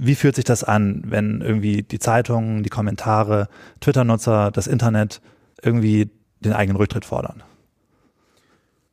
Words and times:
wie 0.00 0.14
fühlt 0.14 0.34
sich 0.34 0.44
das 0.44 0.64
an, 0.64 1.02
wenn 1.06 1.42
irgendwie 1.42 1.82
die 1.82 1.98
Zeitungen, 1.98 2.62
die 2.62 2.70
Kommentare, 2.70 3.48
Twitter-Nutzer, 3.80 4.50
das 4.50 4.66
Internet 4.66 5.20
irgendwie 5.62 6.10
den 6.40 6.54
eigenen 6.54 6.76
Rücktritt 6.76 7.04
fordern? 7.04 7.42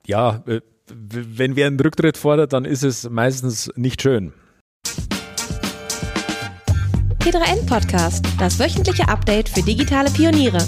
Ja, 0.05 0.43
äh, 0.47 0.59
wenn 0.89 1.55
wer 1.55 1.67
einen 1.67 1.79
Rücktritt 1.79 2.17
fordert, 2.17 2.53
dann 2.53 2.65
ist 2.65 2.83
es 2.83 3.09
meistens 3.09 3.71
nicht 3.75 4.01
schön. 4.01 4.33
T3N 7.19 7.65
Podcast, 7.65 8.25
das 8.37 8.59
wöchentliche 8.59 9.07
Update 9.07 9.49
für 9.49 9.61
digitale 9.61 10.09
Pioniere. 10.09 10.59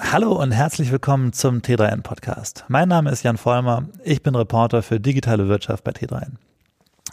Hallo 0.00 0.32
und 0.32 0.52
herzlich 0.52 0.92
willkommen 0.92 1.32
zum 1.32 1.58
T3N 1.58 2.02
Podcast. 2.02 2.64
Mein 2.68 2.88
Name 2.88 3.10
ist 3.10 3.24
Jan 3.24 3.36
Vollmer, 3.36 3.88
ich 4.04 4.22
bin 4.22 4.36
Reporter 4.36 4.82
für 4.82 5.00
digitale 5.00 5.48
Wirtschaft 5.48 5.82
bei 5.82 5.90
T3N. 5.90 6.34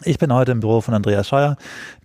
Ich 0.04 0.18
bin 0.18 0.32
heute 0.32 0.52
im 0.52 0.60
Büro 0.60 0.80
von 0.80 0.94
Andreas 0.94 1.26
Scheuer, 1.28 1.56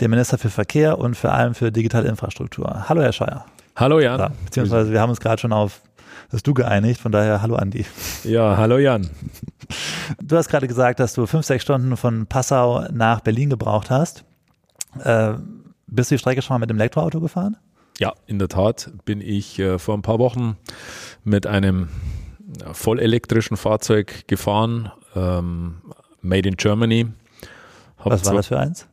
dem 0.02 0.10
Minister 0.10 0.40
für 0.40 0.50
Verkehr 0.50 0.98
und 0.98 1.16
vor 1.16 1.34
allem 1.34 1.54
für 1.54 1.72
digitale 1.72 2.10
Infrastruktur. 2.10 2.90
Hallo 2.90 3.04
Herr 3.04 3.14
Scheuer. 3.14 3.46
Hallo 3.76 4.00
Jan. 4.00 4.20
Ja, 4.20 4.32
beziehungsweise 4.44 4.92
wir 4.92 5.00
haben 5.00 5.12
uns 5.12 5.20
gerade 5.20 5.40
schon 5.40 5.54
auf 5.54 5.82
das 6.32 6.42
Du 6.42 6.54
geeinigt, 6.54 7.00
von 7.00 7.12
daher 7.12 7.44
hallo 7.44 7.56
Andi. 7.56 7.86
Ja, 8.24 8.58
hallo 8.58 8.80
Jan. 8.80 9.10
Du 10.20 10.36
hast 10.36 10.50
gerade 10.50 10.68
gesagt, 10.68 11.00
dass 11.00 11.14
du 11.14 11.28
fünf, 11.28 11.46
sechs 11.46 11.64
Stunden 11.64 11.96
von 11.96 12.26
Passau 12.26 12.88
nach 12.92 13.20
Berlin 13.22 13.52
gebraucht 13.52 13.92
hast. 13.92 14.24
Äh, 15.04 15.34
bist 15.86 16.10
du 16.10 16.16
die 16.16 16.20
Strecke 16.20 16.42
schon 16.42 16.56
mal 16.56 16.60
mit 16.60 16.70
dem 16.72 16.78
Elektroauto 16.78 17.22
gefahren? 17.22 17.58
Ja, 18.00 18.14
in 18.26 18.40
der 18.40 18.48
Tat 18.48 18.92
bin 19.06 19.22
ich 19.22 19.60
äh, 19.60 19.78
vor 19.78 19.96
ein 19.96 20.02
paar 20.02 20.20
Wochen 20.20 20.58
mit 21.24 21.46
einem 21.46 21.90
vollelektrischen 22.74 23.58
Fahrzeug 23.58 24.28
gefahren, 24.28 24.92
ähm, 25.16 25.82
made 26.22 26.48
in 26.48 26.56
Germany. 26.56 27.08
Hab 27.98 28.12
Was 28.12 28.26
war 28.26 28.34
das 28.34 28.48
für 28.48 28.60
eins? 28.60 28.88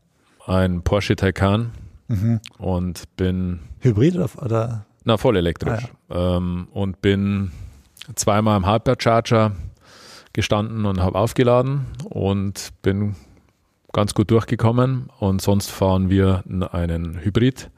Ein 0.46 0.82
Porsche 0.82 1.16
Taycan 1.16 1.72
mhm. 2.08 2.40
und 2.58 3.04
bin 3.16 3.60
Hybrid 3.80 4.16
oder? 4.36 4.86
Na, 5.04 5.16
voll 5.16 5.36
elektrisch. 5.36 5.84
Ah, 6.08 6.14
ja. 6.14 6.36
ähm, 6.36 6.68
und 6.72 7.00
bin 7.00 7.52
zweimal 8.14 8.56
im 8.56 8.66
Hypercharger 8.66 9.52
gestanden 10.32 10.84
und 10.84 11.00
habe 11.00 11.18
aufgeladen 11.18 11.86
und 12.04 12.70
bin 12.82 13.16
ganz 13.92 14.14
gut 14.14 14.30
durchgekommen. 14.30 15.08
Und 15.18 15.40
sonst 15.42 15.70
fahren 15.70 16.10
wir 16.10 16.44
einen 16.72 17.20
Hybrid. 17.20 17.70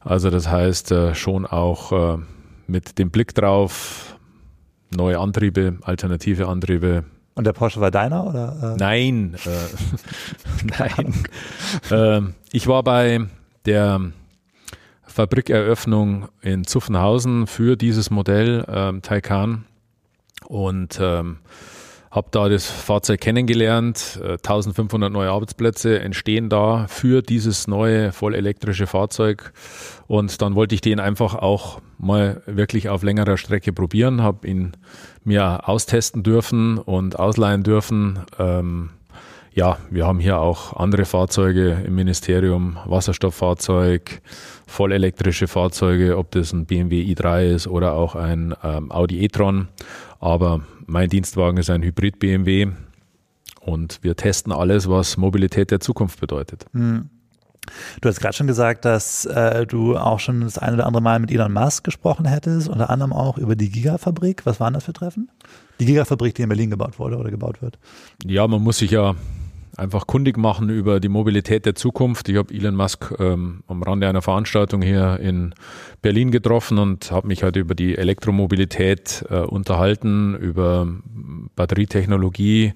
Also 0.00 0.30
das 0.30 0.48
heißt 0.48 0.92
äh, 0.92 1.14
schon 1.14 1.46
auch 1.46 1.92
äh, 1.92 2.18
mit 2.66 2.98
dem 2.98 3.10
Blick 3.10 3.34
drauf, 3.34 4.16
neue 4.94 5.18
Antriebe, 5.18 5.78
alternative 5.82 6.48
Antriebe. 6.48 7.04
Und 7.34 7.46
der 7.46 7.52
Porsche 7.52 7.80
war 7.80 7.90
deiner 7.90 8.26
oder? 8.26 8.74
Äh? 8.74 8.76
Nein, 8.78 9.36
äh, 9.44 10.66
nein. 10.78 11.22
Ähm, 11.90 12.34
ich 12.52 12.66
war 12.66 12.82
bei 12.82 13.26
der 13.64 14.00
Fabrikeröffnung 15.06 16.28
in 16.42 16.64
Zuffenhausen 16.64 17.46
für 17.46 17.76
dieses 17.76 18.10
Modell 18.10 18.64
ähm, 18.68 19.02
Taycan 19.02 19.64
und 20.46 20.98
ähm, 21.00 21.38
habe 22.10 22.28
da 22.30 22.48
das 22.48 22.66
Fahrzeug 22.66 23.20
kennengelernt. 23.20 24.20
1500 24.22 25.10
äh, 25.10 25.12
neue 25.12 25.30
Arbeitsplätze 25.30 26.00
entstehen 26.00 26.48
da 26.48 26.86
für 26.88 27.22
dieses 27.22 27.66
neue 27.66 28.12
vollelektrische 28.12 28.86
Fahrzeug. 28.86 29.52
Und 30.06 30.40
dann 30.40 30.54
wollte 30.54 30.74
ich 30.74 30.80
den 30.80 31.00
einfach 31.00 31.34
auch 31.34 31.80
mal 31.98 32.42
wirklich 32.46 32.88
auf 32.88 33.02
längerer 33.02 33.36
Strecke 33.36 33.72
probieren, 33.72 34.22
habe 34.22 34.46
ihn 34.46 34.72
mir 35.24 35.68
austesten 35.68 36.22
dürfen 36.22 36.78
und 36.78 37.18
ausleihen 37.18 37.62
dürfen. 37.62 38.20
Ähm, 38.38 38.90
ja, 39.52 39.76
wir 39.90 40.06
haben 40.06 40.20
hier 40.20 40.38
auch 40.38 40.76
andere 40.76 41.04
Fahrzeuge 41.04 41.82
im 41.84 41.96
Ministerium, 41.96 42.78
Wasserstofffahrzeug, 42.86 44.22
vollelektrische 44.66 45.48
Fahrzeuge, 45.48 46.16
ob 46.16 46.30
das 46.30 46.52
ein 46.52 46.64
BMW 46.66 47.02
i3 47.02 47.54
ist 47.54 47.66
oder 47.66 47.94
auch 47.94 48.14
ein 48.14 48.54
ähm, 48.62 48.92
Audi 48.92 49.24
e-tron. 49.24 49.68
Aber 50.20 50.60
mein 50.88 51.08
Dienstwagen 51.08 51.58
ist 51.58 51.70
ein 51.70 51.82
Hybrid-BMW 51.82 52.68
und 53.60 53.98
wir 54.02 54.16
testen 54.16 54.52
alles, 54.52 54.88
was 54.88 55.16
Mobilität 55.16 55.70
der 55.70 55.80
Zukunft 55.80 56.20
bedeutet. 56.20 56.66
Mhm. 56.72 57.10
Du 58.00 58.08
hast 58.08 58.20
gerade 58.20 58.34
schon 58.34 58.46
gesagt, 58.46 58.86
dass 58.86 59.26
äh, 59.26 59.66
du 59.66 59.98
auch 59.98 60.20
schon 60.20 60.40
das 60.40 60.56
eine 60.56 60.76
oder 60.76 60.86
andere 60.86 61.02
Mal 61.02 61.18
mit 61.18 61.30
Elon 61.30 61.52
Musk 61.52 61.84
gesprochen 61.84 62.24
hättest, 62.24 62.66
unter 62.68 62.88
anderem 62.88 63.12
auch 63.12 63.36
über 63.36 63.56
die 63.56 63.68
Gigafabrik. 63.68 64.46
Was 64.46 64.58
waren 64.58 64.72
das 64.72 64.84
für 64.84 64.94
Treffen? 64.94 65.30
Die 65.78 65.84
Gigafabrik, 65.84 66.34
die 66.34 66.42
in 66.42 66.48
Berlin 66.48 66.70
gebaut 66.70 66.98
wurde 66.98 67.18
oder 67.18 67.30
gebaut 67.30 67.60
wird. 67.60 67.78
Ja, 68.24 68.48
man 68.48 68.62
muss 68.62 68.78
sich 68.78 68.90
ja 68.90 69.16
einfach 69.78 70.06
kundig 70.06 70.36
machen 70.36 70.68
über 70.68 71.00
die 71.00 71.08
Mobilität 71.08 71.64
der 71.64 71.74
Zukunft. 71.74 72.28
Ich 72.28 72.36
habe 72.36 72.52
Elon 72.52 72.74
Musk 72.74 73.14
ähm, 73.18 73.62
am 73.66 73.82
Rande 73.82 74.08
einer 74.08 74.22
Veranstaltung 74.22 74.82
hier 74.82 75.18
in 75.20 75.54
Berlin 76.02 76.30
getroffen 76.30 76.78
und 76.78 77.10
habe 77.10 77.28
mich 77.28 77.42
halt 77.42 77.56
über 77.56 77.74
die 77.74 77.96
Elektromobilität 77.96 79.24
äh, 79.30 79.40
unterhalten, 79.40 80.34
über 80.36 80.86
Batterietechnologie, 81.54 82.74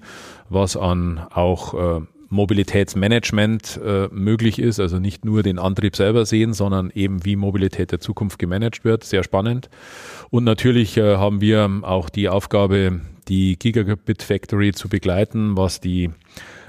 was 0.49 0.77
an 0.77 1.19
auch 1.29 1.99
äh, 1.99 2.01
Mobilitätsmanagement 2.29 3.79
äh, 3.85 4.07
möglich 4.11 4.57
ist, 4.57 4.79
also 4.79 4.97
nicht 4.97 5.23
nur 5.23 5.43
den 5.43 5.59
Antrieb 5.59 5.95
selber 5.95 6.25
sehen, 6.25 6.53
sondern 6.53 6.89
eben 6.93 7.23
wie 7.25 7.35
Mobilität 7.35 7.91
der 7.91 7.99
Zukunft 7.99 8.39
gemanagt 8.39 8.83
wird. 8.83 9.03
Sehr 9.03 9.23
spannend. 9.23 9.69
Und 10.31 10.43
natürlich 10.43 10.97
äh, 10.97 11.17
haben 11.17 11.41
wir 11.41 11.81
auch 11.83 12.09
die 12.09 12.29
Aufgabe, 12.29 13.01
die 13.27 13.57
Gigabit 13.59 14.23
Factory 14.23 14.71
zu 14.71 14.89
begleiten, 14.89 15.55
was 15.55 15.79
die 15.79 16.09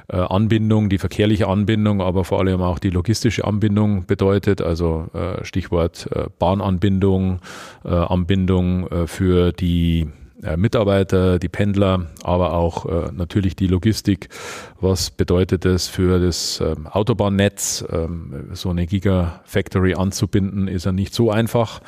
äh, 0.09 0.17
Anbindung, 0.17 0.89
die 0.89 0.99
verkehrliche 0.99 1.49
Anbindung, 1.49 2.01
aber 2.01 2.25
vor 2.25 2.41
allem 2.41 2.61
auch 2.61 2.79
die 2.79 2.91
logistische 2.91 3.45
Anbindung 3.45 4.07
bedeutet, 4.07 4.61
also 4.61 5.07
äh, 5.15 5.45
Stichwort 5.45 6.09
äh, 6.13 6.27
Bahnanbindung, 6.39 7.41
Anbindung 7.85 8.89
für 9.07 9.53
die 9.53 10.09
Mitarbeiter, 10.57 11.39
die 11.39 11.49
Pendler, 11.49 12.07
aber 12.23 12.53
auch 12.53 12.87
äh, 12.87 13.13
natürlich 13.13 13.57
die 13.57 13.67
Logistik. 13.67 14.29
Was 14.81 15.11
bedeutet 15.11 15.65
es 15.65 15.89
für 15.89 16.21
das 16.21 16.61
ähm, 16.61 16.87
Autobahnnetz? 16.87 17.85
Ähm, 17.91 18.51
so 18.53 18.71
eine 18.71 18.87
Gigafactory 18.87 19.95
anzubinden, 19.95 20.69
ist 20.69 20.85
ja 20.85 20.93
nicht 20.93 21.15
so 21.15 21.31
einfach 21.31 21.81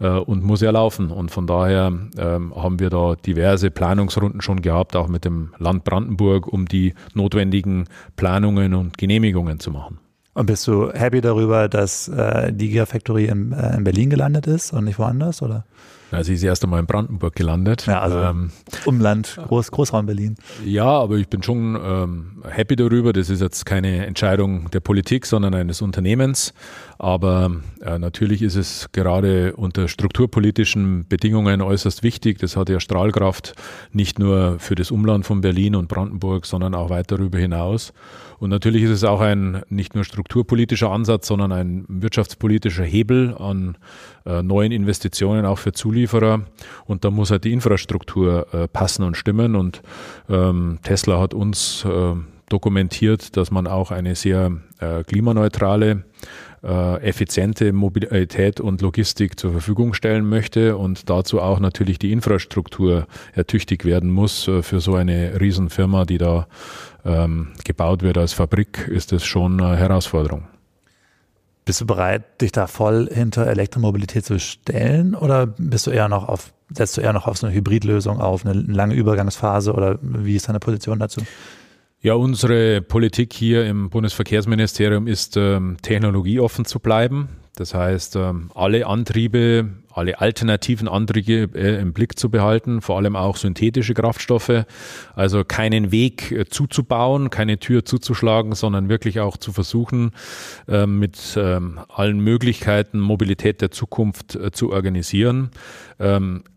äh, 0.00 0.08
und 0.08 0.44
muss 0.44 0.60
ja 0.60 0.70
laufen. 0.70 1.10
Und 1.10 1.30
von 1.30 1.46
daher 1.46 1.92
ähm, 2.16 2.54
haben 2.54 2.80
wir 2.80 2.90
da 2.90 3.14
diverse 3.16 3.70
Planungsrunden 3.70 4.40
schon 4.40 4.62
gehabt, 4.62 4.96
auch 4.96 5.08
mit 5.08 5.24
dem 5.24 5.54
Land 5.58 5.84
Brandenburg, 5.84 6.46
um 6.46 6.66
die 6.66 6.94
notwendigen 7.14 7.86
Planungen 8.16 8.74
und 8.74 8.98
Genehmigungen 8.98 9.60
zu 9.60 9.70
machen. 9.70 9.98
Und 10.34 10.46
bist 10.46 10.66
du 10.66 10.90
happy 10.92 11.20
darüber, 11.20 11.68
dass 11.68 12.08
äh, 12.08 12.52
die 12.52 12.68
Gigafactory 12.68 13.26
in, 13.26 13.52
äh, 13.52 13.76
in 13.76 13.84
Berlin 13.84 14.10
gelandet 14.10 14.46
ist 14.46 14.72
und 14.72 14.84
nicht 14.84 14.98
woanders, 14.98 15.42
oder? 15.42 15.64
Also 16.14 16.28
sie 16.28 16.34
ist 16.34 16.42
erst 16.42 16.64
einmal 16.64 16.80
in 16.80 16.86
Brandenburg 16.86 17.34
gelandet. 17.34 17.86
Ja, 17.86 18.00
also 18.00 18.18
ähm, 18.18 18.50
Umland, 18.84 19.38
Groß, 19.48 19.70
Großraum 19.70 20.06
Berlin. 20.06 20.36
Ja, 20.64 20.86
aber 20.86 21.16
ich 21.16 21.28
bin 21.28 21.42
schon 21.42 21.78
ähm, 21.82 22.42
happy 22.48 22.76
darüber. 22.76 23.12
Das 23.12 23.30
ist 23.30 23.40
jetzt 23.40 23.66
keine 23.66 24.06
Entscheidung 24.06 24.70
der 24.70 24.80
Politik, 24.80 25.26
sondern 25.26 25.54
eines 25.54 25.82
Unternehmens. 25.82 26.54
Aber 27.04 27.50
äh, 27.82 27.98
natürlich 27.98 28.40
ist 28.40 28.56
es 28.56 28.88
gerade 28.92 29.54
unter 29.56 29.88
strukturpolitischen 29.88 31.06
Bedingungen 31.06 31.60
äußerst 31.60 32.02
wichtig. 32.02 32.38
Das 32.38 32.56
hat 32.56 32.70
ja 32.70 32.80
Strahlkraft 32.80 33.52
nicht 33.92 34.18
nur 34.18 34.58
für 34.58 34.74
das 34.74 34.90
Umland 34.90 35.26
von 35.26 35.42
Berlin 35.42 35.76
und 35.76 35.86
Brandenburg, 35.86 36.46
sondern 36.46 36.74
auch 36.74 36.88
weit 36.88 37.12
darüber 37.12 37.36
hinaus. 37.36 37.92
Und 38.38 38.48
natürlich 38.48 38.84
ist 38.84 38.90
es 38.90 39.04
auch 39.04 39.20
ein 39.20 39.60
nicht 39.68 39.94
nur 39.94 40.04
strukturpolitischer 40.04 40.90
Ansatz, 40.90 41.26
sondern 41.26 41.52
ein 41.52 41.84
wirtschaftspolitischer 41.88 42.84
Hebel 42.84 43.36
an 43.38 43.76
äh, 44.24 44.42
neuen 44.42 44.72
Investitionen 44.72 45.44
auch 45.44 45.58
für 45.58 45.74
Zulieferer. 45.74 46.40
Und 46.86 47.04
da 47.04 47.10
muss 47.10 47.30
halt 47.30 47.44
die 47.44 47.52
Infrastruktur 47.52 48.46
äh, 48.54 48.66
passen 48.66 49.02
und 49.02 49.18
stimmen. 49.18 49.56
Und 49.56 49.82
ähm, 50.30 50.78
Tesla 50.82 51.20
hat 51.20 51.34
uns 51.34 51.84
äh, 51.84 52.14
dokumentiert, 52.48 53.36
dass 53.36 53.50
man 53.50 53.66
auch 53.66 53.90
eine 53.90 54.14
sehr 54.14 54.52
äh, 54.78 55.04
klimaneutrale 55.04 56.04
äh, 56.64 57.02
effiziente 57.02 57.72
Mobilität 57.72 58.60
und 58.60 58.80
Logistik 58.80 59.38
zur 59.38 59.52
Verfügung 59.52 59.94
stellen 59.94 60.28
möchte 60.28 60.76
und 60.76 61.10
dazu 61.10 61.40
auch 61.40 61.60
natürlich 61.60 61.98
die 61.98 62.12
Infrastruktur 62.12 63.06
ertüchtigt 63.32 63.84
werden 63.84 64.10
muss. 64.10 64.48
Äh, 64.48 64.62
für 64.62 64.80
so 64.80 64.94
eine 64.94 65.40
Riesenfirma, 65.40 66.04
die 66.04 66.18
da 66.18 66.46
ähm, 67.04 67.48
gebaut 67.64 68.02
wird 68.02 68.18
als 68.18 68.32
Fabrik, 68.32 68.88
ist 68.88 69.12
das 69.12 69.24
schon 69.24 69.60
eine 69.60 69.76
Herausforderung. 69.76 70.44
Bist 71.64 71.80
du 71.80 71.86
bereit, 71.86 72.40
dich 72.40 72.52
da 72.52 72.66
voll 72.66 73.08
hinter 73.12 73.46
Elektromobilität 73.46 74.24
zu 74.24 74.38
stellen 74.38 75.14
oder 75.14 75.46
bist 75.46 75.86
du 75.86 75.90
eher 75.90 76.08
noch 76.08 76.28
auf, 76.28 76.52
setzt 76.70 76.96
du 76.96 77.00
eher 77.00 77.14
noch 77.14 77.26
auf 77.26 77.38
so 77.38 77.46
eine 77.46 77.54
Hybridlösung 77.54 78.20
auf, 78.20 78.44
eine 78.44 78.54
lange 78.54 78.94
Übergangsphase 78.94 79.72
oder 79.72 79.98
wie 80.02 80.36
ist 80.36 80.48
deine 80.48 80.60
Position 80.60 80.98
dazu? 80.98 81.22
Ja, 82.04 82.12
unsere 82.12 82.82
Politik 82.82 83.32
hier 83.32 83.64
im 83.64 83.88
Bundesverkehrsministerium 83.88 85.06
ist, 85.06 85.38
ähm, 85.38 85.78
technologieoffen 85.80 86.66
zu 86.66 86.78
bleiben. 86.78 87.30
Das 87.56 87.72
heißt, 87.72 88.16
ähm, 88.16 88.50
alle 88.54 88.86
Antriebe, 88.86 89.70
alle 89.90 90.20
alternativen 90.20 90.86
Antriebe 90.86 91.58
äh, 91.58 91.80
im 91.80 91.94
Blick 91.94 92.18
zu 92.18 92.28
behalten, 92.28 92.82
vor 92.82 92.98
allem 92.98 93.16
auch 93.16 93.38
synthetische 93.38 93.94
Kraftstoffe. 93.94 94.66
Also 95.14 95.44
keinen 95.44 95.92
Weg 95.92 96.30
äh, 96.30 96.44
zuzubauen, 96.44 97.30
keine 97.30 97.58
Tür 97.58 97.86
zuzuschlagen, 97.86 98.52
sondern 98.52 98.90
wirklich 98.90 99.20
auch 99.20 99.38
zu 99.38 99.54
versuchen, 99.54 100.10
ähm, 100.68 100.98
mit 100.98 101.38
ähm, 101.38 101.80
allen 101.88 102.20
Möglichkeiten 102.20 103.00
Mobilität 103.00 103.62
der 103.62 103.70
Zukunft 103.70 104.34
äh, 104.34 104.52
zu 104.52 104.72
organisieren. 104.72 105.52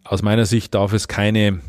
Aus 0.03 0.23
meiner 0.23 0.45
Sicht 0.47 0.73
darf 0.73 0.93
es 0.93 1.07
keine 1.07 1.59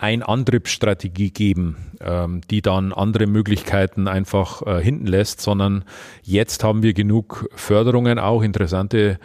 ein-Antriebsstrategie 0.00 1.30
geben, 1.30 1.76
ähm, 2.00 2.40
die 2.50 2.62
dann 2.62 2.92
andere 2.92 3.26
Möglichkeiten 3.26 4.08
einfach 4.08 4.62
äh, 4.66 4.82
hinten 4.82 5.06
lässt, 5.06 5.42
sondern 5.42 5.84
jetzt 6.22 6.64
haben 6.64 6.82
wir 6.82 6.94
genug 6.94 7.48
Förderungen, 7.54 8.18
auch 8.18 8.42
interessante 8.42 9.18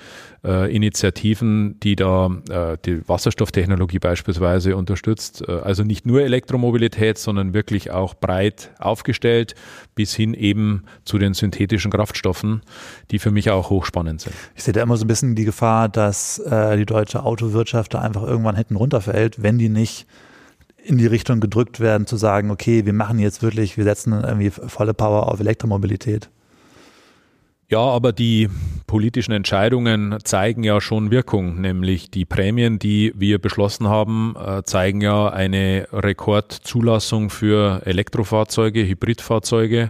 äh, 0.44 0.75
Initiativen, 0.75 1.80
die 1.80 1.95
da 1.95 2.30
äh, 2.50 2.77
die 2.86 3.07
Wasserstofftechnologie 3.07 4.00
beispielsweise 4.00 4.75
unterstützt. 4.75 5.45
Äh, 5.48 5.54
also 5.54 5.83
nicht 5.83 6.06
nur 6.06 6.24
Elektromobilität, 6.24 7.18
sondern 7.18 7.54
wirklich 7.54 7.92
auch 7.92 8.13
breit 8.13 8.71
aufgestellt, 8.78 9.56
bis 9.95 10.13
hin 10.13 10.33
eben 10.33 10.83
zu 11.06 11.18
den 11.18 11.33
synthetischen 11.33 11.89
Kraftstoffen, 11.89 12.63
die 13.12 13.19
für 13.19 13.31
mich 13.31 13.50
auch 13.50 13.69
hochspannend 13.69 14.19
sind. 14.19 14.36
Ich 14.56 14.63
sehe 14.63 14.74
da 14.74 14.83
immer 14.83 14.98
so 14.98 15.06
ein 15.06 15.07
bisschen 15.07 15.36
die 15.36 15.45
Gefahr, 15.45 15.88
dass 15.88 16.39
äh, 16.39 16.75
die 16.75 16.86
deutsche 16.86 17.24
Autowirtschaft 17.24 17.94
da 17.94 18.01
einfach 18.01 18.24
irgendwann 18.24 18.57
hinten 18.57 18.75
runterfällt, 18.75 19.42
wenn 19.42 19.57
die 19.57 19.69
nicht 19.69 20.06
in 20.85 20.97
die 20.97 21.07
Richtung 21.07 21.39
gedrückt 21.39 21.79
werden, 21.79 22.05
zu 22.05 22.15
sagen, 22.15 22.51
okay, 22.51 22.85
wir 22.85 22.93
machen 22.93 23.19
jetzt 23.19 23.41
wirklich, 23.41 23.77
wir 23.77 23.83
setzen 23.83 24.13
irgendwie 24.13 24.51
volle 24.51 24.93
Power 24.93 25.31
auf 25.31 25.39
Elektromobilität. 25.39 26.29
Ja, 27.67 27.79
aber 27.79 28.13
die 28.13 28.47
politischen 28.85 29.31
Entscheidungen 29.31 30.17
zeigen 30.23 30.63
ja 30.63 30.79
schon 30.79 31.09
Wirkung, 31.09 31.59
nämlich 31.59 32.11
die 32.11 32.23
Prämien, 32.23 32.77
die 32.77 33.11
wir 33.15 33.39
beschlossen 33.39 33.87
haben, 33.87 34.35
äh, 34.37 34.61
zeigen 34.63 35.01
ja 35.01 35.29
eine 35.29 35.87
Rekordzulassung 35.91 37.31
für 37.31 37.81
Elektrofahrzeuge, 37.85 38.87
Hybridfahrzeuge. 38.87 39.89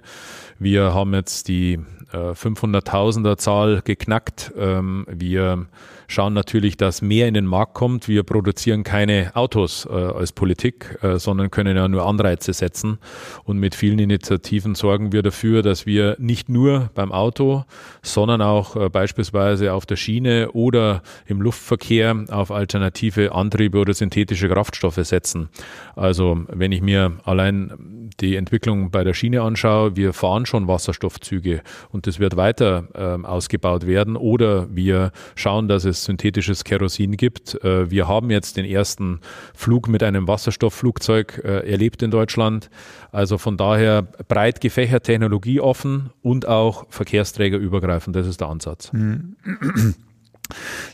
Wir 0.57 0.94
haben 0.94 1.13
jetzt 1.13 1.50
die 1.50 1.80
500.000er 2.13 3.33
äh, 3.33 3.38
Zahl 3.38 3.81
geknackt. 3.83 4.53
Ähm, 4.57 5.06
wir 5.09 5.68
schauen 6.07 6.34
natürlich, 6.34 6.78
dass 6.78 7.02
mehr 7.02 7.28
in 7.28 7.34
den 7.34 7.46
Markt 7.46 7.74
kommt. 7.74 8.07
Wir 8.07 8.24
produzieren 8.24 8.84
keine 8.84 9.31
Autos 9.36 9.86
äh, 9.86 9.94
als 9.94 10.31
Politik, 10.31 10.98
äh, 11.02 11.18
sondern 11.18 11.52
können 11.52 11.75
ja 11.75 11.88
nur 11.88 12.06
Anreize 12.06 12.54
setzen. 12.54 13.00
Und 13.44 13.60
mit 13.60 13.75
vielen 13.75 14.00
Initiativen 14.00 14.75
sorgen 14.75 15.12
wir 15.12 15.24
dafür, 15.24 15.62
dass 15.62 15.86
wir 15.86 16.16
nicht 16.19 16.50
nur 16.50 16.90
beim 16.94 17.12
Auto, 17.12 17.66
sondern 18.02 18.42
auch 18.42 18.75
äh, 18.75 18.90
beispielsweise 18.90 19.74
auf 19.74 19.86
der 19.86 19.96
Schiene 19.96 20.52
oder 20.52 21.02
im 21.25 21.42
Luftverkehr 21.42 22.25
auf 22.30 22.52
alternative 22.52 23.34
Antriebe 23.34 23.80
oder 23.80 23.94
synthetische 23.94 24.50
Kraftstoffe 24.50 24.96
setzen. 24.96 25.50
Also 25.96 26.46
wenn 26.48 26.72
ich 26.72 26.81
mir 26.81 27.13
allein 27.24 28.12
die 28.19 28.36
Entwicklung 28.36 28.92
bei 28.92 29.04
der 29.04 29.13
Schiene 29.13 29.42
anschaue, 29.42 29.96
wir 29.96 30.13
fahren 30.13 30.46
schon 30.46 30.68
Wasserstoffzüge 30.68 31.62
und 31.90 32.07
das 32.07 32.19
wird 32.19 32.36
weiter 32.36 32.88
äh, 32.94 33.25
ausgebaut 33.25 33.88
werden 33.88 34.16
oder 34.16 34.68
wir 34.75 35.12
schauen, 35.36 35.68
dass 35.68 35.86
es 35.86 35.94
es 35.95 36.03
synthetisches 36.03 36.63
Kerosin 36.63 37.18
gibt. 37.18 37.56
Äh, 37.63 37.89
wir 37.89 38.07
haben 38.07 38.30
jetzt 38.30 38.57
den 38.57 38.65
ersten 38.65 39.19
Flug 39.53 39.88
mit 39.88 40.03
einem 40.03 40.27
Wasserstoffflugzeug 40.27 41.42
äh, 41.44 41.71
erlebt 41.71 42.03
in 42.03 42.12
Deutschland. 42.12 42.69
Also 43.12 43.38
von 43.38 43.57
daher 43.57 44.01
breit 44.01 44.62
gefächert 44.62 45.06
Technologie 45.06 45.59
offen 45.59 46.12
und 46.21 46.47
auch 46.47 46.86
verkehrsträgerübergreifend. 46.89 48.15
Das 48.15 48.27
ist 48.27 48.42
der 48.42 48.50
Ansatz. 48.50 48.92
Mhm. 48.94 49.36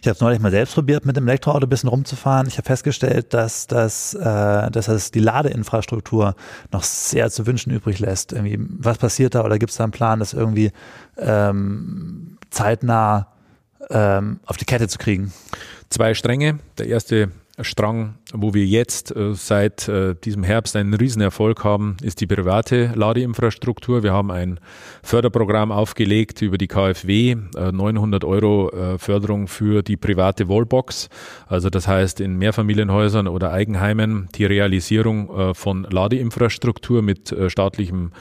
Ich 0.02 0.08
habe 0.08 0.16
es 0.16 0.22
neulich 0.22 0.40
mal 0.40 0.52
selbst 0.52 0.76
probiert, 0.76 1.06
mit 1.06 1.18
dem 1.18 1.28
Elektroauto 1.28 1.66
ein 1.66 1.70
bisschen 1.70 1.90
rumzufahren. 1.90 2.48
Ich 2.48 2.58
habe 2.58 2.66
festgestellt, 2.66 3.34
dass, 3.34 3.68
das, 3.68 4.14
äh, 4.14 4.72
dass 4.72 4.86
das 4.86 5.12
die 5.12 5.20
Ladeinfrastruktur 5.20 6.36
noch 6.72 6.84
sehr 6.84 7.30
zu 7.30 7.46
wünschen 7.46 7.72
übrig 7.72 8.00
lässt. 8.00 8.32
Irgendwie, 8.32 8.60
was 8.60 8.98
passiert 8.98 9.36
da 9.36 9.44
oder 9.44 9.60
gibt 9.60 9.72
es 9.72 9.78
da 9.78 9.84
einen 9.84 9.92
Plan, 9.92 10.20
das 10.20 10.34
irgendwie 10.34 10.72
ähm, 11.18 12.38
zeitnah 12.50 13.28
ähm, 13.90 14.40
auf 14.46 14.58
die 14.58 14.66
Kette 14.66 14.88
zu 14.88 14.98
kriegen? 14.98 15.34
Zwei 15.90 16.14
Stränge. 16.14 16.60
Der 16.78 16.88
erste 16.88 17.32
Strang, 17.60 18.16
wo 18.34 18.54
wir 18.54 18.66
jetzt 18.66 19.16
äh, 19.16 19.34
seit 19.34 19.88
äh, 19.88 20.16
diesem 20.16 20.44
Herbst 20.44 20.76
einen 20.76 20.94
Riesenerfolg 20.94 21.64
haben, 21.64 21.98
ist 22.02 22.22
die 22.22 22.28
private 22.28 22.92
Ladeinfrastruktur. 22.96 24.04
Wir 24.04 24.14
haben 24.14 24.32
ein 24.32 24.60
Förderprogramm 25.04 25.72
aufgelegt 25.72 26.42
über 26.42 26.58
die 26.58 26.68
KfW, 26.68 27.36
äh, 27.56 27.72
900 27.72 28.24
Euro 28.24 28.70
äh, 28.70 28.98
Förderung 28.98 29.48
für 29.48 29.84
die 29.84 29.98
private 29.98 30.48
Wallbox. 30.48 31.10
Also 31.48 31.70
das 31.70 31.88
heißt 31.88 32.22
in 32.22 32.38
Mehrfamilienhäusern 32.38 33.28
oder 33.28 33.52
Eigenheimen 33.52 34.30
die 34.36 34.46
Realisierung 34.46 35.30
äh, 35.30 35.54
von 35.54 35.84
Ladeinfrastruktur 35.84 37.02
mit 37.02 37.32
äh, 37.32 37.50
staatlichem 37.50 38.12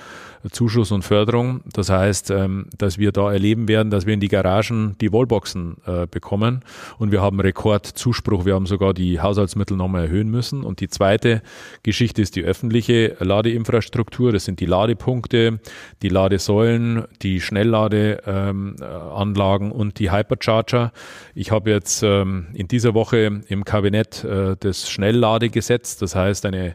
Zuschuss 0.50 0.92
und 0.92 1.02
Förderung. 1.02 1.60
Das 1.72 1.90
heißt, 1.90 2.30
ähm, 2.30 2.66
dass 2.76 2.98
wir 2.98 3.12
da 3.12 3.32
erleben 3.32 3.68
werden, 3.68 3.90
dass 3.90 4.06
wir 4.06 4.14
in 4.14 4.20
die 4.20 4.28
Garagen 4.28 4.96
die 5.00 5.12
Wallboxen 5.12 5.76
äh, 5.86 6.06
bekommen 6.06 6.64
und 6.98 7.12
wir 7.12 7.20
haben 7.20 7.40
Rekordzuspruch. 7.40 8.44
Wir 8.44 8.54
haben 8.54 8.66
sogar 8.66 8.94
die 8.94 9.20
Haushaltsmittel 9.20 9.76
nochmal 9.76 10.04
erhöhen 10.04 10.30
müssen. 10.30 10.64
Und 10.64 10.80
die 10.80 10.88
zweite 10.88 11.42
Geschichte 11.82 12.22
ist 12.22 12.36
die 12.36 12.44
öffentliche 12.44 13.16
Ladeinfrastruktur. 13.20 14.32
Das 14.32 14.44
sind 14.44 14.60
die 14.60 14.66
Ladepunkte, 14.66 15.60
die 16.02 16.08
Ladesäulen, 16.08 17.04
die 17.22 17.40
Schnellladeanlagen 17.40 19.66
ähm, 19.66 19.72
und 19.72 19.98
die 19.98 20.10
Hypercharger. 20.10 20.92
Ich 21.34 21.50
habe 21.50 21.70
jetzt 21.70 22.02
ähm, 22.02 22.48
in 22.54 22.68
dieser 22.68 22.94
Woche 22.94 23.42
im 23.46 23.64
Kabinett 23.64 24.24
äh, 24.24 24.56
das 24.58 24.90
Schnellladegesetz, 24.90 25.96
das 25.96 26.14
heißt 26.14 26.46
eine 26.46 26.74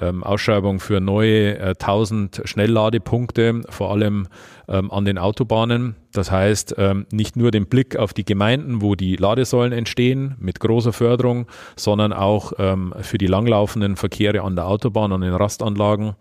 ähm, 0.00 0.24
Ausschreibung 0.24 0.80
für 0.80 1.00
neue 1.00 1.58
äh, 1.58 1.74
1000 1.78 2.42
Schnellladepunkte, 2.44 3.62
vor 3.68 3.90
allem 3.90 4.28
ähm, 4.72 4.90
an 4.90 5.04
den 5.04 5.18
Autobahnen. 5.18 5.94
Das 6.12 6.30
heißt, 6.30 6.74
ähm, 6.78 7.06
nicht 7.10 7.36
nur 7.36 7.50
den 7.50 7.66
Blick 7.66 7.96
auf 7.96 8.12
die 8.12 8.24
Gemeinden, 8.24 8.82
wo 8.82 8.94
die 8.94 9.16
Ladesäulen 9.16 9.72
entstehen, 9.72 10.34
mit 10.38 10.60
großer 10.60 10.92
Förderung, 10.92 11.46
sondern 11.76 12.12
auch 12.12 12.52
ähm, 12.58 12.92
für 13.00 13.16
die 13.16 13.26
langlaufenden 13.26 13.96
Verkehre 13.96 14.42
an 14.42 14.54
der 14.54 14.66
Autobahn, 14.66 15.12
an 15.12 15.22
den 15.22 15.34
Rastanlagen, 15.34 16.14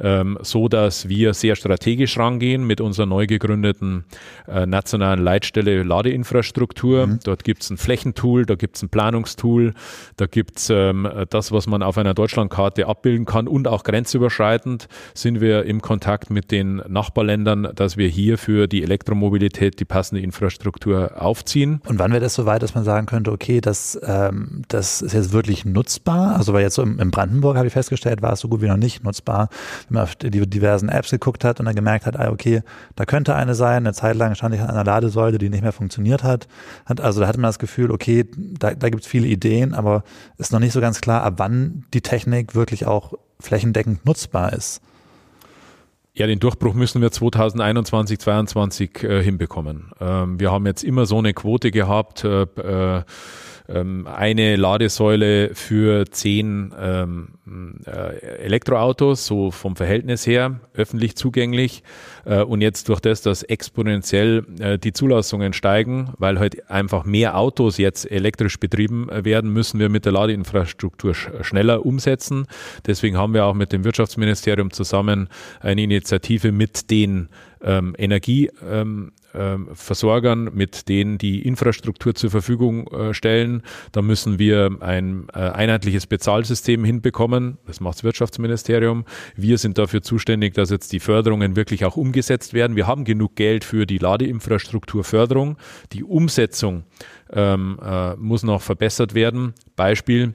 ähm, 0.00 0.38
so 0.42 0.68
dass 0.68 1.08
wir 1.08 1.32
sehr 1.34 1.54
strategisch 1.54 2.18
rangehen 2.18 2.66
mit 2.66 2.80
unserer 2.80 3.06
neu 3.06 3.26
gegründeten 3.26 4.04
äh, 4.48 4.66
nationalen 4.66 5.22
Leitstelle 5.22 5.82
Ladeinfrastruktur. 5.82 7.06
Mhm. 7.06 7.18
Dort 7.22 7.44
gibt 7.44 7.62
es 7.62 7.70
ein 7.70 7.76
Flächentool, 7.76 8.46
da 8.46 8.56
gibt 8.56 8.76
es 8.76 8.82
ein 8.82 8.88
Planungstool, 8.88 9.74
da 10.16 10.26
gibt 10.26 10.58
es 10.58 10.70
ähm, 10.70 11.08
das, 11.30 11.52
was 11.52 11.68
man 11.68 11.82
auf 11.82 11.98
einer 11.98 12.14
Deutschlandkarte 12.14 12.86
abbilden 12.86 13.26
kann 13.26 13.46
und 13.46 13.68
auch 13.68 13.84
grenzüberschreitend 13.84 14.88
sind 15.14 15.40
wir 15.40 15.64
im 15.64 15.82
Kontakt 15.82 16.30
mit 16.30 16.50
den 16.50 16.82
Nachbarländern, 16.88 17.68
dass 17.74 17.95
wir 17.96 18.08
hier 18.08 18.38
für 18.38 18.66
die 18.66 18.82
Elektromobilität 18.82 19.46
Mobilität 19.46 19.80
die 19.80 19.84
passende 19.84 20.22
Infrastruktur 20.22 21.20
aufziehen. 21.20 21.80
Und 21.86 21.98
wann 21.98 22.10
wäre 22.10 22.20
das 22.20 22.34
so 22.34 22.46
weit, 22.46 22.62
dass 22.62 22.74
man 22.74 22.84
sagen 22.84 23.06
könnte, 23.06 23.32
okay, 23.32 23.60
das, 23.60 23.98
ähm, 24.02 24.62
das 24.68 25.02
ist 25.02 25.12
jetzt 25.12 25.32
wirklich 25.32 25.64
nutzbar? 25.64 26.36
Also 26.36 26.52
weil 26.52 26.62
jetzt 26.62 26.74
so 26.74 26.82
im, 26.82 26.98
in 26.98 27.10
Brandenburg 27.10 27.56
habe 27.56 27.66
ich 27.66 27.72
festgestellt, 27.72 28.22
war 28.22 28.32
es 28.32 28.40
so 28.40 28.48
gut 28.48 28.62
wie 28.62 28.68
noch 28.68 28.76
nicht 28.76 29.04
nutzbar, 29.04 29.48
wenn 29.88 29.94
man 29.94 30.02
auf 30.04 30.14
die 30.16 30.30
diversen 30.30 30.88
Apps 30.88 31.10
geguckt 31.10 31.44
hat 31.44 31.60
und 31.60 31.66
dann 31.66 31.74
gemerkt 31.74 32.06
hat, 32.06 32.18
ah, 32.18 32.30
okay, 32.30 32.62
da 32.94 33.04
könnte 33.04 33.34
eine 33.34 33.54
sein. 33.54 33.84
Eine 33.86 33.92
Zeit 33.92 34.16
lang 34.16 34.34
stand 34.34 34.54
ich 34.54 34.60
an 34.60 34.70
einer 34.70 34.84
Ladesäule, 34.84 35.38
die 35.38 35.50
nicht 35.50 35.62
mehr 35.62 35.72
funktioniert 35.72 36.22
hat. 36.22 36.48
Also 36.84 37.20
da 37.20 37.26
hatte 37.26 37.40
man 37.40 37.48
das 37.48 37.58
Gefühl, 37.58 37.90
okay, 37.90 38.24
da, 38.36 38.74
da 38.74 38.88
gibt 38.88 39.02
es 39.02 39.08
viele 39.08 39.26
Ideen, 39.26 39.74
aber 39.74 40.04
ist 40.38 40.52
noch 40.52 40.60
nicht 40.60 40.72
so 40.72 40.80
ganz 40.80 41.00
klar, 41.00 41.22
ab 41.22 41.34
wann 41.36 41.84
die 41.92 42.00
Technik 42.00 42.54
wirklich 42.54 42.86
auch 42.86 43.14
flächendeckend 43.40 44.04
nutzbar 44.06 44.52
ist. 44.52 44.80
Ja, 46.18 46.26
den 46.26 46.38
Durchbruch 46.38 46.72
müssen 46.72 47.02
wir 47.02 47.10
2021, 47.10 48.18
2022 48.18 49.02
äh, 49.02 49.22
hinbekommen. 49.22 49.90
Ähm, 50.00 50.40
wir 50.40 50.50
haben 50.50 50.64
jetzt 50.64 50.82
immer 50.82 51.04
so 51.04 51.18
eine 51.18 51.34
Quote 51.34 51.70
gehabt, 51.70 52.24
äh, 52.24 52.44
äh, 52.44 53.02
ähm, 53.68 54.06
eine 54.06 54.56
Ladesäule 54.56 55.54
für 55.54 56.06
zehn 56.10 56.72
ähm, 56.78 57.28
äh, 57.86 58.18
Elektroautos, 58.44 59.26
so 59.26 59.50
vom 59.50 59.76
Verhältnis 59.76 60.26
her, 60.26 60.60
öffentlich 60.74 61.16
zugänglich. 61.16 61.82
Äh, 62.24 62.42
und 62.42 62.60
jetzt 62.60 62.88
durch 62.88 63.00
das, 63.00 63.22
dass 63.22 63.42
exponentiell 63.42 64.44
äh, 64.58 64.78
die 64.78 64.92
Zulassungen 64.92 65.52
steigen, 65.52 66.12
weil 66.18 66.38
halt 66.38 66.68
einfach 66.70 67.04
mehr 67.04 67.38
Autos 67.38 67.78
jetzt 67.78 68.10
elektrisch 68.10 68.58
betrieben 68.58 69.08
äh, 69.08 69.24
werden, 69.24 69.52
müssen 69.52 69.78
wir 69.78 69.88
mit 69.88 70.04
der 70.04 70.12
Ladeinfrastruktur 70.12 71.14
sch 71.14 71.30
schneller 71.42 71.86
umsetzen. 71.86 72.46
Deswegen 72.86 73.16
haben 73.16 73.34
wir 73.34 73.44
auch 73.44 73.54
mit 73.54 73.72
dem 73.72 73.84
Wirtschaftsministerium 73.84 74.70
zusammen 74.70 75.28
eine 75.60 75.82
Initiative 75.82 76.52
mit 76.52 76.90
den 76.90 77.28
ähm, 77.62 77.94
Energie 77.98 78.50
ähm, 78.68 79.12
ähm, 79.34 79.68
mit 80.52 80.88
denen 80.88 81.18
die 81.18 81.42
Infrastruktur 81.42 82.14
zur 82.14 82.30
Verfügung 82.30 82.86
äh, 82.88 83.14
stellen. 83.14 83.62
Da 83.92 84.02
müssen 84.02 84.38
wir 84.38 84.78
ein 84.80 85.26
äh, 85.34 85.38
einheitliches 85.38 86.06
Bezahlsystem 86.06 86.84
hinbekommen. 86.84 87.58
Das 87.66 87.80
macht 87.80 87.96
das 87.96 88.04
Wirtschaftsministerium. 88.04 89.04
Wir 89.36 89.58
sind 89.58 89.78
dafür 89.78 90.02
zuständig, 90.02 90.54
dass 90.54 90.70
jetzt 90.70 90.92
die 90.92 91.00
Förderungen 91.00 91.56
wirklich 91.56 91.84
auch 91.84 91.96
umgesetzt 91.96 92.54
werden. 92.54 92.76
Wir 92.76 92.86
haben 92.86 93.04
genug 93.04 93.36
Geld 93.36 93.64
für 93.64 93.86
die 93.86 93.98
Ladeinfrastrukturförderung. 93.98 95.56
Die 95.92 96.04
Umsetzung 96.04 96.84
ähm, 97.30 97.78
äh, 97.82 98.16
muss 98.16 98.42
noch 98.42 98.62
verbessert 98.62 99.14
werden. 99.14 99.54
Beispiel 99.76 100.34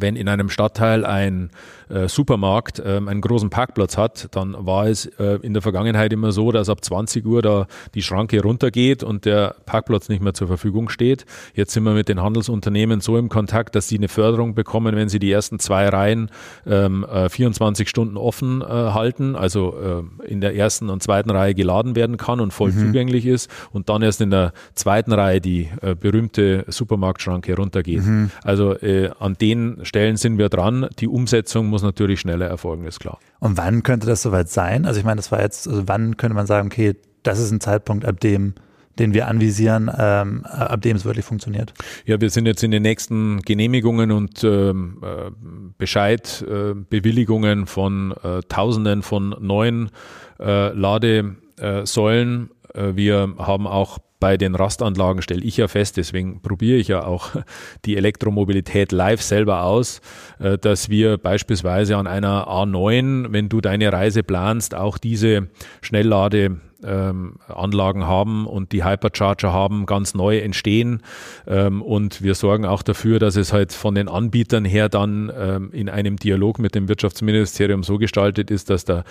wenn 0.00 0.16
in 0.16 0.28
einem 0.28 0.50
Stadtteil 0.50 1.04
ein 1.04 1.50
äh, 1.88 2.08
Supermarkt 2.08 2.78
äh, 2.78 3.00
einen 3.06 3.20
großen 3.20 3.50
Parkplatz 3.50 3.96
hat, 3.96 4.28
dann 4.32 4.56
war 4.58 4.86
es 4.86 5.06
äh, 5.18 5.38
in 5.42 5.52
der 5.52 5.62
Vergangenheit 5.62 6.12
immer 6.12 6.32
so, 6.32 6.50
dass 6.50 6.68
ab 6.68 6.84
20 6.84 7.24
Uhr 7.24 7.42
da 7.42 7.66
die 7.94 8.02
Schranke 8.02 8.42
runtergeht 8.42 9.02
und 9.02 9.24
der 9.24 9.54
Parkplatz 9.66 10.08
nicht 10.08 10.22
mehr 10.22 10.34
zur 10.34 10.48
Verfügung 10.48 10.88
steht. 10.88 11.26
Jetzt 11.54 11.72
sind 11.72 11.84
wir 11.84 11.92
mit 11.92 12.08
den 12.08 12.20
Handelsunternehmen 12.20 13.00
so 13.00 13.16
im 13.16 13.28
Kontakt, 13.28 13.74
dass 13.74 13.88
sie 13.88 13.98
eine 13.98 14.08
Förderung 14.08 14.54
bekommen, 14.54 14.96
wenn 14.96 15.08
sie 15.08 15.18
die 15.18 15.30
ersten 15.30 15.58
zwei 15.58 15.88
Reihen 15.88 16.30
ähm, 16.66 17.06
24 17.28 17.86
äh, 17.86 17.88
Stunden 17.88 18.16
offen 18.16 18.62
äh, 18.62 18.64
halten, 18.64 19.36
also 19.36 19.76
äh, 20.24 20.28
in 20.28 20.40
der 20.40 20.56
ersten 20.56 20.90
und 20.90 21.02
zweiten 21.02 21.30
Reihe 21.30 21.54
geladen 21.54 21.94
werden 21.94 22.16
kann 22.16 22.40
und 22.40 22.52
voll 22.52 22.72
mhm. 22.72 22.86
zugänglich 22.86 23.26
ist 23.26 23.50
und 23.72 23.88
dann 23.88 24.02
erst 24.02 24.20
in 24.20 24.30
der 24.30 24.52
zweiten 24.74 25.12
Reihe 25.12 25.40
die 25.40 25.68
berühmte 26.00 26.64
Supermarktschranke 26.68 27.54
runtergeht. 27.56 28.04
Mhm. 28.04 28.30
Also 28.42 28.76
an 29.18 29.34
den 29.34 29.78
Stellen 29.82 30.16
sind 30.16 30.38
wir 30.38 30.48
dran. 30.48 30.88
Die 30.98 31.08
Umsetzung 31.08 31.66
muss 31.66 31.75
natürlich 31.82 32.20
schneller 32.20 32.46
erfolgen, 32.46 32.84
ist 32.84 33.00
klar. 33.00 33.18
Und 33.40 33.56
wann 33.56 33.82
könnte 33.82 34.06
das 34.06 34.22
soweit 34.22 34.48
sein? 34.48 34.86
Also 34.86 34.98
ich 34.98 35.04
meine, 35.04 35.16
das 35.16 35.32
war 35.32 35.40
jetzt, 35.40 35.68
also 35.68 35.86
wann 35.86 36.16
könnte 36.16 36.34
man 36.34 36.46
sagen, 36.46 36.68
okay, 36.68 36.94
das 37.22 37.38
ist 37.38 37.50
ein 37.50 37.60
Zeitpunkt, 37.60 38.04
ab 38.04 38.20
dem 38.20 38.54
den 38.98 39.14
wir 39.14 39.28
anvisieren, 39.28 39.90
ähm, 39.96 40.44
ab 40.44 40.80
dem 40.82 40.96
es 40.96 41.04
wirklich 41.04 41.24
funktioniert? 41.24 41.74
Ja, 42.06 42.20
wir 42.20 42.30
sind 42.30 42.46
jetzt 42.46 42.62
in 42.62 42.70
den 42.70 42.82
nächsten 42.82 43.42
Genehmigungen 43.42 44.10
und 44.10 44.42
ähm, 44.44 45.02
äh, 45.02 45.30
Bescheid, 45.78 46.44
äh, 46.48 46.74
Bewilligungen 46.74 47.66
von 47.66 48.14
äh, 48.22 48.40
Tausenden 48.48 49.02
von 49.02 49.36
neuen 49.40 49.90
äh, 50.40 50.72
Ladesäulen. 50.72 52.50
Äh, 52.74 52.96
wir 52.96 53.34
haben 53.38 53.66
auch 53.66 53.98
bei 54.18 54.36
den 54.36 54.54
Rastanlagen 54.54 55.22
stelle 55.22 55.42
ich 55.42 55.56
ja 55.56 55.68
fest, 55.68 55.96
deswegen 55.96 56.40
probiere 56.40 56.78
ich 56.78 56.88
ja 56.88 57.04
auch 57.04 57.30
die 57.84 57.96
Elektromobilität 57.96 58.92
live 58.92 59.22
selber 59.22 59.62
aus, 59.62 60.00
äh, 60.38 60.58
dass 60.58 60.88
wir 60.88 61.18
beispielsweise 61.18 61.96
an 61.96 62.06
einer 62.06 62.48
A9, 62.48 63.32
wenn 63.32 63.48
du 63.48 63.60
deine 63.60 63.92
Reise 63.92 64.22
planst, 64.22 64.74
auch 64.74 64.98
diese 64.98 65.48
Schnelllade 65.82 66.60
ähm, 66.86 67.36
Anlagen 67.48 68.06
haben 68.06 68.46
und 68.46 68.72
die 68.72 68.84
Hypercharger 68.84 69.52
haben, 69.52 69.86
ganz 69.86 70.14
neu 70.14 70.38
entstehen. 70.38 71.02
Ähm, 71.46 71.82
und 71.82 72.22
wir 72.22 72.34
sorgen 72.34 72.64
auch 72.64 72.82
dafür, 72.82 73.18
dass 73.18 73.36
es 73.36 73.52
halt 73.52 73.72
von 73.72 73.94
den 73.94 74.08
Anbietern 74.08 74.64
her 74.64 74.88
dann 74.88 75.32
ähm, 75.36 75.70
in 75.72 75.88
einem 75.88 76.16
Dialog 76.16 76.58
mit 76.58 76.74
dem 76.74 76.88
Wirtschaftsministerium 76.88 77.82
so 77.82 77.98
gestaltet 77.98 78.50
ist, 78.50 78.70
dass 78.70 78.84
der 78.84 79.04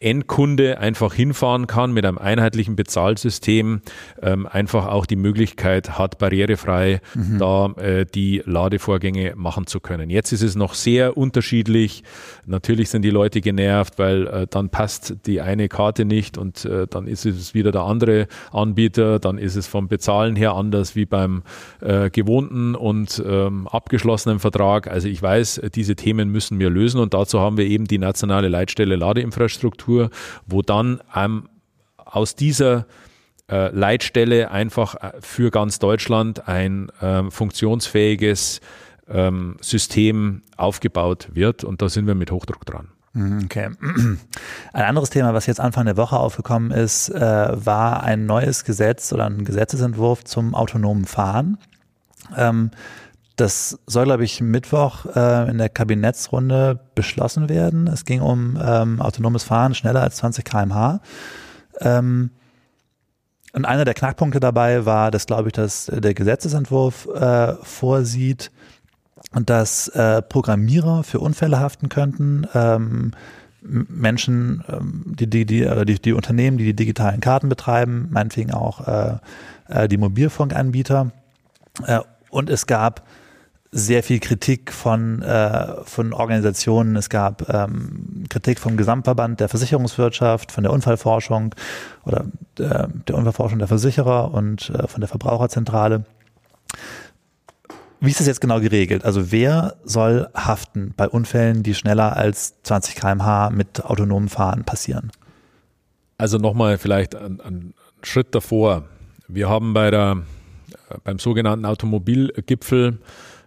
Endkunde 0.00 0.78
einfach 0.78 1.12
hinfahren 1.12 1.66
kann 1.66 1.92
mit 1.92 2.04
einem 2.04 2.18
einheitlichen 2.18 2.76
Bezahlsystem, 2.76 3.80
ähm, 4.22 4.46
einfach 4.46 4.86
auch 4.86 5.06
die 5.06 5.16
Möglichkeit 5.16 5.98
hat, 5.98 6.18
barrierefrei 6.18 7.00
mhm. 7.14 7.38
da 7.38 7.66
äh, 7.78 8.06
die 8.06 8.42
Ladevorgänge 8.44 9.34
machen 9.36 9.66
zu 9.66 9.80
können. 9.80 10.08
Jetzt 10.08 10.32
ist 10.32 10.42
es 10.42 10.54
noch 10.54 10.74
sehr 10.74 11.16
unterschiedlich. 11.16 12.04
Natürlich 12.46 12.90
sind 12.90 13.02
die 13.02 13.10
Leute 13.10 13.40
genervt, 13.40 13.98
weil 13.98 14.26
äh, 14.28 14.46
dann 14.48 14.70
passt 14.70 15.16
die 15.26 15.40
eine 15.40 15.68
Karte 15.68 16.04
nicht 16.04 16.38
und 16.38 16.64
äh, 16.64 16.86
dann 16.86 17.07
ist 17.08 17.26
es 17.26 17.54
wieder 17.54 17.72
der 17.72 17.82
andere 17.82 18.26
Anbieter, 18.52 19.18
dann 19.18 19.38
ist 19.38 19.56
es 19.56 19.66
vom 19.66 19.88
Bezahlen 19.88 20.36
her 20.36 20.52
anders 20.52 20.94
wie 20.94 21.06
beim 21.06 21.42
äh, 21.80 22.10
gewohnten 22.10 22.74
und 22.74 23.22
ähm, 23.26 23.66
abgeschlossenen 23.68 24.38
Vertrag. 24.38 24.88
Also 24.88 25.08
ich 25.08 25.20
weiß, 25.20 25.62
diese 25.74 25.96
Themen 25.96 26.30
müssen 26.30 26.58
wir 26.58 26.70
lösen 26.70 27.00
und 27.00 27.14
dazu 27.14 27.40
haben 27.40 27.56
wir 27.56 27.66
eben 27.66 27.86
die 27.86 27.98
nationale 27.98 28.48
Leitstelle 28.48 28.96
Ladeinfrastruktur, 28.96 30.10
wo 30.46 30.62
dann 30.62 31.00
ähm, 31.14 31.48
aus 31.96 32.34
dieser 32.34 32.86
äh, 33.50 33.68
Leitstelle 33.74 34.50
einfach 34.50 34.94
äh, 34.94 35.12
für 35.20 35.50
ganz 35.50 35.78
Deutschland 35.78 36.48
ein 36.48 36.90
äh, 37.00 37.30
funktionsfähiges 37.30 38.60
ähm, 39.08 39.56
System 39.60 40.42
aufgebaut 40.56 41.28
wird 41.32 41.64
und 41.64 41.80
da 41.80 41.88
sind 41.88 42.06
wir 42.06 42.14
mit 42.14 42.30
Hochdruck 42.30 42.66
dran. 42.66 42.88
Mhm, 43.18 43.44
okay. 43.44 43.70
Ein 44.72 44.84
anderes 44.84 45.10
Thema, 45.10 45.34
was 45.34 45.46
jetzt 45.46 45.60
Anfang 45.60 45.86
der 45.86 45.96
Woche 45.96 46.16
aufgekommen 46.16 46.70
ist, 46.70 47.08
äh, 47.08 47.20
war 47.20 48.04
ein 48.04 48.26
neues 48.26 48.64
Gesetz 48.64 49.12
oder 49.12 49.26
ein 49.26 49.44
Gesetzesentwurf 49.44 50.24
zum 50.24 50.54
autonomen 50.54 51.04
Fahren. 51.04 51.58
Ähm, 52.36 52.70
das 53.34 53.78
soll, 53.86 54.04
glaube 54.04 54.24
ich, 54.24 54.40
Mittwoch 54.40 55.06
äh, 55.16 55.50
in 55.50 55.58
der 55.58 55.68
Kabinettsrunde 55.68 56.78
beschlossen 56.94 57.48
werden. 57.48 57.88
Es 57.88 58.04
ging 58.04 58.20
um 58.20 58.58
ähm, 58.62 59.00
autonomes 59.00 59.42
Fahren 59.42 59.74
schneller 59.74 60.02
als 60.02 60.16
20 60.16 60.44
km/h. 60.44 61.00
Ähm, 61.80 62.30
und 63.52 63.64
einer 63.64 63.84
der 63.84 63.94
Knackpunkte 63.94 64.38
dabei 64.38 64.86
war, 64.86 65.10
dass, 65.10 65.26
glaube 65.26 65.48
ich, 65.48 65.52
dass 65.54 65.86
der 65.86 66.14
Gesetzesentwurf 66.14 67.08
äh, 67.14 67.54
vorsieht, 67.62 68.52
dass 69.32 69.88
äh, 69.88 70.22
Programmierer 70.22 71.04
für 71.04 71.20
Unfälle 71.20 71.60
haften 71.60 71.88
könnten, 71.88 72.46
ähm, 72.54 73.12
Menschen, 73.60 74.64
ähm, 74.68 75.04
die, 75.06 75.28
die, 75.28 75.62
äh, 75.62 75.84
die, 75.84 76.00
die 76.00 76.12
Unternehmen, 76.12 76.58
die 76.58 76.64
die 76.64 76.76
digitalen 76.76 77.20
Karten 77.20 77.48
betreiben, 77.48 78.08
meinetwegen 78.10 78.52
auch 78.52 78.86
äh, 78.86 79.16
äh, 79.68 79.88
die 79.88 79.98
Mobilfunkanbieter. 79.98 81.10
Äh, 81.86 82.00
und 82.30 82.50
es 82.50 82.66
gab 82.66 83.02
sehr 83.70 84.02
viel 84.02 84.18
Kritik 84.20 84.72
von, 84.72 85.20
äh, 85.20 85.84
von 85.84 86.14
Organisationen. 86.14 86.96
Es 86.96 87.10
gab 87.10 87.52
ähm, 87.52 88.24
Kritik 88.30 88.60
vom 88.60 88.78
Gesamtverband 88.78 89.40
der 89.40 89.50
Versicherungswirtschaft, 89.50 90.52
von 90.52 90.62
der 90.62 90.72
Unfallforschung 90.72 91.54
oder 92.04 92.24
äh, 92.58 92.86
der 93.06 93.14
Unfallforschung 93.14 93.58
der 93.58 93.68
Versicherer 93.68 94.32
und 94.32 94.72
von 94.86 95.00
der 95.00 95.08
Verbraucherzentrale. 95.08 96.04
Wie 98.00 98.10
ist 98.10 98.20
das 98.20 98.26
jetzt 98.28 98.40
genau 98.40 98.60
geregelt? 98.60 99.04
Also 99.04 99.32
wer 99.32 99.76
soll 99.84 100.28
haften 100.34 100.94
bei 100.96 101.08
Unfällen, 101.08 101.62
die 101.62 101.74
schneller 101.74 102.16
als 102.16 102.62
20 102.62 102.94
km/h 102.94 103.50
mit 103.50 103.84
autonomem 103.84 104.28
Fahren 104.28 104.64
passieren? 104.64 105.10
Also 106.16 106.38
nochmal 106.38 106.78
vielleicht 106.78 107.16
einen 107.16 107.74
Schritt 108.02 108.34
davor. 108.34 108.84
Wir 109.26 109.48
haben 109.48 109.74
bei 109.74 109.90
der, 109.90 110.22
beim 111.02 111.18
sogenannten 111.18 111.64
Automobilgipfel 111.64 112.98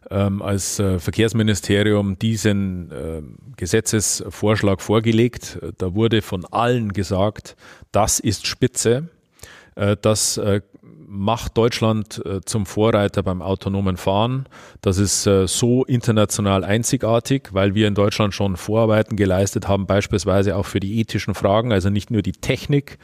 ähm, 0.10 0.42
als 0.42 0.80
äh, 0.80 1.00
Verkehrsministerium 1.00 2.20
diesen 2.20 2.92
äh, 2.92 3.22
Gesetzesvorschlag 3.56 4.82
vorgelegt. 4.82 5.60
Da 5.78 5.96
wurde 5.96 6.22
von 6.22 6.46
allen 6.46 6.92
gesagt, 6.92 7.56
das 7.92 8.20
ist 8.20 8.48
Spitze. 8.48 9.10
Äh, 9.76 9.96
das 10.02 10.38
äh, 10.38 10.62
macht 11.12 11.58
Deutschland 11.58 12.22
äh, 12.26 12.40
zum 12.46 12.66
Vorreiter 12.66 13.22
beim 13.22 13.42
autonomen 13.42 13.98
Fahren. 13.98 14.46
Das 14.80 14.98
ist 14.98 15.28
äh, 15.28 15.46
so 15.46 15.84
international 15.84 16.64
einzigartig, 16.64 17.50
weil 17.52 17.76
wir 17.76 17.90
in 17.90 17.96
Deutschland 17.96 18.34
schon 18.34 18.56
Vorarbeiten 18.56 19.18
geleistet 19.18 19.68
haben, 19.68 19.88
beispielsweise 19.88 20.56
auch 20.56 20.66
für 20.66 20.80
die 20.80 21.00
ethischen 21.02 21.36
Fragen, 21.36 21.74
also 21.74 21.90
nicht 21.90 22.12
nur 22.12 22.22
die 22.22 22.32
Technik 22.32 22.98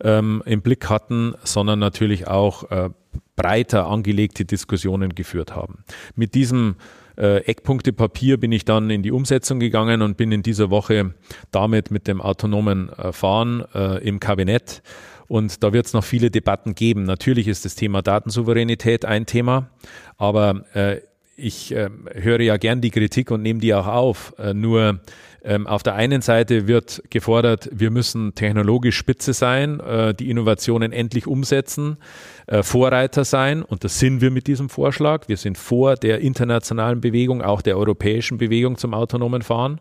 ähm, 0.00 0.40
im 0.46 0.62
Blick 0.62 0.88
hatten, 0.88 1.34
sondern 1.42 1.80
natürlich 1.80 2.28
auch 2.28 2.70
äh, 2.70 2.90
breiter 3.34 3.88
angelegte 3.88 4.44
Diskussionen 4.44 5.16
geführt 5.16 5.54
haben. 5.54 5.84
Mit 6.14 6.34
diesem 6.34 6.76
Eckpunktepapier 7.16 8.36
bin 8.38 8.52
ich 8.52 8.64
dann 8.64 8.90
in 8.90 9.02
die 9.02 9.10
Umsetzung 9.10 9.58
gegangen 9.58 10.02
und 10.02 10.16
bin 10.16 10.30
in 10.30 10.44
dieser 10.44 10.70
Woche 10.70 11.14
damit 11.50 11.90
mit 11.90 12.06
dem 12.06 12.20
autonomen 12.20 12.92
Fahren 13.10 13.64
im 14.02 14.20
Kabinett 14.20 14.82
und 15.28 15.62
da 15.62 15.72
wird 15.72 15.86
es 15.86 15.92
noch 15.92 16.04
viele 16.04 16.30
Debatten 16.30 16.74
geben. 16.74 17.04
Natürlich 17.04 17.46
ist 17.46 17.64
das 17.64 17.74
Thema 17.74 18.02
Datensouveränität 18.02 19.04
ein 19.04 19.26
Thema, 19.26 19.70
aber 20.16 20.64
äh, 20.74 21.00
ich 21.36 21.72
äh, 21.72 21.88
höre 22.14 22.40
ja 22.40 22.56
gern 22.56 22.80
die 22.80 22.90
Kritik 22.90 23.30
und 23.30 23.42
nehme 23.42 23.60
die 23.60 23.72
auch 23.72 23.86
auf. 23.86 24.34
Äh, 24.38 24.54
nur 24.54 25.00
ähm, 25.44 25.66
auf 25.66 25.82
der 25.84 25.94
einen 25.94 26.20
Seite 26.20 26.66
wird 26.66 27.02
gefordert, 27.10 27.68
wir 27.72 27.90
müssen 27.90 28.34
technologisch 28.34 28.96
spitze 28.96 29.32
sein, 29.32 29.78
äh, 29.78 30.14
die 30.14 30.30
Innovationen 30.30 30.92
endlich 30.92 31.28
umsetzen, 31.28 31.98
äh, 32.48 32.62
Vorreiter 32.62 33.24
sein 33.24 33.62
und 33.62 33.84
das 33.84 33.98
sind 33.98 34.22
wir 34.22 34.30
mit 34.30 34.46
diesem 34.46 34.70
Vorschlag. 34.70 35.28
Wir 35.28 35.36
sind 35.36 35.58
vor 35.58 35.96
der 35.96 36.20
internationalen 36.20 37.00
Bewegung, 37.00 37.42
auch 37.42 37.60
der 37.60 37.76
europäischen 37.76 38.38
Bewegung 38.38 38.78
zum 38.78 38.94
autonomen 38.94 39.42
Fahren 39.42 39.80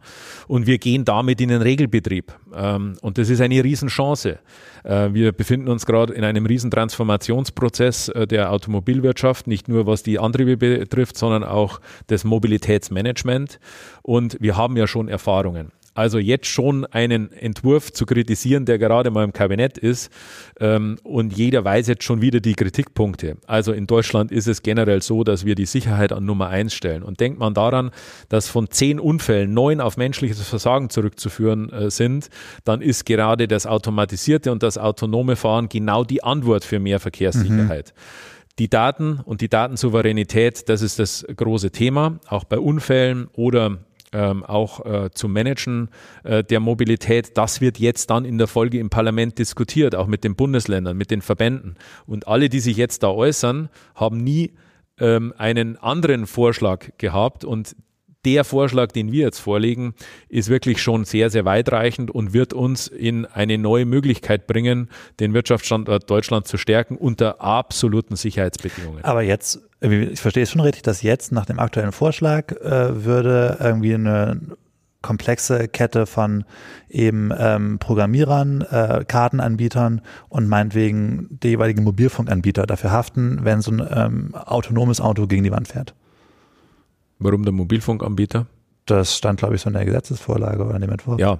und 0.49 0.67
wir 0.67 0.77
gehen 0.77 1.05
damit 1.05 1.39
in 1.39 1.47
den 1.47 1.61
Regelbetrieb. 1.61 2.33
Ähm, 2.53 2.97
und 3.01 3.17
das 3.17 3.29
ist 3.29 3.39
eine 3.39 3.63
Riesenchance. 3.63 4.39
Äh, 4.83 5.13
wir 5.13 5.31
befinden 5.31 5.69
uns 5.69 5.85
gerade 5.85 6.13
in 6.13 6.25
einem 6.25 6.45
riesen 6.45 6.69
Transformationsprozess 6.69 8.09
äh, 8.09 8.27
der 8.27 8.51
Automobilwirtschaft, 8.51 9.47
nicht 9.47 9.69
nur 9.69 9.87
was 9.87 10.03
die 10.03 10.19
Antriebe 10.19 10.57
betrifft, 10.57 11.17
sondern 11.17 11.45
auch 11.45 11.79
das 12.07 12.25
Mobilitätsmanagement. 12.25 13.59
Und 14.01 14.37
wir 14.41 14.57
haben 14.57 14.75
ja 14.75 14.87
schon 14.87 15.07
Erfahrungen. 15.07 15.71
Also 15.97 16.19
jetzt 16.19 16.45
schon 16.45 16.85
einen 16.85 17.31
Entwurf 17.31 17.91
zu 17.91 18.05
kritisieren, 18.05 18.65
der 18.65 18.77
gerade 18.77 19.09
mal 19.09 19.23
im 19.23 19.33
Kabinett 19.33 19.79
ist. 19.79 20.11
Ähm, 20.59 20.99
und 21.01 21.35
jeder 21.35 21.65
weiß 21.65 21.87
jetzt 21.87 22.03
schon 22.03 22.21
wieder 22.21 22.39
die 22.39 22.53
Kritikpunkte. 22.53 23.37
Also 23.47 23.73
in 23.73 23.87
Deutschland 23.87 24.31
ist 24.31 24.47
es 24.47 24.61
generell 24.61 25.01
so, 25.01 25.23
dass 25.23 25.43
wir 25.43 25.55
die 25.55 25.65
Sicherheit 25.65 26.13
an 26.13 26.23
Nummer 26.23 26.49
eins 26.49 26.75
stellen. 26.75 27.01
Und 27.01 27.19
denkt 27.19 27.39
man 27.39 27.55
daran, 27.55 27.89
dass 28.29 28.47
von 28.47 28.69
zehn 28.69 28.99
Unfällen 28.99 29.55
neun 29.55 29.81
auf 29.81 29.97
menschliches 29.97 30.39
Versagen 30.47 30.91
zurückzuführen 30.91 31.71
äh, 31.73 31.89
sind, 31.89 32.29
dann 32.63 32.81
ist 32.81 33.07
gerade 33.07 33.47
das 33.47 33.65
automatisierte 33.65 34.51
und 34.51 34.61
das 34.61 34.77
autonome 34.77 35.35
Fahren 35.35 35.67
genau 35.67 36.03
die 36.03 36.23
Antwort 36.23 36.63
für 36.63 36.77
mehr 36.79 36.99
Verkehrssicherheit. 36.99 37.93
Mhm. 37.95 38.47
Die 38.59 38.69
Daten 38.69 39.19
und 39.25 39.41
die 39.41 39.49
Datensouveränität, 39.49 40.69
das 40.69 40.83
ist 40.83 40.99
das 40.99 41.25
große 41.35 41.71
Thema, 41.71 42.19
auch 42.27 42.43
bei 42.43 42.59
Unfällen 42.59 43.29
oder 43.33 43.79
ähm, 44.13 44.43
auch 44.43 44.85
äh, 44.85 45.11
zu 45.11 45.27
managen 45.27 45.89
äh, 46.23 46.43
der 46.43 46.59
Mobilität. 46.59 47.37
Das 47.37 47.61
wird 47.61 47.79
jetzt 47.79 48.09
dann 48.09 48.25
in 48.25 48.37
der 48.37 48.47
Folge 48.47 48.79
im 48.79 48.89
Parlament 48.89 49.37
diskutiert, 49.37 49.95
auch 49.95 50.07
mit 50.07 50.23
den 50.23 50.35
Bundesländern, 50.35 50.97
mit 50.97 51.11
den 51.11 51.21
Verbänden. 51.21 51.75
Und 52.05 52.27
alle, 52.27 52.49
die 52.49 52.59
sich 52.59 52.77
jetzt 52.77 53.03
da 53.03 53.09
äußern, 53.09 53.69
haben 53.95 54.17
nie 54.17 54.53
ähm, 54.99 55.33
einen 55.37 55.77
anderen 55.77 56.25
Vorschlag 56.25 56.89
gehabt 56.97 57.43
und 57.43 57.75
der 58.27 58.43
Vorschlag, 58.43 58.91
den 58.91 59.13
wir 59.13 59.23
jetzt 59.23 59.39
vorlegen, 59.39 59.93
ist 60.27 60.49
wirklich 60.49 60.81
schon 60.81 61.05
sehr, 61.05 61.29
sehr 61.29 61.45
weitreichend 61.45 62.11
und 62.11 62.33
wird 62.33 62.51
uns 62.51 62.89
in 62.89 63.25
eine 63.25 63.57
neue 63.57 63.85
Möglichkeit 63.85 64.47
bringen, 64.47 64.89
den 65.21 65.33
Wirtschaftsstandort 65.33 66.09
Deutschland 66.09 66.45
zu 66.45 66.57
stärken 66.57 66.97
unter 66.97 67.39
absoluten 67.39 68.17
Sicherheitsbedingungen. 68.17 69.01
Aber 69.05 69.21
jetzt, 69.21 69.61
ich 69.79 70.19
verstehe 70.19 70.43
es 70.43 70.51
schon 70.51 70.59
richtig, 70.59 70.83
dass 70.83 71.03
jetzt 71.03 71.31
nach 71.31 71.45
dem 71.45 71.57
aktuellen 71.57 71.93
Vorschlag 71.93 72.51
äh, 72.51 73.05
würde 73.05 73.59
irgendwie 73.61 73.93
eine 73.93 74.41
komplexe 75.01 75.69
Kette 75.69 76.05
von 76.05 76.43
eben 76.89 77.31
ähm, 77.37 77.79
Programmierern, 77.79 78.61
äh, 78.61 79.05
Kartenanbietern 79.07 80.01
und 80.27 80.49
meinetwegen 80.49 81.29
der 81.29 81.51
jeweiligen 81.51 81.85
Mobilfunkanbieter 81.85 82.65
dafür 82.65 82.91
haften, 82.91 83.39
wenn 83.43 83.61
so 83.61 83.71
ein 83.71 83.87
ähm, 83.89 84.35
autonomes 84.35 84.99
Auto 84.99 85.27
gegen 85.27 85.45
die 85.45 85.51
Wand 85.51 85.69
fährt. 85.69 85.95
Warum 87.19 87.43
der 87.43 87.53
Mobilfunkanbieter? 87.53 88.47
Das 88.85 89.17
stand, 89.17 89.39
glaube 89.39 89.55
ich, 89.55 89.61
so 89.61 89.69
in 89.69 89.73
der 89.73 89.85
Gesetzesvorlage 89.85 90.63
oder 90.63 90.75
in 90.75 90.81
dem 90.81 90.91
Entwurf. 90.91 91.19
Ja, 91.19 91.39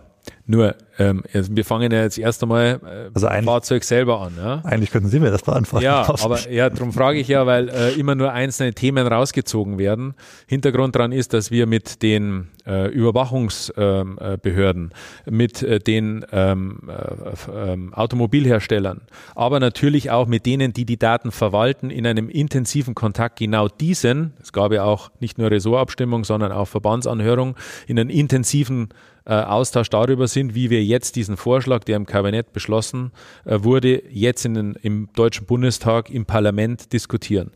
nur, 0.49 0.75
ähm, 0.97 1.23
wir 1.33 1.65
fangen 1.65 1.91
ja 1.91 2.03
jetzt 2.03 2.17
erst 2.17 2.41
einmal 2.41 2.79
äh, 2.85 3.09
also 3.13 3.27
Fahrzeug 3.27 3.83
selber 3.83 4.21
an. 4.21 4.31
Ja? 4.37 4.61
Eigentlich 4.63 4.91
könnten 4.91 5.09
Sie 5.09 5.19
mir 5.19 5.29
das 5.29 5.43
beantworten. 5.43 5.83
Ja, 5.83 6.07
aber 6.07 6.49
ja, 6.49 6.69
darum 6.69 6.93
frage 6.93 7.19
ich 7.19 7.27
ja, 7.27 7.45
weil 7.45 7.67
äh, 7.67 7.91
immer 7.99 8.15
nur 8.15 8.31
einzelne 8.31 8.73
Themen 8.73 9.05
rausgezogen 9.05 9.77
werden. 9.77 10.13
Hintergrund 10.47 10.95
daran 10.95 11.11
ist, 11.11 11.33
dass 11.33 11.51
wir 11.51 11.67
mit 11.67 12.01
den 12.01 12.47
äh, 12.65 12.89
Überwachungsbehörden, 12.89 14.91
äh, 15.25 15.31
mit 15.31 15.63
äh, 15.63 15.79
den 15.79 16.25
ähm, 16.31 16.79
äh, 16.87 17.73
ähm, 17.73 17.93
Automobilherstellern, 17.93 19.01
aber 19.35 19.59
natürlich 19.59 20.11
auch 20.11 20.27
mit 20.27 20.45
denen, 20.45 20.71
die 20.71 20.85
die 20.85 20.97
Daten 20.97 21.31
verwalten, 21.31 21.89
in 21.89 22.07
einem 22.07 22.29
intensiven 22.29 22.95
Kontakt 22.95 23.39
genau 23.39 23.67
diesen, 23.67 24.31
es 24.41 24.53
gab 24.53 24.71
ja 24.71 24.85
auch 24.85 25.11
nicht 25.19 25.37
nur 25.37 25.51
Ressortabstimmung, 25.51 26.23
sondern 26.23 26.53
auch 26.53 26.69
Verbandsanhörung, 26.69 27.57
in 27.85 27.99
einem 27.99 28.09
intensiven 28.09 28.87
äh, 29.27 29.33
Austausch 29.33 29.89
darüber 29.89 30.27
sind, 30.27 30.55
wie 30.55 30.69
wir 30.69 30.83
jetzt 30.83 31.17
diesen 31.17 31.35
Vorschlag, 31.35 31.83
der 31.83 31.97
im 31.97 32.05
Kabinett 32.05 32.53
beschlossen 32.53 33.11
äh, 33.45 33.59
wurde, 33.61 34.01
jetzt 34.09 34.45
in 34.45 34.53
den, 34.53 34.73
im 34.81 35.09
Deutschen 35.15 35.45
Bundestag 35.45 36.09
im 36.09 36.25
Parlament 36.25 36.93
diskutieren. 36.93 37.51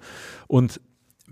Und 0.48 0.82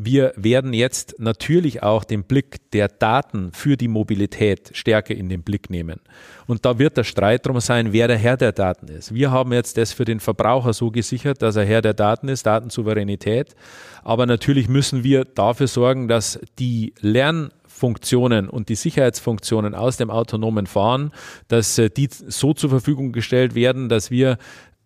wir 0.01 0.31
werden 0.38 0.72
jetzt 0.72 1.15
natürlich 1.19 1.84
auch 1.84 2.05
den 2.05 2.24
Blick 2.24 2.72
der 2.72 2.88
Daten 2.88 3.51
für 3.51 3.75
die 3.75 3.89
Mobilität 3.89 4.72
stärker 4.74 5.13
in 5.13 5.27
den 5.27 5.43
Blick 5.43 5.69
nehmen. 5.69 6.00
Und 6.48 6.63
da 6.63 6.79
wird 6.79 6.96
der 6.96 7.03
Streit 7.03 7.46
darum 7.46 7.60
sein, 7.60 7.91
wer 7.91 8.08
der 8.08 8.17
Herr 8.17 8.38
der 8.38 8.53
Daten 8.53 8.88
ist. 8.88 9.13
Wir 9.13 9.29
haben 9.29 9.51
jetzt 9.51 9.77
das 9.77 9.91
für 9.91 10.05
den 10.05 10.22
Verbraucher 10.22 10.72
so 10.72 10.89
gesichert, 10.89 11.41
dass 11.41 11.58
er 11.58 11.65
Herr 11.65 11.81
der 11.81 11.93
Daten 11.93 12.29
ist, 12.29 12.46
Datensouveränität. 12.46 13.58
Aber 14.01 14.25
natürlich 14.25 14.69
müssen 14.69 15.03
wir 15.03 15.25
dafür 15.25 15.67
sorgen, 15.67 16.08
dass 16.08 16.39
die 16.60 16.93
Lern 17.01 17.51
Funktionen 17.80 18.50
und 18.50 18.68
die 18.68 18.76
Sicherheitsfunktionen 18.76 19.74
aus 19.74 19.98
dem 19.98 20.10
autonomen 20.10 20.68
Fahren, 20.68 21.12
dass 21.48 21.78
äh, 21.78 21.90
die 21.90 22.10
so 22.12 22.54
zur 22.54 22.70
Verfügung 22.70 23.14
gestellt 23.14 23.56
werden, 23.56 23.88
dass 23.88 24.12
wir 24.12 24.38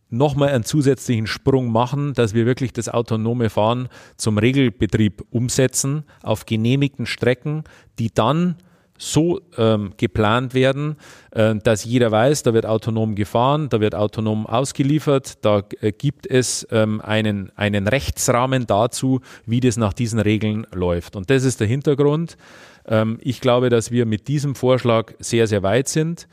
nochmal 0.09 0.49
einen 0.49 0.63
zusätzlichen 0.63 1.25
Sprung 1.25 1.71
machen, 1.71 2.13
dass 2.13 2.35
wir 2.35 2.45
wirklich 2.45 2.71
das 2.71 2.87
autonome 2.87 3.49
Fahren 3.49 3.89
zum 4.15 4.37
Regelbetrieb 4.37 5.23
umsetzen 5.31 6.03
auf 6.21 6.45
genehmigten 6.45 7.07
Strecken, 7.07 7.63
die 7.97 8.13
dann 8.13 8.55
so 8.97 9.41
ähm, 9.57 9.93
geplant 9.97 10.53
werden, 10.53 10.97
äh, 11.31 11.55
dass 11.55 11.83
jeder 11.83 12.11
weiß, 12.11 12.43
da 12.43 12.53
wird 12.53 12.65
autonom 12.65 13.15
gefahren, 13.15 13.69
da 13.69 13.79
wird 13.79 13.95
autonom 13.95 14.45
ausgeliefert, 14.45 15.43
da 15.43 15.63
äh, 15.81 15.91
gibt 15.91 16.27
es 16.27 16.67
ähm, 16.71 17.01
einen, 17.01 17.51
einen 17.55 17.87
Rechtsrahmen 17.87 18.67
dazu, 18.67 19.21
wie 19.45 19.59
das 19.59 19.77
nach 19.77 19.93
diesen 19.93 20.19
Regeln 20.19 20.67
läuft. 20.73 21.15
Und 21.15 21.29
das 21.29 21.43
ist 21.43 21.59
der 21.59 21.67
Hintergrund. 21.67 22.37
Ähm, 22.85 23.17
ich 23.21 23.41
glaube, 23.41 23.69
dass 23.69 23.91
wir 23.91 24.05
mit 24.05 24.27
diesem 24.27 24.55
Vorschlag 24.55 25.13
sehr, 25.19 25.47
sehr 25.47 25.63
weit 25.63 25.87
sind, 25.87 26.27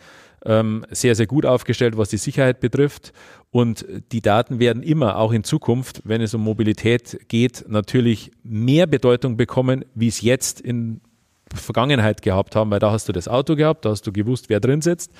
ähm, 0.45 0.85
sehr, 0.91 1.15
sehr 1.15 1.27
gut 1.27 1.45
aufgestellt, 1.47 1.97
was 1.97 2.09
die 2.09 2.17
Sicherheit 2.17 2.61
betrifft. 2.61 3.13
Und 3.51 3.85
die 4.13 4.23
Daten 4.23 4.59
werden 4.61 4.83
immer, 4.83 5.17
auch 5.17 5.33
in 5.33 5.45
Zukunft, 5.45 6.03
wenn 6.05 6.21
es 6.21 6.35
um 6.35 6.43
Mobilität 6.43 7.21
geht, 7.29 7.65
natürlich 7.69 8.31
mehr 8.43 8.87
Bedeutung 8.87 9.37
bekommen, 9.37 9.85
wie 9.95 10.09
es 10.09 10.21
jetzt 10.21 10.61
in 10.61 11.01
Vergangenheit 11.55 12.23
gehabt 12.23 12.57
haben, 12.57 12.71
weil 12.71 12.79
da 12.79 12.93
hast 12.93 13.09
du 13.09 13.13
das 13.13 13.29
Auto 13.29 13.57
gehabt, 13.57 13.85
da 13.85 13.91
hast 13.91 14.07
du 14.07 14.13
gewusst, 14.13 14.49
wer 14.49 14.61
drin 14.61 14.83
sitzt, 14.83 15.11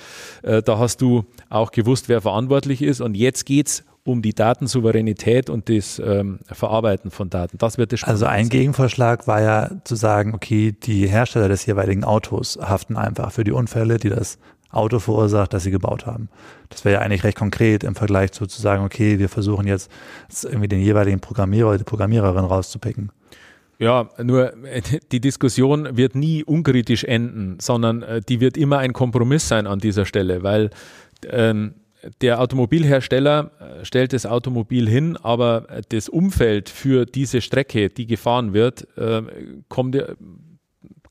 äh, 0.43 0.63
da 0.63 0.79
hast 0.79 1.01
du 1.01 1.25
auch 1.49 1.73
gewusst, 1.73 2.09
wer 2.09 2.21
verantwortlich 2.21 2.83
ist 2.83 3.01
und 3.01 3.17
jetzt 3.17 3.47
geht 3.47 3.69
es 3.69 3.85
um 4.05 4.23
die 4.23 4.35
Datensouveränität 4.35 5.51
und 5.51 5.69
das 5.69 6.01
ähm, 6.05 6.41
Verarbeiten 6.51 7.11
von 7.11 7.29
Daten. 7.31 7.59
Das 7.59 7.79
wird 7.79 7.93
das 7.93 8.05
Also 8.05 8.27
ein 8.27 8.49
Gegenvorschlag 8.49 9.27
war 9.27 9.43
ja 9.43 9.71
zu 9.85 9.95
sagen, 9.95 10.35
okay, 10.35 10.73
die 10.73 11.07
Hersteller 11.07 11.49
des 11.49 11.67
jeweiligen 11.67 12.05
Autos 12.05 12.59
haften 12.61 12.97
einfach 12.97 13.33
für 13.33 13.45
die 13.45 13.53
Unfälle, 13.53 13.99
die 13.99 14.09
das 14.09 14.39
Auto 14.71 15.01
verursacht, 15.01 15.53
das 15.53 15.65
sie 15.65 15.71
gebaut 15.71 16.07
haben. 16.07 16.29
Das 16.69 16.85
wäre 16.85 16.95
ja 16.95 17.01
eigentlich 17.01 17.25
recht 17.25 17.37
konkret 17.37 17.85
im 17.85 17.95
Vergleich 17.95 18.33
zu, 18.33 18.47
zu 18.47 18.61
sagen, 18.63 18.85
okay, 18.85 19.19
wir 19.19 19.29
versuchen 19.29 19.67
jetzt 19.67 19.91
irgendwie 20.45 20.69
den 20.69 20.81
jeweiligen 20.81 21.21
Programmierer 21.21 21.71
oder 21.71 21.79
die 21.79 21.85
Programmiererin 21.85 22.45
rauszupicken. 22.45 23.11
Ja, 23.81 24.11
nur 24.23 24.53
die 25.11 25.21
Diskussion 25.21 25.97
wird 25.97 26.15
nie 26.15 26.45
unkritisch 26.45 27.03
enden, 27.05 27.57
sondern 27.61 28.03
äh, 28.03 28.21
die 28.21 28.39
wird 28.39 28.59
immer 28.59 28.79
ein 28.79 28.93
Kompromiss 28.93 29.49
sein 29.49 29.67
an 29.67 29.79
dieser 29.79 30.05
Stelle, 30.05 30.43
weil 30.43 30.69
ähm, 31.27 31.75
der 32.21 32.43
Automobilhersteller 32.43 33.51
äh, 33.59 33.85
stellt 33.87 34.13
das 34.13 34.27
Automobil 34.27 34.87
hin, 34.87 35.17
aber 35.17 35.67
das 35.89 36.11
Umfeld 36.11 36.69
für 36.69 37.07
diese 37.07 37.41
Strecke, 37.41 37.89
die 37.89 38.07
gefahren 38.07 38.53
wird, 38.53 38.87
äh, 38.99 39.23
kommt, 39.71 39.97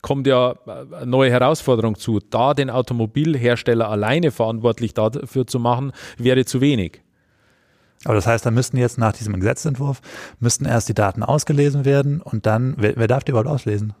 kommt 0.00 0.28
ja 0.28 0.54
eine 0.92 1.06
neue 1.06 1.32
Herausforderung 1.32 1.96
zu. 1.96 2.20
Da 2.20 2.54
den 2.54 2.70
Automobilhersteller 2.70 3.88
alleine 3.88 4.30
verantwortlich 4.30 4.94
dafür 4.94 5.44
zu 5.44 5.58
machen, 5.58 5.90
wäre 6.18 6.44
zu 6.44 6.60
wenig. 6.60 7.02
Aber 8.04 8.14
das 8.14 8.26
heißt, 8.26 8.46
da 8.46 8.50
müssten 8.50 8.78
jetzt 8.78 8.98
nach 8.98 9.12
diesem 9.12 9.38
Gesetzentwurf, 9.38 10.00
müssten 10.38 10.64
erst 10.64 10.88
die 10.88 10.94
Daten 10.94 11.22
ausgelesen 11.22 11.84
werden 11.84 12.22
und 12.22 12.46
dann, 12.46 12.74
wer, 12.78 12.96
wer 12.96 13.08
darf 13.08 13.24
die 13.24 13.32
überhaupt 13.32 13.48
auslesen? 13.48 13.92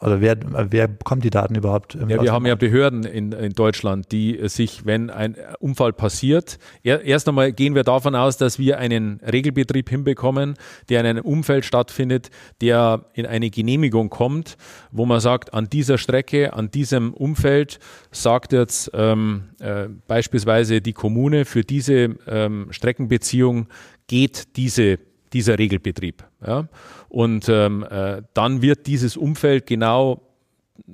Oder 0.00 0.20
wer, 0.20 0.36
wer 0.70 0.86
bekommt 0.86 1.24
die 1.24 1.30
Daten 1.30 1.56
überhaupt? 1.56 1.94
Ja, 1.94 2.22
wir 2.22 2.32
haben 2.32 2.46
ja 2.46 2.54
Behörden 2.54 3.02
in, 3.04 3.32
in 3.32 3.52
Deutschland, 3.52 4.12
die 4.12 4.38
sich, 4.48 4.86
wenn 4.86 5.10
ein 5.10 5.34
Unfall 5.58 5.92
passiert, 5.92 6.58
er, 6.84 7.02
erst 7.02 7.28
einmal 7.28 7.52
gehen 7.52 7.74
wir 7.74 7.82
davon 7.82 8.14
aus, 8.14 8.36
dass 8.36 8.60
wir 8.60 8.78
einen 8.78 9.20
Regelbetrieb 9.20 9.88
hinbekommen, 9.90 10.54
der 10.88 11.00
in 11.00 11.06
einem 11.06 11.24
Umfeld 11.24 11.64
stattfindet, 11.64 12.30
der 12.60 13.06
in 13.12 13.26
eine 13.26 13.50
Genehmigung 13.50 14.08
kommt, 14.08 14.56
wo 14.92 15.04
man 15.04 15.18
sagt, 15.18 15.52
an 15.52 15.68
dieser 15.68 15.98
Strecke, 15.98 16.52
an 16.52 16.70
diesem 16.70 17.12
Umfeld 17.12 17.80
sagt 18.12 18.52
jetzt 18.52 18.92
ähm, 18.94 19.48
äh, 19.58 19.88
beispielsweise 20.06 20.80
die 20.80 20.92
Kommune, 20.92 21.44
für 21.44 21.62
diese 21.62 22.16
ähm, 22.28 22.68
Streckenbeziehung 22.70 23.66
geht 24.06 24.56
diese, 24.56 24.98
dieser 25.32 25.58
Regelbetrieb. 25.58 26.24
Ja? 26.46 26.68
Und 27.08 27.48
ähm, 27.48 27.84
äh, 27.88 28.22
dann 28.34 28.62
wird 28.62 28.86
dieses 28.86 29.16
Umfeld 29.16 29.66
genau 29.66 30.22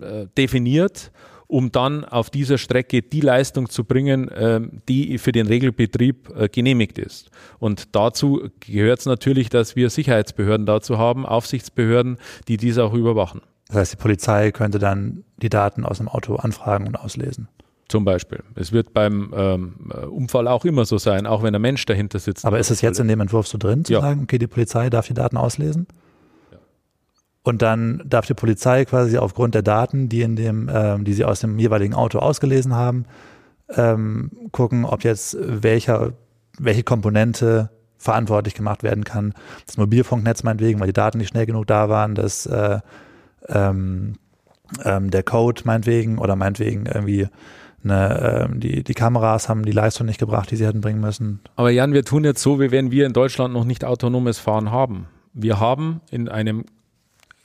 äh, 0.01 0.27
definiert, 0.37 1.12
um 1.47 1.70
dann 1.70 2.05
auf 2.05 2.31
dieser 2.31 2.59
Strecke 2.59 3.03
die 3.03 3.20
Leistung 3.20 3.68
zu 3.68 3.85
bringen, 3.85 4.29
äh, 4.29 4.61
die 4.88 5.18
für 5.18 5.33
den 5.33 5.47
Regelbetrieb 5.47 6.31
äh, 6.37 6.49
genehmigt 6.49 6.99
ist. 6.99 7.31
Und 7.59 7.94
dazu 7.94 8.49
gehört 8.61 9.01
es 9.01 9.07
natürlich, 9.07 9.51
dass 9.51 9.77
wir 9.77 9.90
Sicherheitsbehörden 9.90 10.66
dazu 10.66 10.99
haben, 10.99 11.27
Aufsichtsbehörden, 11.27 12.18
die 12.49 12.57
dies 12.57 12.79
auch 12.79 12.94
überwachen. 12.94 13.42
Das 13.68 13.77
heißt, 13.77 13.92
die 13.92 13.97
Polizei 13.97 14.53
könnte 14.53 14.79
dann 14.79 15.25
die 15.37 15.49
Daten 15.49 15.85
aus 15.85 15.99
dem 15.99 16.09
Auto 16.09 16.37
anfragen 16.37 16.87
und 16.87 16.97
auslesen. 16.97 17.49
Zum 17.88 18.05
Beispiel. 18.05 18.42
Es 18.55 18.73
wird 18.73 18.94
beim 18.94 19.33
ähm, 19.37 19.75
Unfall 20.11 20.49
auch 20.49 20.64
immer 20.64 20.85
so 20.85 20.99
sein, 20.99 21.27
auch 21.27 21.42
wenn 21.42 21.55
ein 21.55 21.61
Mensch 21.61 21.85
dahinter 21.85 22.18
sitzt. 22.18 22.44
Aber 22.44 22.59
ist 22.59 22.70
es 22.70 22.81
jetzt 22.81 22.99
in 22.99 23.09
dem 23.09 23.20
Entwurf 23.20 23.47
so 23.47 23.59
drin, 23.59 23.85
zu 23.85 23.92
ja. 23.92 24.01
sagen, 24.01 24.23
okay, 24.23 24.38
die 24.38 24.47
Polizei 24.47 24.88
darf 24.88 25.07
die 25.07 25.14
Daten 25.14 25.37
auslesen? 25.37 25.87
Und 27.42 27.61
dann 27.61 28.03
darf 28.07 28.27
die 28.27 28.35
Polizei 28.35 28.87
quasi 28.87 29.18
aufgrund 29.18 29.55
der 29.55 29.62
Daten, 29.62 30.09
die 30.09 30.23
in 30.23 30.35
dem, 30.35 30.70
ähm, 30.73 31.05
die 31.05 31.12
sie 31.12 31.27
aus 31.27 31.40
dem 31.40 31.59
jeweiligen 31.59 31.92
Auto 31.92 32.18
ausgelesen 32.18 32.75
haben, 32.75 33.05
ähm, 33.68 34.31
gucken, 34.51 34.87
ob 34.87 35.05
jetzt 35.05 35.37
welcher, 35.38 36.14
welche 36.59 36.85
Komponente 36.85 37.70
verantwortlich 37.99 38.55
gemacht 38.55 38.83
werden 38.83 39.05
kann. 39.05 39.35
Das 39.66 39.77
Mobilfunknetz 39.77 40.42
meinetwegen, 40.42 40.81
weil 40.81 40.87
die 40.87 40.94
Daten 40.94 41.18
nicht 41.18 41.29
schnell 41.29 41.44
genug 41.44 41.66
da 41.66 41.90
waren, 41.90 42.14
das 42.14 42.47
äh, 42.47 42.81
ähm, 43.49 44.14
ähm, 44.83 45.11
der 45.11 45.23
Code 45.23 45.62
meinetwegen 45.64 46.18
oder 46.18 46.37
meinetwegen 46.37 46.87
irgendwie 46.87 47.29
eine, 47.85 48.49
äh, 48.51 48.59
die, 48.59 48.83
die 48.83 48.94
Kameras 48.94 49.49
haben 49.49 49.64
die 49.64 49.73
Leistung 49.73 50.07
nicht 50.07 50.18
gebracht, 50.18 50.51
die 50.51 50.57
sie 50.57 50.66
hätten 50.66 50.81
bringen 50.81 51.01
müssen. 51.01 51.40
Aber 51.57 51.70
Jan, 51.70 51.92
wir 51.92 52.05
tun 52.05 52.25
jetzt 52.25 52.42
so, 52.42 52.61
wie 52.61 52.70
wenn 52.70 52.90
wir 52.90 53.07
in 53.07 53.12
Deutschland 53.12 53.55
noch 53.55 53.64
nicht 53.64 53.85
autonomes 53.85 54.38
Fahren 54.38 54.70
haben. 54.70 55.07
Wir 55.33 55.61
haben 55.61 56.01
in 56.11 56.29
einem 56.29 56.64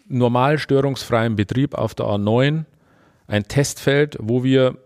normal 0.08 0.58
störungsfreien 0.58 1.36
Betrieb 1.36 1.76
auf 1.76 1.96
der 1.96 2.06
A9 2.08 2.66
ein 3.28 3.44
Testfeld, 3.44 4.18
wo 4.20 4.44
wir 4.44 4.78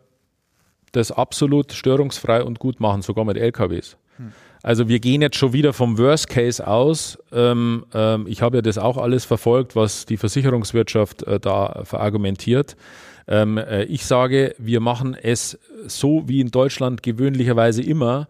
das 0.92 1.12
absolut 1.12 1.74
störungsfrei 1.74 2.44
und 2.44 2.60
gut 2.60 2.80
machen, 2.80 3.02
sogar 3.02 3.26
mit 3.26 3.38
LKWs. 3.38 3.98
Hm. 4.18 4.32
Also 4.62 4.88
wir 4.88 5.00
gehen 5.00 5.22
jetzt 5.22 5.36
schon 5.36 5.52
wieder 5.52 5.74
vom 5.74 5.98
Worst 5.98 6.30
Case 6.30 6.66
aus. 6.66 7.18
Ähm, 7.34 7.86
ähm, 7.94 8.26
ich 8.28 8.42
habe 8.42 8.58
ja 8.58 8.62
das 8.62 8.78
auch 8.78 8.98
alles 8.98 9.26
verfolgt, 9.26 9.76
was 9.76 10.06
die 10.06 10.18
Versicherungswirtschaft 10.18 11.24
äh, 11.24 11.40
da 11.40 11.82
verargumentiert. 11.84 12.78
Ähm, 13.28 13.58
äh, 13.58 13.84
ich 13.84 14.06
sage, 14.06 14.56
wir 14.58 14.80
machen 14.80 15.16
es 15.22 15.60
so 15.88 16.28
wie 16.28 16.40
in 16.40 16.52
Deutschland 16.52 17.04
gewöhnlicherweise 17.04 17.82
immer 17.82 18.28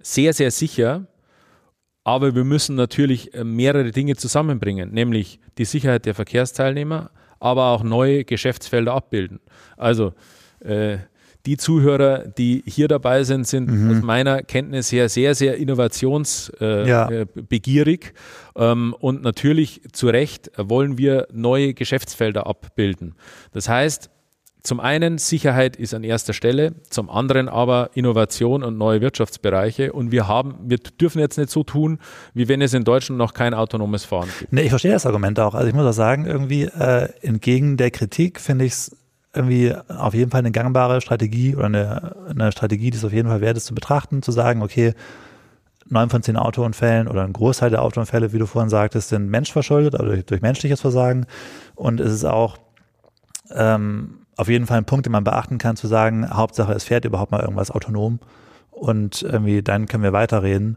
sehr, 0.00 0.32
sehr 0.32 0.50
sicher. 0.50 1.06
Aber 2.04 2.34
wir 2.34 2.44
müssen 2.44 2.76
natürlich 2.76 3.34
äh, 3.34 3.44
mehrere 3.44 3.90
Dinge 3.90 4.16
zusammenbringen, 4.16 4.92
nämlich 4.92 5.40
die 5.56 5.64
Sicherheit 5.64 6.04
der 6.04 6.14
Verkehrsteilnehmer, 6.14 7.10
aber 7.40 7.68
auch 7.68 7.82
neue 7.82 8.24
Geschäftsfelder 8.24 8.92
abbilden. 8.92 9.40
Also 9.76 10.12
äh, 10.60 10.98
die 11.46 11.56
Zuhörer, 11.58 12.26
die 12.26 12.62
hier 12.66 12.88
dabei 12.88 13.22
sind, 13.24 13.46
sind 13.46 13.70
mhm. 13.70 13.90
aus 13.90 14.02
meiner 14.02 14.42
Kenntnis 14.42 14.90
her 14.92 15.10
sehr, 15.10 15.34
sehr 15.34 15.56
innovationsbegierig. 15.56 18.04
Äh, 18.04 18.60
ja. 18.60 18.72
ähm, 18.72 18.94
und 18.98 19.22
natürlich 19.22 19.82
zu 19.92 20.08
Recht 20.08 20.50
wollen 20.56 20.96
wir 20.96 21.28
neue 21.32 21.74
Geschäftsfelder 21.74 22.46
abbilden. 22.46 23.14
Das 23.52 23.68
heißt, 23.68 24.08
zum 24.64 24.80
einen 24.80 25.18
Sicherheit 25.18 25.76
ist 25.76 25.92
an 25.92 26.04
erster 26.04 26.32
Stelle, 26.32 26.72
zum 26.88 27.10
anderen 27.10 27.50
aber 27.50 27.90
Innovation 27.92 28.62
und 28.62 28.78
neue 28.78 29.02
Wirtschaftsbereiche. 29.02 29.92
Und 29.92 30.10
wir 30.10 30.26
haben, 30.26 30.54
wir 30.64 30.78
dürfen 30.78 31.18
jetzt 31.18 31.36
nicht 31.36 31.50
so 31.50 31.64
tun, 31.64 31.98
wie 32.32 32.48
wenn 32.48 32.62
es 32.62 32.72
in 32.72 32.82
Deutschland 32.82 33.18
noch 33.18 33.34
kein 33.34 33.52
autonomes 33.52 34.06
Fahren 34.06 34.30
gibt. 34.38 34.54
Nee, 34.54 34.62
ich 34.62 34.70
verstehe 34.70 34.92
das 34.92 35.04
Argument 35.04 35.38
auch. 35.38 35.54
Also 35.54 35.68
ich 35.68 35.74
muss 35.74 35.84
auch 35.84 35.92
sagen, 35.92 36.24
irgendwie 36.24 36.62
äh, 36.62 37.10
entgegen 37.20 37.76
der 37.76 37.90
Kritik 37.90 38.40
finde 38.40 38.64
ich 38.64 38.72
es 38.72 38.96
irgendwie 39.34 39.74
auf 39.88 40.14
jeden 40.14 40.30
Fall 40.30 40.38
eine 40.38 40.50
gangbare 40.50 41.02
Strategie 41.02 41.54
oder 41.54 41.66
eine, 41.66 42.16
eine 42.30 42.50
Strategie, 42.50 42.90
die 42.90 42.96
es 42.96 43.04
auf 43.04 43.12
jeden 43.12 43.28
Fall 43.28 43.42
wert 43.42 43.58
ist 43.58 43.66
zu 43.66 43.74
betrachten, 43.74 44.22
zu 44.22 44.32
sagen, 44.32 44.62
okay, 44.62 44.94
neun 45.90 46.08
von 46.08 46.22
zehn 46.22 46.38
Autounfällen 46.38 47.06
oder 47.06 47.24
ein 47.24 47.34
Großteil 47.34 47.68
der 47.68 47.82
Autounfälle, 47.82 48.32
wie 48.32 48.38
du 48.38 48.46
vorhin 48.46 48.70
sagtest, 48.70 49.10
sind 49.10 49.28
menschverschuldet, 49.28 49.94
also 49.94 50.06
durch, 50.06 50.24
durch 50.24 50.40
menschliches 50.40 50.80
Versagen. 50.80 51.26
Und 51.74 52.00
es 52.00 52.14
ist 52.14 52.24
auch 52.24 52.56
ähm, 53.50 54.23
auf 54.36 54.48
jeden 54.48 54.66
Fall 54.66 54.78
ein 54.78 54.84
Punkt, 54.84 55.06
den 55.06 55.12
man 55.12 55.24
beachten 55.24 55.58
kann, 55.58 55.76
zu 55.76 55.86
sagen, 55.86 56.28
Hauptsache, 56.28 56.72
es 56.72 56.84
fährt 56.84 57.04
überhaupt 57.04 57.32
mal 57.32 57.40
irgendwas 57.40 57.70
autonom 57.70 58.18
und 58.70 59.22
irgendwie 59.22 59.62
dann 59.62 59.86
können 59.86 60.02
wir 60.02 60.12
weiterreden. 60.12 60.76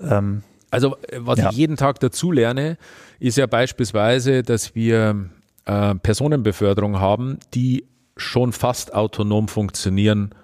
Ähm, 0.00 0.42
also 0.70 0.96
was 1.16 1.38
ja. 1.38 1.50
ich 1.50 1.56
jeden 1.56 1.76
Tag 1.76 2.00
dazu 2.00 2.32
lerne, 2.32 2.76
ist 3.18 3.36
ja 3.36 3.46
beispielsweise, 3.46 4.42
dass 4.42 4.74
wir 4.74 5.30
äh, 5.66 5.94
Personenbeförderung 5.96 7.00
haben, 7.00 7.38
die 7.54 7.86
schon 8.16 8.52
fast 8.52 8.94
autonom 8.94 9.48
funktionieren, 9.48 10.34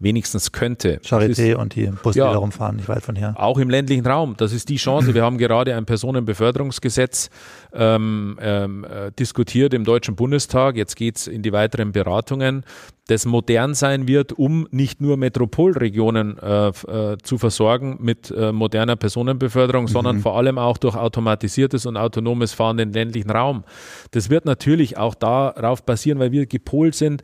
wenigstens 0.00 0.52
könnte. 0.52 1.00
Charité 1.04 1.52
ist, 1.52 1.58
und 1.58 1.74
die 1.74 1.86
Busse, 1.86 2.20
ja, 2.20 2.28
die 2.28 2.34
da 2.34 2.38
rumfahren, 2.38 2.76
nicht 2.76 2.88
weit 2.88 3.02
von 3.02 3.16
hier. 3.16 3.34
Auch 3.36 3.58
im 3.58 3.68
ländlichen 3.68 4.06
Raum. 4.06 4.34
Das 4.36 4.52
ist 4.52 4.68
die 4.68 4.76
Chance. 4.76 5.14
Wir 5.14 5.22
haben 5.24 5.38
gerade 5.38 5.74
ein 5.74 5.86
Personenbeförderungsgesetz 5.86 7.30
ähm, 7.72 8.38
ähm, 8.40 8.84
äh, 8.84 9.10
diskutiert 9.12 9.74
im 9.74 9.84
Deutschen 9.84 10.14
Bundestag. 10.14 10.76
Jetzt 10.76 10.94
geht 10.94 11.16
es 11.16 11.26
in 11.26 11.42
die 11.42 11.52
weiteren 11.52 11.90
Beratungen, 11.90 12.64
das 13.08 13.26
modern 13.26 13.74
sein 13.74 14.06
wird, 14.06 14.32
um 14.32 14.68
nicht 14.70 15.00
nur 15.00 15.16
Metropolregionen 15.16 16.38
äh, 16.38 16.68
äh, 16.68 17.16
zu 17.22 17.38
versorgen 17.38 17.96
mit 18.00 18.30
äh, 18.30 18.52
moderner 18.52 18.96
Personenbeförderung, 18.96 19.84
mhm. 19.84 19.88
sondern 19.88 20.20
vor 20.20 20.36
allem 20.36 20.58
auch 20.58 20.78
durch 20.78 20.94
automatisiertes 20.94 21.86
und 21.86 21.96
autonomes 21.96 22.52
Fahren 22.52 22.78
in 22.78 22.90
den 22.90 22.94
ländlichen 22.94 23.30
Raum. 23.30 23.64
Das 24.12 24.30
wird 24.30 24.44
natürlich 24.44 24.96
auch 24.96 25.16
darauf 25.16 25.84
basieren, 25.84 26.20
weil 26.20 26.30
wir 26.30 26.46
gepolt 26.46 26.94
sind, 26.94 27.22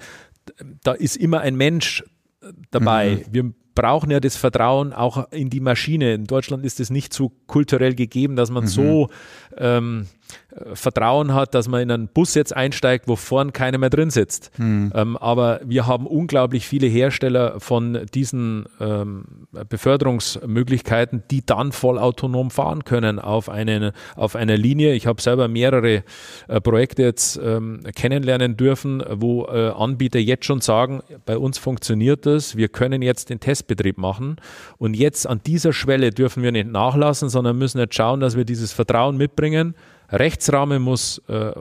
da 0.82 0.92
ist 0.92 1.16
immer 1.16 1.40
ein 1.40 1.56
Mensch 1.56 2.04
dabei. 2.70 3.24
Mhm. 3.26 3.34
Wir 3.34 3.52
brauchen 3.74 4.10
ja 4.10 4.20
das 4.20 4.36
Vertrauen 4.36 4.92
auch 4.92 5.30
in 5.32 5.50
die 5.50 5.60
Maschine. 5.60 6.14
In 6.14 6.24
Deutschland 6.24 6.64
ist 6.64 6.80
es 6.80 6.90
nicht 6.90 7.12
so 7.12 7.32
kulturell 7.46 7.94
gegeben, 7.94 8.36
dass 8.36 8.50
man 8.50 8.64
mhm. 8.64 8.68
so 8.68 9.08
ähm, 9.56 10.06
Vertrauen 10.74 11.34
hat, 11.34 11.54
dass 11.54 11.68
man 11.68 11.80
in 11.80 11.90
einen 11.90 12.08
Bus 12.08 12.34
jetzt 12.34 12.54
einsteigt, 12.54 13.08
wo 13.08 13.16
vorn 13.16 13.52
keiner 13.52 13.78
mehr 13.78 13.90
drin 13.90 14.10
sitzt. 14.10 14.50
Mhm. 14.58 14.92
Ähm, 14.94 15.16
aber 15.16 15.60
wir 15.64 15.86
haben 15.86 16.06
unglaublich 16.06 16.66
viele 16.66 16.86
Hersteller 16.86 17.58
von 17.58 18.06
diesen 18.14 18.66
ähm, 18.80 19.24
Beförderungsmöglichkeiten, 19.68 21.24
die 21.30 21.44
dann 21.44 21.72
vollautonom 21.72 22.50
fahren 22.50 22.84
können 22.84 23.18
auf, 23.18 23.48
eine, 23.48 23.92
auf 24.16 24.36
einer 24.36 24.56
Linie. 24.56 24.94
Ich 24.94 25.06
habe 25.06 25.20
selber 25.20 25.48
mehrere 25.48 26.04
äh, 26.48 26.60
Projekte 26.60 27.02
jetzt 27.02 27.40
ähm, 27.42 27.80
kennenlernen 27.94 28.56
dürfen, 28.56 29.02
wo 29.10 29.46
äh, 29.46 29.70
Anbieter 29.70 30.20
jetzt 30.20 30.44
schon 30.44 30.60
sagen, 30.60 31.02
bei 31.26 31.36
uns 31.36 31.58
funktioniert 31.58 32.26
das, 32.26 32.56
wir 32.56 32.68
können 32.68 33.02
jetzt 33.02 33.30
den 33.30 33.40
Testbetrieb 33.40 33.98
machen. 33.98 34.36
Und 34.78 34.94
jetzt 34.94 35.26
an 35.26 35.40
dieser 35.44 35.72
Schwelle 35.72 36.10
dürfen 36.10 36.42
wir 36.42 36.52
nicht 36.52 36.68
nachlassen, 36.68 37.28
sondern 37.28 37.58
müssen 37.58 37.78
jetzt 37.78 37.94
schauen, 37.94 38.20
dass 38.20 38.36
wir 38.36 38.44
dieses 38.44 38.72
Vertrauen 38.72 39.16
mitbringen 39.16 39.74
Rechtsrahmen 40.10 40.82
muss 40.82 41.18
äh, 41.28 41.52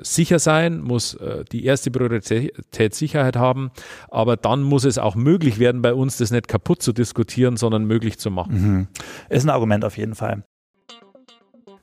sicher 0.00 0.38
sein, 0.38 0.80
muss 0.80 1.14
äh, 1.14 1.44
die 1.50 1.64
erste 1.64 1.90
Priorität 1.90 2.94
Sicherheit 2.94 3.36
haben, 3.36 3.70
aber 4.10 4.36
dann 4.36 4.62
muss 4.62 4.84
es 4.84 4.98
auch 4.98 5.14
möglich 5.14 5.58
werden, 5.58 5.82
bei 5.82 5.94
uns 5.94 6.16
das 6.18 6.30
nicht 6.30 6.48
kaputt 6.48 6.82
zu 6.82 6.92
diskutieren, 6.92 7.56
sondern 7.56 7.84
möglich 7.84 8.18
zu 8.18 8.30
machen. 8.30 8.52
Mhm. 8.52 8.88
Ist 9.28 9.44
ein 9.44 9.50
Argument 9.50 9.84
auf 9.84 9.96
jeden 9.96 10.14
Fall. 10.14 10.44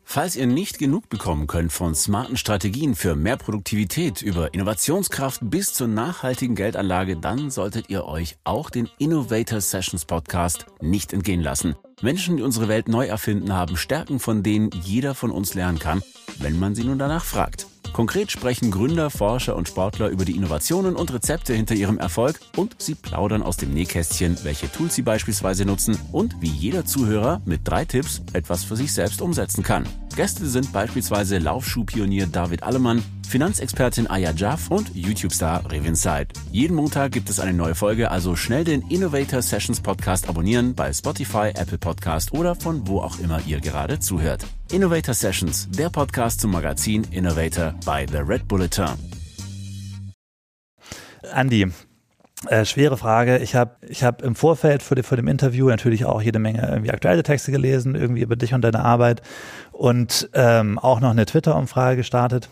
Falls 0.08 0.36
ihr 0.38 0.48
nicht 0.48 0.78
genug 0.78 1.10
bekommen 1.10 1.48
könnt 1.48 1.74
von 1.74 1.94
smarten 1.94 2.38
Strategien 2.38 2.96
für 2.96 3.16
mehr 3.16 3.36
Produktivität 3.36 4.22
über 4.22 4.54
Innovationskraft 4.54 5.42
bis 5.42 5.74
zur 5.74 5.88
nachhaltigen 5.88 6.56
Geldanlage, 6.56 7.18
dann 7.18 7.50
solltet 7.50 7.90
ihr 7.90 8.06
euch 8.06 8.38
auch 8.46 8.70
den 8.70 8.88
Innovator 8.98 9.60
Sessions 9.60 10.06
Podcast 10.06 10.68
nicht 10.80 11.12
entgehen 11.12 11.42
lassen. 11.42 11.76
Menschen, 12.02 12.38
die 12.38 12.44
unsere 12.44 12.70
Welt 12.70 12.88
neu 12.88 13.08
erfinden, 13.08 13.52
haben 13.52 13.76
Stärken, 13.76 14.20
von 14.20 14.44
denen 14.44 14.70
jeder 14.84 15.16
von 15.16 15.32
uns 15.32 15.54
lernen 15.54 15.80
kann, 15.80 16.02
wenn 16.40 16.60
man 16.60 16.76
sie 16.76 16.84
nun 16.84 17.00
danach 17.00 17.26
fragt. 17.26 17.68
Konkret 17.96 18.30
sprechen 18.30 18.72
Gründer, 18.72 19.10
Forscher 19.10 19.56
und 19.56 19.70
Sportler 19.70 20.10
über 20.10 20.26
die 20.26 20.36
Innovationen 20.36 20.98
und 20.98 21.14
Rezepte 21.14 21.54
hinter 21.54 21.76
ihrem 21.76 21.98
Erfolg 21.98 22.42
und 22.58 22.76
sie 22.78 22.94
plaudern 22.94 23.42
aus 23.42 23.56
dem 23.56 23.74
Nähkästchen, 23.74 24.38
welche 24.44 24.70
Tools 24.70 24.96
sie 24.96 25.02
beispielsweise 25.02 25.64
nutzen 25.64 25.98
und 26.12 26.42
wie 26.42 26.50
jeder 26.50 26.84
Zuhörer 26.84 27.42
mit 27.46 27.62
drei 27.64 27.86
Tipps 27.86 28.22
etwas 28.34 28.66
für 28.66 28.76
sich 28.76 28.92
selbst 28.92 29.22
umsetzen 29.22 29.64
kann. 29.64 29.86
Gäste 30.16 30.46
sind 30.46 30.72
beispielsweise 30.72 31.40
Laufschuhpionier 31.40 32.28
David 32.28 32.64
Allemann, 32.64 33.04
Finanzexpertin 33.28 34.08
Aya 34.08 34.32
Jaff 34.32 34.72
und 34.72 34.96
YouTube-Star 34.96 35.70
Revin 35.70 35.96
Said. 35.96 36.30
Jeden 36.52 36.76
Montag 36.76 37.12
gibt 37.12 37.30
es 37.30 37.40
eine 37.42 37.54
neue 37.54 37.76
Folge, 37.76 38.12
also 38.12 38.36
schnell 38.38 38.64
den 38.64 38.82
Innovator 38.90 39.42
Sessions 39.42 39.82
Podcast 39.82 40.30
abonnieren 40.30 40.74
bei 40.74 40.94
Spotify, 40.94 41.52
Apple 41.54 41.78
Podcast 41.78 42.34
oder 42.34 42.56
von 42.56 42.88
wo 42.88 43.02
auch 43.02 43.20
immer 43.20 43.42
ihr 43.46 43.60
gerade 43.60 44.00
zuhört. 44.00 44.46
Innovator 44.72 45.14
Sessions, 45.14 45.68
der 45.72 45.90
Podcast 45.90 46.40
zum 46.40 46.52
Magazin 46.52 47.06
Innovator 47.12 47.76
bei 47.86 48.06
The 48.08 48.20
Red 48.20 48.48
Bulletin. 48.48 48.94
Andy, 51.34 51.68
äh, 52.48 52.66
schwere 52.66 52.98
Frage. 52.98 53.38
Ich 53.40 53.56
habe 53.56 53.76
ich 53.88 54.04
hab 54.04 54.22
im 54.22 54.36
Vorfeld 54.36 54.84
vor, 54.84 54.98
vor, 55.04 55.18
dem 55.18 55.28
Interview 55.28 55.68
natürlich 55.68 56.06
auch 56.06 56.22
jede 56.22 56.40
Menge 56.40 56.68
irgendwie 56.68 56.92
aktuelle 56.92 57.24
Texte 57.24 57.52
gelesen, 57.52 57.96
irgendwie 57.96 58.22
über 58.22 58.36
dich 58.36 58.54
und 58.54 58.62
deine 58.62 58.84
Arbeit 58.84 59.22
und 59.72 60.30
ähm, 60.34 60.80
auch 60.80 61.00
noch 61.00 61.12
eine 61.12 61.26
Twitter-Umfrage 61.26 61.98
gestartet, 61.98 62.50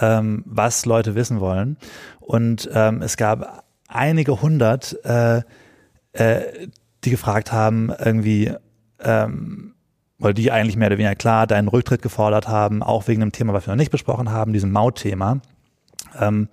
ähm, 0.00 0.42
was 0.46 0.86
Leute 0.86 1.14
wissen 1.14 1.40
wollen. 1.40 1.76
Und 2.20 2.68
ähm, 2.72 3.02
es 3.02 3.16
gab 3.16 3.64
einige 3.88 4.42
hundert, 4.42 4.96
äh, 5.04 5.42
äh, 6.12 6.68
die 7.04 7.10
gefragt 7.10 7.52
haben, 7.52 7.92
irgendwie, 7.98 8.52
ähm, 9.00 9.74
weil 10.18 10.34
die 10.34 10.50
eigentlich 10.50 10.76
mehr 10.76 10.88
oder 10.88 10.98
weniger 10.98 11.14
klar 11.14 11.46
deinen 11.46 11.68
Rücktritt 11.68 12.02
gefordert 12.02 12.48
haben, 12.48 12.82
auch 12.82 13.08
wegen 13.08 13.22
einem 13.22 13.32
Thema, 13.32 13.52
was 13.52 13.66
wir 13.66 13.72
noch 13.72 13.78
nicht 13.78 13.90
besprochen 13.90 14.30
haben, 14.30 14.52
diesem 14.52 14.72
Mautthema. 14.72 15.40
Ähm, 16.18 16.48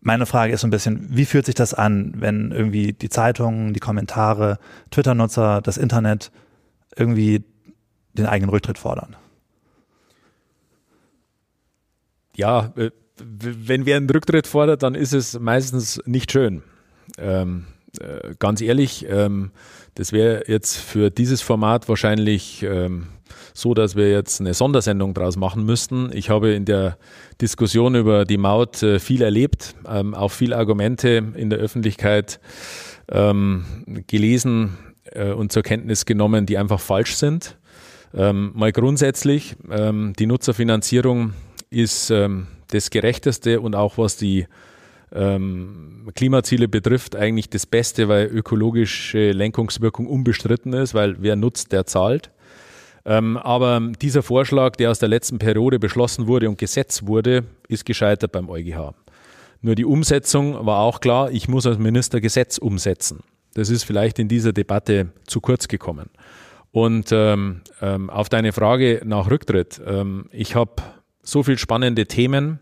meine 0.00 0.26
Frage 0.26 0.52
ist 0.52 0.62
so 0.62 0.66
ein 0.66 0.70
bisschen, 0.70 1.06
wie 1.10 1.24
fühlt 1.24 1.46
sich 1.46 1.54
das 1.54 1.74
an, 1.74 2.14
wenn 2.16 2.52
irgendwie 2.52 2.92
die 2.92 3.08
Zeitungen, 3.08 3.74
die 3.74 3.80
Kommentare, 3.80 4.58
Twitter-Nutzer, 4.90 5.60
das 5.60 5.76
Internet 5.76 6.30
irgendwie 6.96 7.44
den 8.14 8.26
eigenen 8.26 8.50
Rücktritt 8.50 8.78
fordern? 8.78 9.16
ja, 12.40 12.72
äh, 12.76 12.90
wenn 13.18 13.84
wer 13.84 13.98
einen 13.98 14.08
Rücktritt 14.08 14.46
fordert, 14.46 14.82
dann 14.82 14.94
ist 14.94 15.12
es 15.12 15.38
meistens 15.38 16.00
nicht 16.06 16.32
schön. 16.32 16.62
Ähm, 17.18 17.66
äh, 18.00 18.34
ganz 18.38 18.62
ehrlich, 18.62 19.06
ähm, 19.08 19.50
das 19.94 20.12
wäre 20.12 20.44
jetzt 20.46 20.78
für 20.78 21.10
dieses 21.10 21.42
Format 21.42 21.88
wahrscheinlich 21.88 22.62
ähm, 22.62 23.08
so, 23.54 23.74
dass 23.74 23.96
wir 23.96 24.10
jetzt 24.10 24.40
eine 24.40 24.54
Sondersendung 24.54 25.14
draus 25.14 25.36
machen 25.36 25.64
müssten. 25.64 26.10
Ich 26.12 26.30
habe 26.30 26.52
in 26.52 26.64
der 26.64 26.96
Diskussion 27.40 27.94
über 27.94 28.24
die 28.24 28.38
Maut 28.38 28.82
äh, 28.82 28.98
viel 28.98 29.22
erlebt, 29.22 29.74
ähm, 29.88 30.14
auch 30.14 30.30
viele 30.30 30.56
Argumente 30.56 31.22
in 31.34 31.50
der 31.50 31.58
Öffentlichkeit 31.58 32.40
ähm, 33.10 33.64
gelesen 34.06 34.76
äh, 35.04 35.32
und 35.32 35.52
zur 35.52 35.62
Kenntnis 35.62 36.06
genommen, 36.06 36.46
die 36.46 36.58
einfach 36.58 36.80
falsch 36.80 37.16
sind. 37.16 37.56
Ähm, 38.12 38.50
mal 38.54 38.72
grundsätzlich, 38.72 39.54
die 39.62 40.26
Nutzerfinanzierung 40.26 41.32
ist 41.70 42.10
das 42.10 42.90
Gerechteste 42.90 43.60
und 43.60 43.76
auch 43.76 43.98
was 43.98 44.16
die 44.16 44.46
Klimaziele 45.12 46.66
betrifft, 46.66 47.14
eigentlich 47.14 47.50
das 47.50 47.66
Beste, 47.66 48.08
weil 48.08 48.26
ökologische 48.26 49.30
Lenkungswirkung 49.30 50.08
unbestritten 50.08 50.72
ist, 50.72 50.92
weil 50.92 51.22
wer 51.22 51.36
nutzt, 51.36 51.70
der 51.70 51.86
zahlt. 51.86 52.32
Ähm, 53.04 53.36
aber 53.36 53.80
dieser 54.00 54.22
Vorschlag, 54.22 54.76
der 54.76 54.90
aus 54.90 54.98
der 54.98 55.08
letzten 55.08 55.38
Periode 55.38 55.78
beschlossen 55.78 56.26
wurde 56.26 56.48
und 56.48 56.58
gesetzt 56.58 57.06
wurde, 57.06 57.44
ist 57.68 57.84
gescheitert 57.84 58.32
beim 58.32 58.48
EuGH. 58.48 58.94
Nur 59.62 59.74
die 59.74 59.84
Umsetzung 59.84 60.66
war 60.66 60.80
auch 60.80 61.00
klar, 61.00 61.30
ich 61.30 61.48
muss 61.48 61.66
als 61.66 61.78
Minister 61.78 62.20
Gesetz 62.20 62.58
umsetzen. 62.58 63.20
Das 63.54 63.68
ist 63.68 63.84
vielleicht 63.84 64.18
in 64.18 64.28
dieser 64.28 64.52
Debatte 64.52 65.08
zu 65.26 65.40
kurz 65.40 65.68
gekommen. 65.68 66.08
Und 66.72 67.10
ähm, 67.12 67.62
ähm, 67.82 68.10
auf 68.10 68.28
deine 68.28 68.52
Frage 68.52 69.02
nach 69.04 69.30
Rücktritt, 69.30 69.80
ähm, 69.84 70.26
ich 70.30 70.54
habe 70.54 70.82
so 71.22 71.42
viele 71.42 71.58
spannende 71.58 72.06
Themen, 72.06 72.60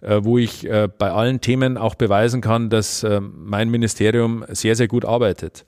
äh, 0.00 0.20
wo 0.22 0.38
ich 0.38 0.68
äh, 0.68 0.88
bei 0.98 1.10
allen 1.10 1.40
Themen 1.40 1.78
auch 1.78 1.94
beweisen 1.94 2.40
kann, 2.40 2.68
dass 2.68 3.04
äh, 3.04 3.20
mein 3.20 3.70
Ministerium 3.70 4.44
sehr, 4.48 4.74
sehr 4.74 4.88
gut 4.88 5.04
arbeitet. 5.04 5.64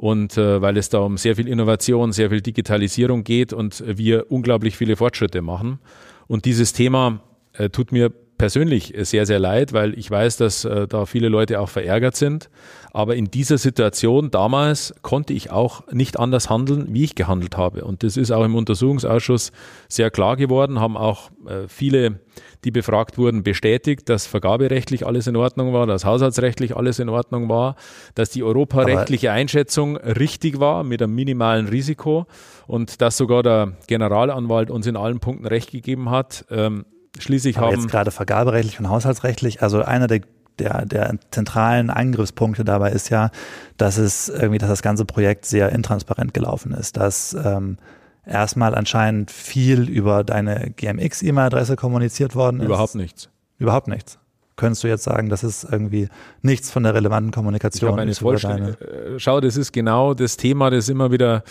Und 0.00 0.38
äh, 0.38 0.62
weil 0.62 0.78
es 0.78 0.88
da 0.88 1.00
um 1.00 1.18
sehr 1.18 1.36
viel 1.36 1.46
Innovation, 1.46 2.12
sehr 2.12 2.30
viel 2.30 2.40
Digitalisierung 2.40 3.22
geht 3.22 3.52
und 3.52 3.84
wir 3.86 4.32
unglaublich 4.32 4.74
viele 4.74 4.96
Fortschritte 4.96 5.42
machen. 5.42 5.78
Und 6.26 6.46
dieses 6.46 6.72
Thema 6.72 7.20
äh, 7.52 7.68
tut 7.68 7.92
mir 7.92 8.10
persönlich 8.40 8.94
sehr, 8.96 9.26
sehr 9.26 9.38
leid, 9.38 9.74
weil 9.74 9.98
ich 9.98 10.10
weiß, 10.10 10.38
dass 10.38 10.64
äh, 10.64 10.88
da 10.88 11.04
viele 11.04 11.28
Leute 11.28 11.60
auch 11.60 11.68
verärgert 11.68 12.16
sind. 12.16 12.48
Aber 12.90 13.14
in 13.14 13.26
dieser 13.26 13.58
Situation 13.58 14.30
damals 14.30 14.94
konnte 15.02 15.34
ich 15.34 15.50
auch 15.50 15.86
nicht 15.92 16.18
anders 16.18 16.48
handeln, 16.48 16.86
wie 16.88 17.04
ich 17.04 17.14
gehandelt 17.14 17.58
habe. 17.58 17.84
Und 17.84 18.02
das 18.02 18.16
ist 18.16 18.30
auch 18.30 18.42
im 18.42 18.54
Untersuchungsausschuss 18.54 19.52
sehr 19.88 20.10
klar 20.10 20.36
geworden, 20.36 20.80
haben 20.80 20.96
auch 20.96 21.30
äh, 21.46 21.68
viele, 21.68 22.20
die 22.64 22.70
befragt 22.70 23.18
wurden, 23.18 23.42
bestätigt, 23.42 24.08
dass 24.08 24.26
vergaberechtlich 24.26 25.06
alles 25.06 25.26
in 25.26 25.36
Ordnung 25.36 25.74
war, 25.74 25.86
dass 25.86 26.06
haushaltsrechtlich 26.06 26.74
alles 26.74 26.98
in 26.98 27.10
Ordnung 27.10 27.50
war, 27.50 27.76
dass 28.14 28.30
die 28.30 28.42
europarechtliche 28.42 29.32
Einschätzung 29.32 29.98
richtig 29.98 30.58
war 30.58 30.82
mit 30.82 31.02
einem 31.02 31.14
minimalen 31.14 31.68
Risiko 31.68 32.26
und 32.66 33.02
dass 33.02 33.18
sogar 33.18 33.42
der 33.42 33.72
Generalanwalt 33.86 34.70
uns 34.70 34.86
in 34.86 34.96
allen 34.96 35.20
Punkten 35.20 35.46
recht 35.46 35.70
gegeben 35.70 36.08
hat. 36.08 36.46
Ähm, 36.50 36.86
Schließlich 37.18 37.58
Aber 37.58 37.66
haben 37.66 37.74
jetzt 37.74 37.88
gerade 37.88 38.10
vergaberechtlich 38.10 38.78
und 38.78 38.88
haushaltsrechtlich, 38.88 39.62
also 39.62 39.82
einer 39.82 40.06
der 40.06 40.20
der, 40.60 40.84
der 40.84 41.14
zentralen 41.30 41.90
Angriffspunkte 41.90 42.64
dabei 42.64 42.92
ist 42.92 43.08
ja, 43.08 43.30
dass 43.78 43.96
es 43.96 44.28
irgendwie, 44.28 44.58
dass 44.58 44.68
das 44.68 44.82
ganze 44.82 45.04
Projekt 45.04 45.46
sehr 45.46 45.72
intransparent 45.72 46.34
gelaufen 46.34 46.72
ist, 46.72 46.98
dass 46.98 47.32
ähm, 47.32 47.78
erstmal 48.26 48.74
anscheinend 48.74 49.30
viel 49.30 49.88
über 49.88 50.22
deine 50.22 50.70
GMX-E-Mail-Adresse 50.76 51.76
kommuniziert 51.76 52.34
worden 52.34 52.60
ist. 52.60 52.66
Überhaupt 52.66 52.94
nichts. 52.94 53.30
Überhaupt 53.58 53.88
nichts. 53.88 54.18
Könntest 54.56 54.84
du 54.84 54.88
jetzt 54.88 55.04
sagen, 55.04 55.30
das 55.30 55.42
ist 55.42 55.64
irgendwie 55.64 56.08
nichts 56.42 56.70
von 56.70 56.82
der 56.82 56.94
relevanten 56.94 57.32
Kommunikation? 57.32 57.92
Ich 57.92 58.22
eine 58.22 58.36
Deine 58.36 58.80
äh, 58.80 59.18
Schau, 59.18 59.40
das 59.40 59.56
ist 59.56 59.72
genau 59.72 60.12
das 60.12 60.36
Thema, 60.36 60.70
das 60.70 60.90
immer 60.90 61.10
wieder 61.10 61.44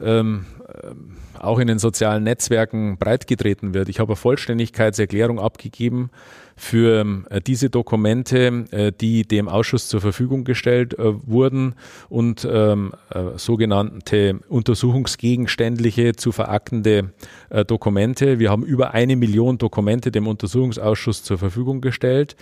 ähm, 0.00 0.46
ähm, 0.82 1.16
auch 1.38 1.58
in 1.58 1.66
den 1.66 1.78
sozialen 1.78 2.24
Netzwerken 2.24 2.96
breitgetreten 2.98 3.74
wird. 3.74 3.88
Ich 3.88 4.00
habe 4.00 4.12
eine 4.12 4.16
Vollständigkeitserklärung 4.16 5.38
abgegeben 5.38 6.10
für 6.56 7.24
äh, 7.30 7.40
diese 7.40 7.70
Dokumente, 7.70 8.64
äh, 8.70 8.92
die 8.92 9.22
dem 9.22 9.48
Ausschuss 9.48 9.88
zur 9.88 10.00
Verfügung 10.00 10.44
gestellt 10.44 10.98
äh, 10.98 11.26
wurden 11.26 11.74
und 12.08 12.46
ähm, 12.50 12.92
äh, 13.10 13.36
sogenannte 13.36 14.40
untersuchungsgegenständliche 14.48 16.14
zu 16.14 16.32
veraktende 16.32 17.12
äh, 17.50 17.64
Dokumente. 17.64 18.38
Wir 18.38 18.50
haben 18.50 18.64
über 18.64 18.94
eine 18.94 19.16
Million 19.16 19.58
Dokumente 19.58 20.10
dem 20.10 20.26
Untersuchungsausschuss 20.26 21.22
zur 21.24 21.38
Verfügung 21.38 21.80
gestellt. 21.80 22.36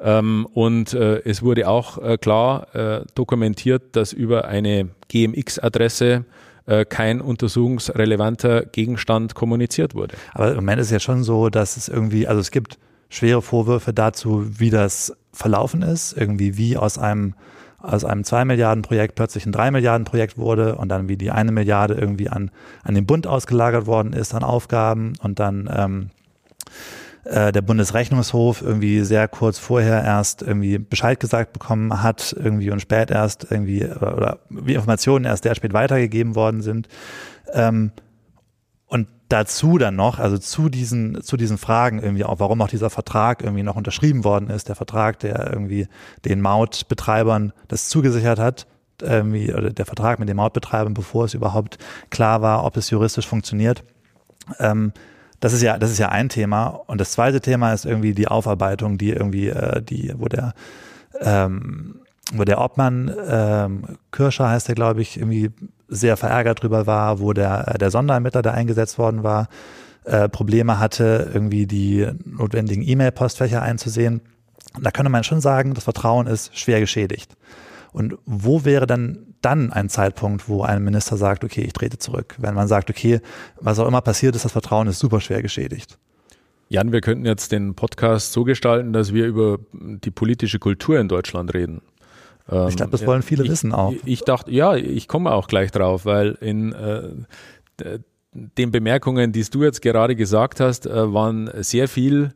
Ähm, 0.00 0.46
und 0.52 0.94
äh, 0.94 1.20
es 1.24 1.42
wurde 1.42 1.68
auch 1.68 2.18
klar 2.18 2.66
dokumentiert, 3.14 3.94
dass 3.96 4.12
über 4.12 4.46
eine 4.46 4.88
GMX-Adresse 5.08 6.24
äh, 6.66 6.84
kein 6.84 7.20
untersuchungsrelevanter 7.20 8.66
Gegenstand 8.66 9.34
kommuniziert 9.34 9.94
wurde. 9.94 10.16
Aber 10.32 10.50
im 10.50 10.56
Moment 10.56 10.80
ist 10.80 10.86
es 10.88 10.92
ja 10.92 11.00
schon 11.00 11.24
so, 11.24 11.48
dass 11.48 11.76
es 11.76 11.88
irgendwie, 11.88 12.26
also 12.26 12.40
es 12.40 12.50
gibt 12.50 12.78
schwere 13.08 13.42
Vorwürfe 13.42 13.92
dazu, 13.92 14.46
wie 14.58 14.70
das 14.70 15.16
verlaufen 15.32 15.82
ist, 15.82 16.16
irgendwie 16.16 16.56
wie 16.56 16.76
aus 16.76 16.98
einem 16.98 17.34
aus 17.78 18.04
einem 18.04 18.22
2 18.22 18.44
Milliarden 18.44 18.82
Projekt 18.82 19.16
plötzlich 19.16 19.44
ein 19.44 19.50
3 19.50 19.72
Milliarden 19.72 20.04
Projekt 20.04 20.38
wurde 20.38 20.76
und 20.76 20.88
dann 20.88 21.08
wie 21.08 21.16
die 21.16 21.32
eine 21.32 21.50
Milliarde 21.50 21.94
irgendwie 21.94 22.28
an, 22.28 22.52
an 22.84 22.94
den 22.94 23.06
Bund 23.06 23.26
ausgelagert 23.26 23.86
worden 23.86 24.12
ist 24.12 24.34
an 24.34 24.44
Aufgaben 24.44 25.14
und 25.20 25.40
dann 25.40 25.68
ähm, 25.74 26.10
äh, 27.24 27.52
der 27.52 27.62
Bundesrechnungshof 27.62 28.62
irgendwie 28.62 29.02
sehr 29.02 29.28
kurz 29.28 29.58
vorher 29.58 30.02
erst 30.02 30.42
irgendwie 30.42 30.78
Bescheid 30.78 31.20
gesagt 31.20 31.52
bekommen 31.52 32.02
hat, 32.02 32.34
irgendwie 32.36 32.70
und 32.70 32.80
spät 32.80 33.10
erst 33.10 33.46
irgendwie 33.50 33.84
oder, 33.84 34.16
oder 34.16 34.38
wie 34.48 34.74
Informationen 34.74 35.24
erst 35.24 35.44
sehr 35.44 35.54
spät 35.54 35.72
weitergegeben 35.72 36.34
worden 36.34 36.62
sind. 36.62 36.88
Ähm, 37.52 37.92
und 38.86 39.08
dazu 39.28 39.78
dann 39.78 39.96
noch, 39.96 40.18
also 40.18 40.36
zu 40.36 40.68
diesen, 40.68 41.22
zu 41.22 41.36
diesen 41.36 41.58
Fragen 41.58 42.02
irgendwie 42.02 42.24
auch, 42.24 42.40
warum 42.40 42.60
auch 42.60 42.68
dieser 42.68 42.90
Vertrag 42.90 43.42
irgendwie 43.42 43.62
noch 43.62 43.76
unterschrieben 43.76 44.24
worden 44.24 44.50
ist, 44.50 44.68
der 44.68 44.76
Vertrag, 44.76 45.20
der 45.20 45.50
irgendwie 45.50 45.88
den 46.24 46.40
Mautbetreibern 46.40 47.52
das 47.68 47.88
zugesichert 47.88 48.38
hat, 48.38 48.66
irgendwie, 49.00 49.52
oder 49.52 49.70
der 49.70 49.86
Vertrag 49.86 50.18
mit 50.18 50.28
den 50.28 50.36
Mautbetreibern, 50.36 50.94
bevor 50.94 51.24
es 51.24 51.34
überhaupt 51.34 51.78
klar 52.10 52.42
war, 52.42 52.64
ob 52.64 52.76
es 52.76 52.90
juristisch 52.90 53.26
funktioniert. 53.26 53.84
Ähm, 54.58 54.92
das 55.42 55.52
ist 55.52 55.62
ja, 55.62 55.76
das 55.76 55.90
ist 55.90 55.98
ja 55.98 56.08
ein 56.08 56.28
Thema. 56.28 56.68
Und 56.86 57.00
das 57.00 57.10
zweite 57.10 57.40
Thema 57.40 57.72
ist 57.72 57.84
irgendwie 57.84 58.14
die 58.14 58.28
Aufarbeitung, 58.28 58.96
die 58.96 59.10
irgendwie, 59.10 59.48
äh, 59.48 59.82
die, 59.82 60.12
wo 60.16 60.26
der, 60.26 60.54
ähm, 61.20 61.96
wo 62.32 62.44
der 62.44 62.60
Obmann, 62.60 63.12
ähm, 63.28 63.98
Kirscher 64.12 64.48
heißt 64.48 64.68
der, 64.68 64.76
glaube 64.76 65.02
ich, 65.02 65.18
irgendwie 65.18 65.50
sehr 65.88 66.16
verärgert 66.16 66.62
drüber 66.62 66.86
war, 66.86 67.18
wo 67.18 67.32
der, 67.32 67.74
äh, 67.74 67.78
der 67.78 67.90
Sonderermittler, 67.90 68.42
der 68.42 68.54
eingesetzt 68.54 68.98
worden 68.98 69.24
war, 69.24 69.48
äh, 70.04 70.28
Probleme 70.28 70.78
hatte, 70.78 71.32
irgendwie 71.34 71.66
die 71.66 72.06
notwendigen 72.24 72.86
E-Mail-Postfächer 72.86 73.60
einzusehen. 73.60 74.20
Da 74.80 74.92
könnte 74.92 75.10
man 75.10 75.24
schon 75.24 75.40
sagen, 75.40 75.74
das 75.74 75.82
Vertrauen 75.82 76.28
ist 76.28 76.56
schwer 76.56 76.78
geschädigt. 76.78 77.36
Und 77.92 78.16
wo 78.24 78.64
wäre 78.64 78.86
dann 78.86 79.34
dann 79.42 79.72
ein 79.72 79.88
Zeitpunkt, 79.88 80.48
wo 80.48 80.62
ein 80.62 80.82
Minister 80.82 81.16
sagt, 81.16 81.44
okay, 81.44 81.62
ich 81.62 81.72
trete 81.72 81.98
zurück? 81.98 82.36
Wenn 82.38 82.54
man 82.54 82.68
sagt, 82.68 82.88
okay, 82.90 83.20
was 83.60 83.78
auch 83.78 83.88
immer 83.88 84.00
passiert 84.00 84.34
ist, 84.36 84.44
das 84.44 84.52
Vertrauen 84.52 84.86
ist 84.86 84.98
super 84.98 85.20
schwer 85.20 85.42
geschädigt. 85.42 85.98
Jan, 86.68 86.92
wir 86.92 87.02
könnten 87.02 87.26
jetzt 87.26 87.52
den 87.52 87.74
Podcast 87.74 88.32
so 88.32 88.44
gestalten, 88.44 88.92
dass 88.92 89.12
wir 89.12 89.26
über 89.26 89.58
die 89.72 90.10
politische 90.10 90.58
Kultur 90.58 90.98
in 90.98 91.08
Deutschland 91.08 91.52
reden. 91.52 91.82
Ich 92.68 92.76
glaube, 92.76 92.90
das 92.90 93.06
wollen 93.06 93.22
viele 93.22 93.44
ich, 93.44 93.50
wissen 93.50 93.72
auch. 93.72 93.92
Ich 94.04 94.22
dachte, 94.22 94.50
ja, 94.50 94.74
ich 94.74 95.06
komme 95.06 95.32
auch 95.32 95.46
gleich 95.48 95.70
drauf, 95.70 96.06
weil 96.06 96.36
in 96.40 96.72
äh, 96.72 97.10
den 98.32 98.70
Bemerkungen, 98.70 99.32
die 99.32 99.44
du 99.44 99.62
jetzt 99.62 99.80
gerade 99.82 100.16
gesagt 100.16 100.60
hast, 100.60 100.86
äh, 100.86 101.12
waren 101.12 101.50
sehr 101.62 101.88
viel 101.88 102.32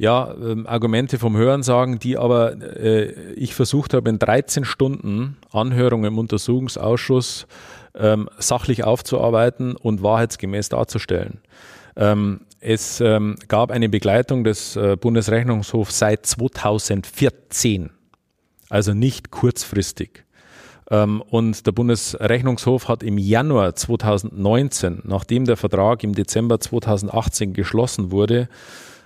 ja, 0.00 0.32
ähm, 0.42 0.66
Argumente 0.66 1.18
vom 1.18 1.36
Hörensagen, 1.36 1.98
die 1.98 2.16
aber 2.16 2.54
äh, 2.80 3.12
ich 3.34 3.54
versucht 3.54 3.92
habe, 3.92 4.08
in 4.08 4.18
13 4.18 4.64
Stunden 4.64 5.36
Anhörung 5.52 6.06
im 6.06 6.16
Untersuchungsausschuss 6.16 7.46
ähm, 7.94 8.30
sachlich 8.38 8.82
aufzuarbeiten 8.82 9.76
und 9.76 10.02
wahrheitsgemäß 10.02 10.70
darzustellen. 10.70 11.40
Ähm, 11.96 12.40
es 12.60 13.02
ähm, 13.02 13.36
gab 13.48 13.70
eine 13.70 13.90
Begleitung 13.90 14.42
des 14.42 14.74
äh, 14.74 14.96
Bundesrechnungshofs 14.98 15.98
seit 15.98 16.24
2014, 16.24 17.90
also 18.70 18.94
nicht 18.94 19.30
kurzfristig. 19.30 20.24
Ähm, 20.90 21.22
und 21.28 21.66
der 21.66 21.72
Bundesrechnungshof 21.72 22.88
hat 22.88 23.02
im 23.02 23.18
Januar 23.18 23.74
2019, 23.74 25.02
nachdem 25.04 25.44
der 25.44 25.58
Vertrag 25.58 26.02
im 26.04 26.14
Dezember 26.14 26.58
2018 26.58 27.52
geschlossen 27.52 28.10
wurde, 28.10 28.48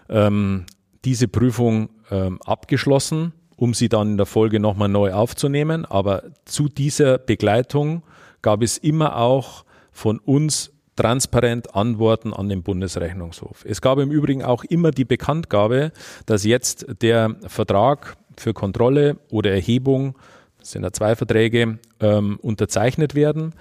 ähm, 0.08 0.66
diese 1.04 1.28
Prüfung 1.28 1.90
ähm, 2.10 2.40
abgeschlossen, 2.44 3.32
um 3.56 3.74
sie 3.74 3.88
dann 3.88 4.12
in 4.12 4.16
der 4.16 4.26
Folge 4.26 4.60
nochmal 4.60 4.88
neu 4.88 5.12
aufzunehmen. 5.12 5.84
Aber 5.84 6.24
zu 6.44 6.68
dieser 6.68 7.18
Begleitung 7.18 8.02
gab 8.42 8.62
es 8.62 8.78
immer 8.78 9.16
auch 9.16 9.64
von 9.92 10.18
uns 10.18 10.72
transparent 10.96 11.74
antworten 11.74 12.32
an 12.32 12.48
den 12.48 12.62
Bundesrechnungshof. 12.62 13.64
Es 13.66 13.80
gab 13.80 13.98
im 13.98 14.10
Übrigen 14.10 14.42
auch 14.42 14.64
immer 14.64 14.90
die 14.90 15.04
Bekanntgabe, 15.04 15.92
dass 16.26 16.44
jetzt 16.44 16.86
der 17.02 17.34
Vertrag 17.46 18.16
für 18.36 18.52
Kontrolle 18.52 19.16
oder 19.30 19.50
Erhebung, 19.50 20.16
das 20.58 20.72
sind 20.72 20.82
ja 20.82 20.92
zwei 20.92 21.16
Verträge, 21.16 21.78
ähm, 22.00 22.38
unterzeichnet 22.42 23.14
werden. 23.14 23.54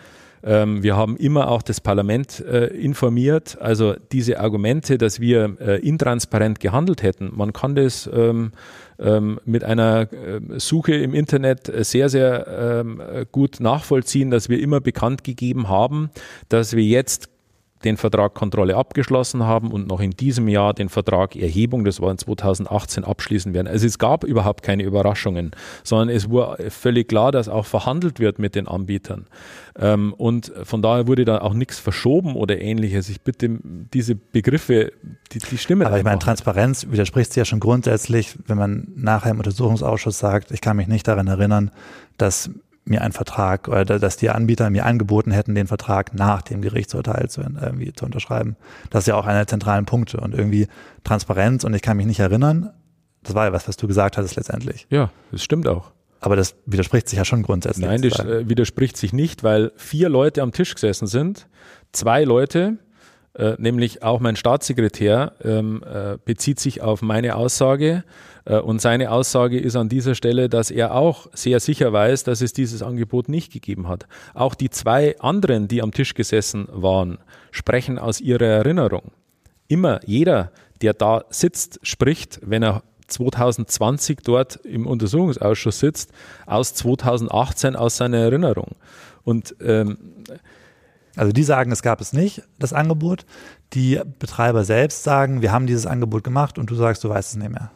Ähm, 0.44 0.84
wir 0.84 0.98
haben 0.98 1.16
immer 1.18 1.50
auch 1.50 1.62
das 1.62 1.80
Parlament 1.80 2.40
äh, 2.42 2.68
informiert. 2.68 3.58
Also 3.60 3.96
diese 4.12 4.40
Argumente, 4.40 4.98
dass 4.98 5.20
wir 5.20 5.58
äh, 5.60 5.80
intransparent 5.88 6.60
gehandelt 6.60 7.04
hätten, 7.04 7.32
man 7.34 7.54
kann 7.54 7.76
das 7.76 8.10
ähm, 8.14 8.52
ähm, 9.00 9.40
mit 9.46 9.64
einer 9.64 10.08
äh, 10.12 10.60
Suche 10.60 10.94
im 10.96 11.14
Internet 11.14 11.72
sehr, 11.86 12.10
sehr 12.10 12.48
ähm, 12.48 13.02
gut 13.32 13.60
nachvollziehen, 13.60 14.32
dass 14.32 14.50
wir 14.50 14.60
immer 14.60 14.82
bekannt 14.82 15.24
gegeben 15.24 15.70
haben, 15.70 16.10
dass 16.50 16.76
wir 16.76 16.84
jetzt 16.84 17.33
den 17.84 17.98
Vertrag 17.98 18.34
Kontrolle 18.34 18.76
abgeschlossen 18.76 19.44
haben 19.44 19.72
und 19.72 19.88
noch 19.88 20.00
in 20.00 20.12
diesem 20.12 20.48
Jahr 20.48 20.74
den 20.74 20.90
Vertrag 20.90 21.36
Erhebung, 21.36 21.84
das 21.84 22.02
war 22.02 22.12
in 22.12 22.18
2018, 22.18 23.04
abschließen 23.04 23.54
werden. 23.54 23.68
Also 23.68 23.86
es 23.86 24.00
gab 24.00 24.24
überhaupt 24.24 24.64
keine 24.64 24.84
Überraschungen, 24.84 25.52
sondern 25.84 26.10
es 26.10 26.30
war 26.30 26.58
völlig 26.70 27.08
klar, 27.08 27.32
dass 27.32 27.50
auch 27.50 27.66
verhandelt 27.66 28.20
wird 28.20 28.40
mit 28.40 28.56
den 28.56 28.68
Anbietern. 28.68 29.28
Ähm, 29.78 30.14
und 30.14 30.52
von 30.64 30.82
daher 30.82 31.08
wurde 31.08 31.26
da 31.26 31.40
auch 31.40 31.54
nichts 31.54 31.80
verschoben 31.80 32.36
oder 32.36 32.60
ähnliches. 32.60 33.10
Ich 33.10 33.22
bitte 33.22 33.60
diese 33.64 34.16
Begriffe, 34.16 34.92
die, 35.32 35.40
die 35.40 35.58
stimmen. 35.58 35.88
Aber 35.88 35.98
ich 35.98 36.04
meine, 36.04 36.20
Transparenz 36.20 36.88
widerspricht 36.90 37.32
sich 37.32 37.38
ja 37.38 37.46
schon 37.46 37.60
grundsätzlich, 37.60 38.38
wenn 38.48 38.58
man 38.58 38.88
nachher 38.96 39.32
im 39.32 39.38
Untersuchungsausschuss 39.38 40.20
sagt, 40.20 40.52
ich 40.52 40.62
kann 40.62 40.78
mich 40.78 40.88
nicht 40.88 41.08
daran 41.08 41.28
erinnern, 41.28 41.72
dass 42.18 42.50
mir 42.86 43.02
einen 43.02 43.14
Vertrag 43.14 43.68
oder 43.68 44.00
dass 44.00 44.18
die 44.18 44.30
Anbieter 44.30 44.70
mir 44.70 44.86
angeboten 44.86 45.32
hätten, 45.32 45.56
den 45.56 45.68
Vertrag 45.68 46.14
nach 46.14 46.42
dem 46.42 46.62
Gerichtsurteil 46.62 47.30
zu, 47.30 47.42
irgendwie 47.42 47.94
zu 47.94 48.06
unterschreiben. 48.06 48.56
Das 48.90 49.04
ist 49.04 49.08
ja 49.08 49.16
auch 49.16 49.26
einer 49.26 49.40
der 49.40 49.48
zentralen 49.48 49.86
Punkte 49.86 50.18
und 50.18 50.34
irgendwie 50.34 50.68
Transparenz 51.04 51.64
und 51.64 51.74
ich 51.74 51.82
kann 51.82 51.98
mich 51.98 52.06
nicht 52.06 52.20
erinnern. 52.20 52.72
Das 53.24 53.36
war 53.36 53.46
ja 53.46 53.54
was, 53.54 53.68
was 53.68 53.78
du 53.78 53.88
gesagt 53.88 54.18
hattest 54.18 54.36
letztendlich. 54.36 54.86
Ja, 54.90 55.12
das 55.32 55.44
stimmt 55.44 55.68
auch. 55.68 55.92
Aber 56.20 56.36
das 56.36 56.56
widerspricht 56.66 57.10
sich 57.10 57.18
ja 57.18 57.26
schon 57.26 57.44
grundsätzlich. 57.44 57.86
Nein, 57.86 58.02
das 58.02 58.20
äh, 58.20 58.48
widerspricht 58.48 58.96
sich 58.96 59.12
nicht, 59.12 59.44
weil 59.44 59.72
vier 59.76 60.10
Leute 60.10 60.42
am 60.42 60.52
Tisch 60.52 60.74
gesessen 60.74 61.08
sind. 61.08 61.48
Zwei 61.92 62.24
Leute, 62.24 62.78
äh, 63.36 63.56
nämlich 63.58 64.04
auch 64.04 64.20
mein 64.20 64.36
Staatssekretär, 64.36 65.34
ähm, 65.44 65.84
äh, 65.84 66.18
bezieht 66.24 66.60
sich 66.60 66.82
auf 66.82 67.02
meine 67.02 67.36
Aussage 67.36 68.04
äh, 68.46 68.60
und 68.60 68.82
seine 68.82 69.12
Aussage 69.12 69.60
ist 69.60 69.76
an 69.76 69.90
dieser 69.90 70.16
Stelle, 70.16 70.50
dass 70.50 70.70
er 70.70 70.94
auch 70.94 71.28
sehr 71.34 71.60
sicher 71.60 71.92
weiß, 71.92 72.24
dass 72.24 72.42
es 72.42 72.54
dieses 72.54 72.84
Angebot 72.84 73.30
nicht 73.30 73.52
gegeben 73.52 73.88
hat. 73.88 74.08
Auch 74.34 74.54
die 74.56 74.70
zwei 74.70 75.20
anderen, 75.20 75.68
die 75.68 75.82
am 75.82 75.92
Tisch 75.92 76.14
gesessen 76.14 76.68
waren, 76.72 77.18
sprechen 77.52 77.98
aus 77.98 78.22
ihrer 78.22 78.46
Erinnerung. 78.46 79.12
Immer 79.68 80.00
jeder, 80.06 80.52
der 80.82 80.94
da 80.94 81.24
sitzt, 81.30 81.80
spricht, 81.82 82.40
wenn 82.44 82.64
er 82.64 82.84
2020 83.08 84.20
dort 84.24 84.58
im 84.58 84.88
Untersuchungsausschuss 84.88 85.80
sitzt, 85.80 86.12
aus 86.46 86.74
2018 86.76 87.76
aus 87.76 87.98
seiner 87.98 88.18
Erinnerung. 88.18 88.76
Und 89.24 89.56
ähm, 89.62 89.98
also 91.16 91.32
die 91.32 91.44
sagen, 91.44 91.72
es 91.72 91.82
gab 91.82 92.02
es 92.02 92.14
nicht, 92.14 92.44
das 92.60 92.74
Angebot. 92.74 93.26
Die 93.74 94.00
Betreiber 94.20 94.64
selbst 94.64 95.04
sagen, 95.04 95.42
wir 95.42 95.52
haben 95.52 95.68
dieses 95.68 95.86
Angebot 95.86 96.24
gemacht 96.24 96.58
und 96.58 96.70
du 96.70 96.76
sagst, 96.76 97.04
du 97.04 97.10
weißt 97.10 97.32
es 97.32 97.36
nicht 97.38 97.52
mehr. 97.52 97.72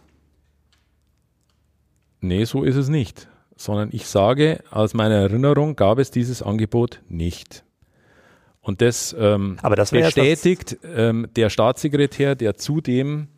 Nee, 2.21 2.45
so 2.45 2.63
ist 2.63 2.76
es 2.76 2.89
nicht. 2.89 3.28
Sondern 3.56 3.89
ich 3.91 4.08
sage, 4.08 4.63
aus 4.69 4.93
meiner 4.93 5.15
Erinnerung 5.15 5.76
gab 5.76 6.00
es 6.00 6.12
dieses 6.12 6.41
Angebot 6.41 7.02
nicht. 7.08 7.63
Und 8.62 8.82
das, 8.82 9.15
ähm, 9.17 9.58
Aber 9.62 9.76
das 9.76 9.91
bestätigt 9.91 10.78
ähm, 10.84 11.28
der 11.36 11.50
Staatssekretär, 11.50 12.36
der 12.36 12.56
zudem 12.56 13.30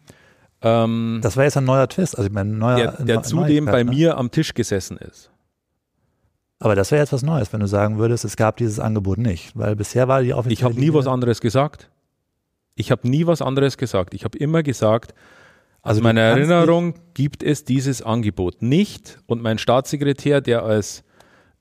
ähm, 0.62 1.20
das 1.22 1.38
war 1.38 1.46
jetzt 1.46 1.58
ein 1.58 1.64
neuer 1.64 1.88
Twist, 1.88 2.18
also 2.18 2.30
mein 2.32 2.58
neuer, 2.58 2.92
der, 2.92 3.06
der 3.06 3.24
zudem 3.24 3.66
bei 3.66 3.84
ne? 3.84 3.92
mir 3.92 4.18
am 4.18 4.32
Tisch 4.32 4.54
gesessen 4.54 4.98
ist. 4.98 5.32
Aber 6.60 6.76
das 6.76 6.92
wäre 6.92 7.02
jetzt 7.02 7.14
was 7.14 7.24
Neues, 7.24 7.54
wenn 7.54 7.62
du 7.62 7.68
sagen 7.68 7.98
würdest, 7.98 8.26
es 8.26 8.36
gab 8.36 8.58
dieses 8.58 8.80
Angebot 8.80 9.18
nicht, 9.18 9.58
weil 9.58 9.76
bisher 9.78 10.08
war 10.10 10.22
die 10.22 10.34
offizielle. 10.34 10.54
Ich 10.54 10.64
habe 10.64 10.80
nie 10.80 10.94
was 10.94 11.08
anderes 11.08 11.40
gesagt. 11.40 11.90
Ich 12.76 12.92
habe 12.92 13.08
nie 13.08 13.26
was 13.26 13.42
anderes 13.42 13.78
gesagt. 13.78 14.14
Ich 14.14 14.26
habe 14.26 14.38
immer 14.38 14.62
gesagt, 14.62 15.14
also 15.82 16.02
meiner 16.02 16.22
Erinnerung 16.22 16.96
gibt 17.14 17.42
es 17.42 17.64
dieses 17.64 18.02
Angebot 18.02 18.62
nicht 18.62 19.20
und 19.26 19.42
mein 19.42 19.58
Staatssekretär, 19.58 20.42
der 20.42 20.64
als 20.64 21.04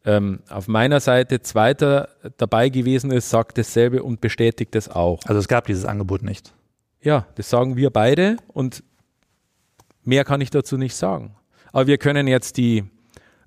ähm, 0.05 0.41
auf 0.49 0.67
meiner 0.67 0.99
Seite 0.99 1.41
Zweiter 1.41 2.09
dabei 2.37 2.69
gewesen 2.69 3.13
ist, 3.13 3.31
sagt 3.31 3.59
dasselbe 3.59 4.03
und 4.03 4.21
bestätigt 4.21 4.75
es 4.75 4.89
auch. 4.89 5.21
Also 5.27 5.39
es 5.39 5.47
gab 5.47 5.67
dieses 5.67 5.85
Angebot 5.85 6.23
nicht. 6.23 6.53
Ja, 7.01 7.27
das 7.37 7.49
sagen 7.49 7.77
wir 7.77 7.91
beide 7.91 8.37
und 8.49 8.83
mehr 10.03 10.25
kann 10.25 10.41
ich 10.41 10.51
dazu 10.51 10.77
nicht 10.77 10.97
sagen. 10.97 11.37
Aber 11.73 11.87
wir 11.87 11.99
können 11.99 12.27
jetzt 12.27 12.57
die 12.57 12.85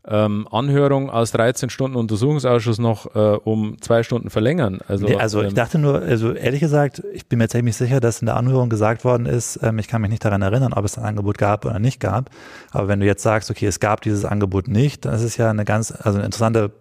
ähm, 0.07 0.47
Anhörung 0.51 1.11
aus 1.11 1.31
13 1.31 1.69
Stunden 1.69 1.95
Untersuchungsausschuss 1.95 2.79
noch 2.79 3.15
äh, 3.15 3.19
um 3.19 3.79
zwei 3.81 4.01
Stunden 4.01 4.31
verlängern. 4.31 4.79
Also, 4.87 5.05
nee, 5.05 5.15
also 5.15 5.41
ähm, 5.41 5.49
ich 5.49 5.53
dachte 5.53 5.77
nur, 5.77 6.01
also 6.01 6.33
ehrlich 6.33 6.59
gesagt, 6.59 7.03
ich 7.13 7.27
bin 7.27 7.37
mir 7.37 7.47
ziemlich 7.49 7.75
sicher, 7.75 7.99
dass 7.99 8.21
in 8.21 8.25
der 8.25 8.35
Anhörung 8.35 8.69
gesagt 8.69 9.05
worden 9.05 9.27
ist, 9.27 9.59
ähm, 9.61 9.77
ich 9.77 9.87
kann 9.87 10.01
mich 10.01 10.09
nicht 10.09 10.25
daran 10.25 10.41
erinnern, 10.41 10.73
ob 10.73 10.85
es 10.85 10.97
ein 10.97 11.03
Angebot 11.03 11.37
gab 11.37 11.65
oder 11.65 11.77
nicht 11.77 11.99
gab. 11.99 12.31
Aber 12.71 12.87
wenn 12.87 12.99
du 12.99 13.05
jetzt 13.05 13.21
sagst, 13.21 13.51
okay, 13.51 13.67
es 13.67 13.79
gab 13.79 14.01
dieses 14.01 14.25
Angebot 14.25 14.67
nicht, 14.67 15.05
dann 15.05 15.13
ist 15.13 15.23
es 15.23 15.37
ja 15.37 15.51
eine 15.51 15.65
ganz, 15.65 15.91
also 15.91 16.17
eine 16.17 16.25
interessante 16.25 16.71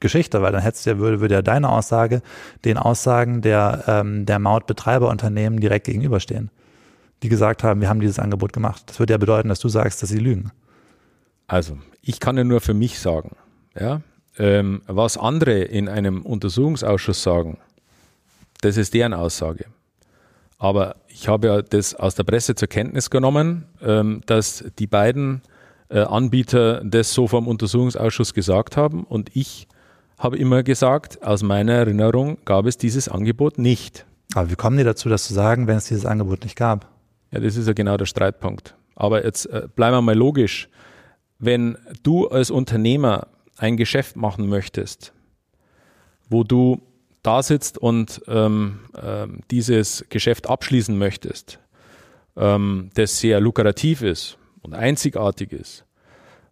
Geschichte, 0.00 0.42
weil 0.42 0.52
dann 0.52 0.60
hättest 0.60 0.86
du 0.86 0.90
ja, 0.90 0.98
würde, 0.98 1.20
würde 1.20 1.34
ja 1.34 1.42
deine 1.42 1.68
Aussage 1.68 2.20
den 2.64 2.78
Aussagen 2.78 3.42
der, 3.42 3.84
ähm, 3.86 4.26
der 4.26 4.40
Mautbetreiberunternehmen 4.40 5.60
direkt 5.60 5.86
gegenüberstehen, 5.86 6.50
die 7.22 7.28
gesagt 7.28 7.62
haben, 7.62 7.80
wir 7.80 7.88
haben 7.88 8.00
dieses 8.00 8.18
Angebot 8.18 8.52
gemacht. 8.52 8.82
Das 8.86 8.98
würde 8.98 9.14
ja 9.14 9.18
bedeuten, 9.18 9.48
dass 9.48 9.60
du 9.60 9.68
sagst, 9.68 10.02
dass 10.02 10.10
sie 10.10 10.18
lügen. 10.18 10.50
Also, 11.46 11.78
ich 12.02 12.20
kann 12.20 12.36
ja 12.36 12.44
nur 12.44 12.60
für 12.60 12.74
mich 12.74 12.98
sagen, 12.98 13.36
ja, 13.78 14.00
ähm, 14.38 14.82
was 14.86 15.16
andere 15.16 15.60
in 15.60 15.88
einem 15.88 16.22
Untersuchungsausschuss 16.22 17.22
sagen, 17.22 17.58
das 18.60 18.76
ist 18.76 18.94
deren 18.94 19.14
Aussage. 19.14 19.66
Aber 20.58 20.96
ich 21.08 21.28
habe 21.28 21.46
ja 21.48 21.62
das 21.62 21.94
aus 21.94 22.14
der 22.14 22.24
Presse 22.24 22.54
zur 22.54 22.68
Kenntnis 22.68 23.10
genommen, 23.10 23.66
ähm, 23.82 24.22
dass 24.26 24.64
die 24.78 24.86
beiden 24.86 25.42
äh, 25.88 26.00
Anbieter 26.00 26.82
das 26.84 27.12
so 27.12 27.28
vom 27.28 27.46
Untersuchungsausschuss 27.46 28.34
gesagt 28.34 28.76
haben 28.76 29.04
und 29.04 29.30
ich 29.34 29.68
habe 30.18 30.38
immer 30.38 30.62
gesagt, 30.62 31.22
aus 31.22 31.42
meiner 31.42 31.74
Erinnerung 31.74 32.38
gab 32.44 32.66
es 32.66 32.78
dieses 32.78 33.08
Angebot 33.08 33.58
nicht. 33.58 34.06
Aber 34.34 34.50
wie 34.50 34.56
kommen 34.56 34.78
die 34.78 34.84
dazu, 34.84 35.08
das 35.08 35.24
zu 35.24 35.34
sagen, 35.34 35.66
wenn 35.66 35.76
es 35.76 35.86
dieses 35.86 36.06
Angebot 36.06 36.42
nicht 36.42 36.56
gab? 36.56 36.88
Ja, 37.30 37.40
das 37.40 37.56
ist 37.56 37.66
ja 37.66 37.74
genau 37.74 37.96
der 37.96 38.06
Streitpunkt. 38.06 38.74
Aber 38.94 39.24
jetzt 39.24 39.46
äh, 39.46 39.68
bleiben 39.74 39.96
wir 39.96 40.02
mal 40.02 40.16
logisch 40.16 40.68
wenn 41.38 41.76
du 42.02 42.28
als 42.28 42.50
Unternehmer 42.50 43.28
ein 43.56 43.76
Geschäft 43.76 44.16
machen 44.16 44.48
möchtest, 44.48 45.12
wo 46.28 46.44
du 46.44 46.80
da 47.22 47.42
sitzt 47.42 47.78
und 47.78 48.22
ähm, 48.28 48.80
äh, 48.94 49.26
dieses 49.50 50.04
Geschäft 50.08 50.48
abschließen 50.48 50.96
möchtest, 50.96 51.58
ähm, 52.36 52.90
das 52.94 53.18
sehr 53.18 53.40
lukrativ 53.40 54.02
ist 54.02 54.38
und 54.62 54.74
einzigartig 54.74 55.52
ist, 55.52 55.84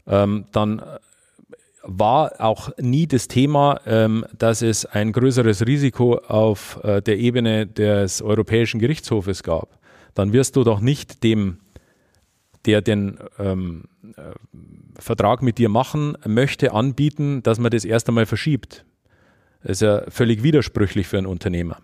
ähm, 0.07 0.47
dann 0.53 0.83
war 1.85 2.33
auch 2.39 2.71
nie 2.79 3.07
das 3.07 3.29
Thema, 3.29 3.81
ähm, 3.87 4.25
dass 4.37 4.63
es 4.63 4.87
ein 4.87 5.13
größeres 5.13 5.67
Risiko 5.67 6.17
auf 6.17 6.81
äh, 6.83 7.03
der 7.03 7.19
Ebene 7.19 7.67
des 7.67 8.23
Europäischen 8.23 8.81
Gerichtshofes 8.81 9.43
gab. 9.43 9.79
Dann 10.15 10.33
wirst 10.33 10.57
du 10.57 10.65
doch 10.65 10.81
nicht 10.81 11.23
dem 11.23 11.59
der 12.67 12.81
den 12.81 13.19
ähm, 13.39 13.85
äh, 14.17 14.33
Vertrag 14.99 15.43
mit 15.43 15.59
dir 15.59 15.69
machen 15.69 16.17
möchte, 16.27 16.73
anbieten, 16.73 17.43
dass 17.43 17.59
man 17.59 17.71
das 17.71 17.85
erst 17.85 18.09
einmal 18.09 18.27
verschiebt. 18.27 18.85
Das 19.63 19.73
ist 19.73 19.83
ja 19.83 20.03
völlig 20.09 20.43
widersprüchlich 20.43 21.07
für 21.07 21.19
einen 21.19 21.27
Unternehmer. 21.27 21.79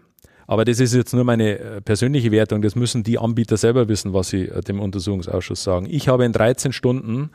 Aber 0.46 0.64
das 0.64 0.80
ist 0.80 0.94
jetzt 0.94 1.14
nur 1.14 1.24
meine 1.24 1.58
äh, 1.58 1.80
persönliche 1.80 2.32
Wertung. 2.32 2.60
Das 2.60 2.74
müssen 2.74 3.04
die 3.04 3.18
Anbieter 3.18 3.56
selber 3.56 3.88
wissen, 3.88 4.12
was 4.12 4.30
sie 4.30 4.48
äh, 4.48 4.60
dem 4.62 4.80
Untersuchungsausschuss 4.80 5.62
sagen. 5.62 5.86
Ich 5.88 6.08
habe 6.08 6.24
in 6.24 6.32
13 6.32 6.72
Stunden 6.72 7.30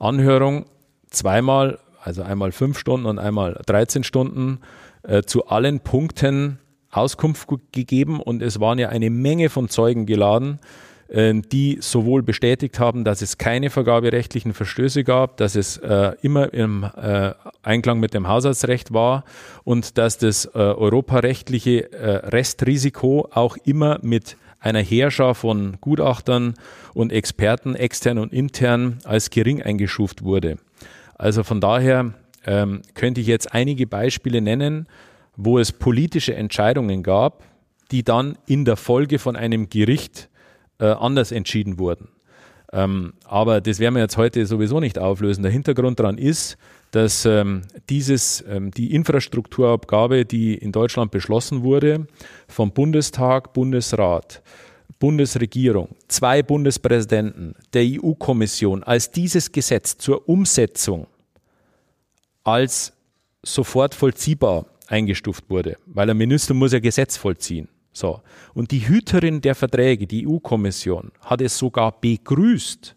Anhörung 0.00 0.66
zweimal, 1.10 1.78
also 2.02 2.22
einmal 2.22 2.52
fünf 2.52 2.78
Stunden 2.78 3.06
und 3.06 3.18
einmal 3.18 3.60
13 3.66 4.04
Stunden, 4.04 4.58
äh, 5.02 5.22
zu 5.22 5.46
allen 5.46 5.80
Punkten 5.80 6.58
Auskunft 6.90 7.48
gegeben 7.72 8.20
und 8.20 8.42
es 8.42 8.60
waren 8.60 8.78
ja 8.78 8.88
eine 8.88 9.10
Menge 9.10 9.50
von 9.50 9.68
Zeugen 9.68 10.06
geladen. 10.06 10.58
Äh, 11.08 11.40
die 11.40 11.78
sowohl 11.80 12.22
bestätigt 12.22 12.78
haben, 12.78 13.02
dass 13.02 13.22
es 13.22 13.38
keine 13.38 13.70
vergaberechtlichen 13.70 14.52
Verstöße 14.52 15.04
gab, 15.04 15.38
dass 15.38 15.56
es 15.56 15.78
äh, 15.78 16.12
immer 16.20 16.52
im 16.52 16.84
äh, 16.84 17.32
Einklang 17.62 17.98
mit 17.98 18.12
dem 18.12 18.28
Haushaltsrecht 18.28 18.92
war 18.92 19.24
und 19.64 19.96
dass 19.96 20.18
das 20.18 20.44
äh, 20.46 20.58
europarechtliche 20.58 21.92
äh, 21.92 22.10
Restrisiko 22.26 23.28
auch 23.32 23.56
immer 23.64 23.98
mit 24.02 24.36
einer 24.60 24.80
Heerschar 24.80 25.34
von 25.34 25.78
Gutachtern 25.80 26.54
und 26.92 27.10
Experten, 27.10 27.74
extern 27.74 28.18
und 28.18 28.32
intern, 28.32 28.98
als 29.04 29.30
gering 29.30 29.62
eingeschuft 29.62 30.24
wurde. 30.24 30.58
Also 31.14 31.42
von 31.42 31.60
daher 31.60 32.12
ähm, 32.44 32.82
könnte 32.94 33.22
ich 33.22 33.28
jetzt 33.28 33.54
einige 33.54 33.86
Beispiele 33.86 34.42
nennen, 34.42 34.86
wo 35.36 35.58
es 35.58 35.72
politische 35.72 36.34
Entscheidungen 36.34 37.02
gab, 37.02 37.44
die 37.92 38.02
dann 38.02 38.36
in 38.46 38.66
der 38.66 38.76
Folge 38.76 39.18
von 39.18 39.36
einem 39.36 39.70
Gericht 39.70 40.28
äh, 40.78 40.86
anders 40.86 41.32
entschieden 41.32 41.78
wurden. 41.78 42.08
Ähm, 42.72 43.14
aber 43.24 43.60
das 43.60 43.78
werden 43.78 43.94
wir 43.94 44.02
jetzt 44.02 44.16
heute 44.16 44.44
sowieso 44.44 44.78
nicht 44.80 44.98
auflösen. 44.98 45.42
Der 45.42 45.52
Hintergrund 45.52 45.98
daran 45.98 46.18
ist, 46.18 46.58
dass 46.90 47.24
ähm, 47.24 47.62
dieses, 47.88 48.44
ähm, 48.48 48.70
die 48.70 48.94
Infrastrukturabgabe, 48.94 50.24
die 50.24 50.54
in 50.54 50.72
Deutschland 50.72 51.10
beschlossen 51.10 51.62
wurde, 51.62 52.06
vom 52.46 52.72
Bundestag, 52.72 53.52
Bundesrat, 53.54 54.42
Bundesregierung, 54.98 55.90
zwei 56.08 56.42
Bundespräsidenten, 56.42 57.54
der 57.72 57.84
EU-Kommission, 57.84 58.82
als 58.82 59.10
dieses 59.10 59.52
Gesetz 59.52 59.96
zur 59.96 60.28
Umsetzung 60.28 61.06
als 62.44 62.92
sofort 63.42 63.94
vollziehbar 63.94 64.66
eingestuft 64.86 65.44
wurde, 65.48 65.76
weil 65.86 66.08
ein 66.10 66.16
Minister 66.16 66.54
muss 66.54 66.72
ja 66.72 66.80
Gesetz 66.80 67.16
vollziehen. 67.16 67.68
So. 67.98 68.20
Und 68.54 68.70
die 68.70 68.88
Hüterin 68.88 69.40
der 69.40 69.54
Verträge, 69.54 70.06
die 70.06 70.26
EU-Kommission, 70.26 71.10
hat 71.20 71.40
es 71.40 71.58
sogar 71.58 72.00
begrüßt, 72.00 72.94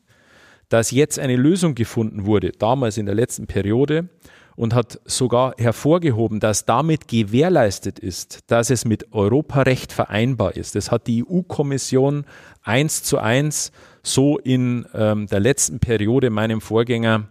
dass 0.69 0.91
jetzt 0.91 1.19
eine 1.19 1.35
Lösung 1.35 1.75
gefunden 1.75 2.25
wurde, 2.25 2.51
damals 2.51 2.97
in 2.97 3.07
der 3.07 3.15
letzten 3.15 3.47
Periode, 3.47 4.09
und 4.55 4.75
hat 4.75 4.99
sogar 5.05 5.55
hervorgehoben, 5.57 6.39
dass 6.39 6.65
damit 6.65 7.07
gewährleistet 7.07 7.97
ist, 7.97 8.39
dass 8.47 8.69
es 8.69 8.85
mit 8.85 9.11
Europarecht 9.11 9.91
vereinbar 9.91 10.55
ist. 10.55 10.75
Das 10.75 10.91
hat 10.91 11.07
die 11.07 11.25
EU-Kommission 11.25 12.25
eins 12.61 13.01
zu 13.01 13.17
eins 13.17 13.71
so 14.03 14.37
in 14.37 14.85
ähm, 14.93 15.25
der 15.27 15.39
letzten 15.39 15.79
Periode 15.79 16.29
meinem 16.29 16.61
Vorgänger 16.61 17.27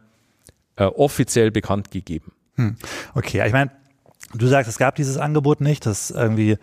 äh, 0.77 0.85
offiziell 0.85 1.51
bekannt 1.51 1.91
gegeben. 1.91 2.33
Hm. 2.57 2.77
Okay, 3.15 3.47
ich 3.47 3.53
meine, 3.53 3.71
du 4.35 4.47
sagst, 4.47 4.69
es 4.69 4.79
gab 4.79 4.97
dieses 4.97 5.17
Angebot 5.17 5.61
nicht, 5.61 5.87
das 5.87 6.11
irgendwie 6.11 6.57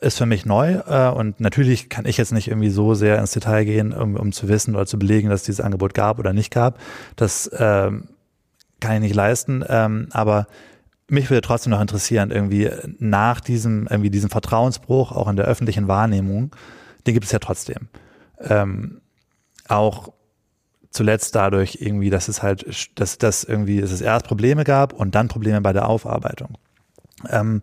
ist 0.00 0.18
für 0.18 0.26
mich 0.26 0.44
neu 0.44 0.80
äh, 0.86 1.08
und 1.08 1.40
natürlich 1.40 1.88
kann 1.88 2.04
ich 2.04 2.18
jetzt 2.18 2.32
nicht 2.32 2.48
irgendwie 2.48 2.70
so 2.70 2.94
sehr 2.94 3.18
ins 3.18 3.32
Detail 3.32 3.64
gehen, 3.64 3.92
um, 3.92 4.16
um 4.16 4.32
zu 4.32 4.48
wissen 4.48 4.74
oder 4.74 4.86
zu 4.86 4.98
belegen, 4.98 5.30
dass 5.30 5.40
es 5.40 5.46
dieses 5.46 5.60
Angebot 5.60 5.94
gab 5.94 6.18
oder 6.18 6.32
nicht 6.32 6.52
gab. 6.52 6.78
Das 7.16 7.50
ähm, 7.56 8.08
kann 8.80 8.94
ich 8.94 9.00
nicht 9.00 9.14
leisten, 9.14 9.64
ähm, 9.68 10.08
aber 10.10 10.46
mich 11.08 11.28
würde 11.30 11.40
trotzdem 11.40 11.70
noch 11.70 11.80
interessieren, 11.80 12.30
irgendwie 12.30 12.70
nach 12.98 13.40
diesem, 13.40 13.86
irgendwie 13.88 14.10
diesem 14.10 14.30
Vertrauensbruch, 14.30 15.12
auch 15.12 15.28
in 15.28 15.36
der 15.36 15.46
öffentlichen 15.46 15.88
Wahrnehmung, 15.88 16.54
den 17.06 17.14
gibt 17.14 17.26
es 17.26 17.32
ja 17.32 17.38
trotzdem. 17.38 17.88
Ähm, 18.38 19.00
auch 19.66 20.12
zuletzt 20.90 21.34
dadurch 21.34 21.78
irgendwie, 21.80 22.10
dass 22.10 22.28
es 22.28 22.42
halt, 22.42 22.90
dass 22.98 23.18
das 23.18 23.44
irgendwie, 23.44 23.80
dass 23.80 23.92
es 23.92 24.00
erst 24.00 24.26
Probleme 24.26 24.64
gab 24.64 24.92
und 24.92 25.14
dann 25.14 25.28
Probleme 25.28 25.60
bei 25.60 25.72
der 25.72 25.88
Aufarbeitung. 25.88 26.58
Ähm, 27.28 27.62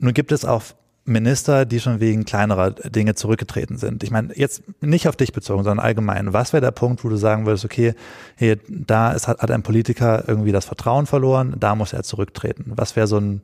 nun 0.00 0.14
gibt 0.14 0.32
es 0.32 0.44
auch 0.44 0.62
Minister, 1.08 1.64
die 1.64 1.80
schon 1.80 2.00
wegen 2.00 2.24
kleinerer 2.24 2.72
Dinge 2.72 3.14
zurückgetreten 3.14 3.78
sind. 3.78 4.04
Ich 4.04 4.10
meine, 4.10 4.36
jetzt 4.36 4.62
nicht 4.80 5.08
auf 5.08 5.16
dich 5.16 5.32
bezogen, 5.32 5.64
sondern 5.64 5.84
allgemein. 5.84 6.32
Was 6.32 6.52
wäre 6.52 6.60
der 6.60 6.70
Punkt, 6.70 7.02
wo 7.02 7.08
du 7.08 7.16
sagen 7.16 7.46
würdest, 7.46 7.64
okay, 7.64 7.94
hey, 8.36 8.58
da 8.68 9.12
ist, 9.12 9.26
hat, 9.26 9.40
hat 9.40 9.50
ein 9.50 9.62
Politiker 9.62 10.24
irgendwie 10.26 10.52
das 10.52 10.66
Vertrauen 10.66 11.06
verloren, 11.06 11.56
da 11.58 11.74
muss 11.74 11.92
er 11.92 12.02
zurücktreten? 12.02 12.72
Was 12.76 12.94
wäre 12.94 13.06
so 13.06 13.18
ein, 13.18 13.40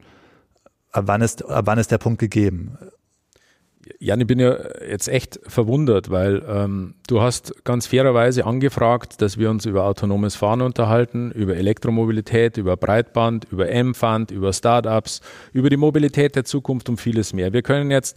ab 0.92 1.04
wann 1.06 1.22
ist, 1.22 1.44
ab 1.44 1.66
wann 1.66 1.78
ist 1.78 1.90
der 1.90 1.98
Punkt 1.98 2.20
gegeben? 2.20 2.78
Jan, 3.98 4.20
ich 4.20 4.26
bin 4.26 4.38
ja 4.38 4.56
jetzt 4.88 5.08
echt 5.08 5.40
verwundert, 5.46 6.10
weil 6.10 6.42
ähm, 6.48 6.94
du 7.06 7.20
hast 7.20 7.64
ganz 7.64 7.86
fairerweise 7.86 8.46
angefragt, 8.46 9.20
dass 9.20 9.38
wir 9.38 9.50
uns 9.50 9.66
über 9.66 9.84
autonomes 9.84 10.36
Fahren 10.36 10.62
unterhalten, 10.62 11.30
über 11.32 11.56
Elektromobilität, 11.56 12.56
über 12.56 12.76
Breitband, 12.76 13.46
über 13.50 13.68
M-Fund, 13.68 14.30
über 14.30 14.52
Startups, 14.52 15.20
über 15.52 15.70
die 15.70 15.76
Mobilität 15.76 16.36
der 16.36 16.44
Zukunft 16.44 16.88
und 16.88 17.00
vieles 17.00 17.32
mehr. 17.32 17.52
Wir 17.52 17.62
können 17.62 17.90
jetzt 17.90 18.16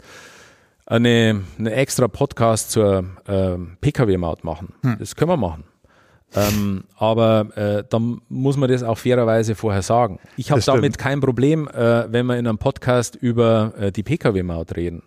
eine, 0.86 1.42
eine 1.58 1.72
extra 1.72 2.08
Podcast 2.08 2.70
zur 2.70 3.04
äh, 3.26 3.56
Pkw-Maut 3.80 4.44
machen. 4.44 4.74
Hm. 4.82 4.96
Das 4.98 5.16
können 5.16 5.30
wir 5.30 5.36
machen. 5.36 5.64
Ähm, 6.34 6.84
aber 6.96 7.56
äh, 7.56 7.84
dann 7.88 8.20
muss 8.28 8.56
man 8.56 8.70
das 8.70 8.82
auch 8.82 8.98
fairerweise 8.98 9.54
vorher 9.54 9.82
sagen. 9.82 10.18
Ich 10.36 10.50
habe 10.50 10.60
damit 10.60 10.98
kein 10.98 11.20
Problem, 11.20 11.68
äh, 11.68 12.12
wenn 12.12 12.26
wir 12.26 12.36
in 12.36 12.46
einem 12.46 12.58
Podcast 12.58 13.16
über 13.16 13.72
äh, 13.78 13.92
die 13.92 14.02
Pkw-Maut 14.02 14.76
reden. 14.76 15.02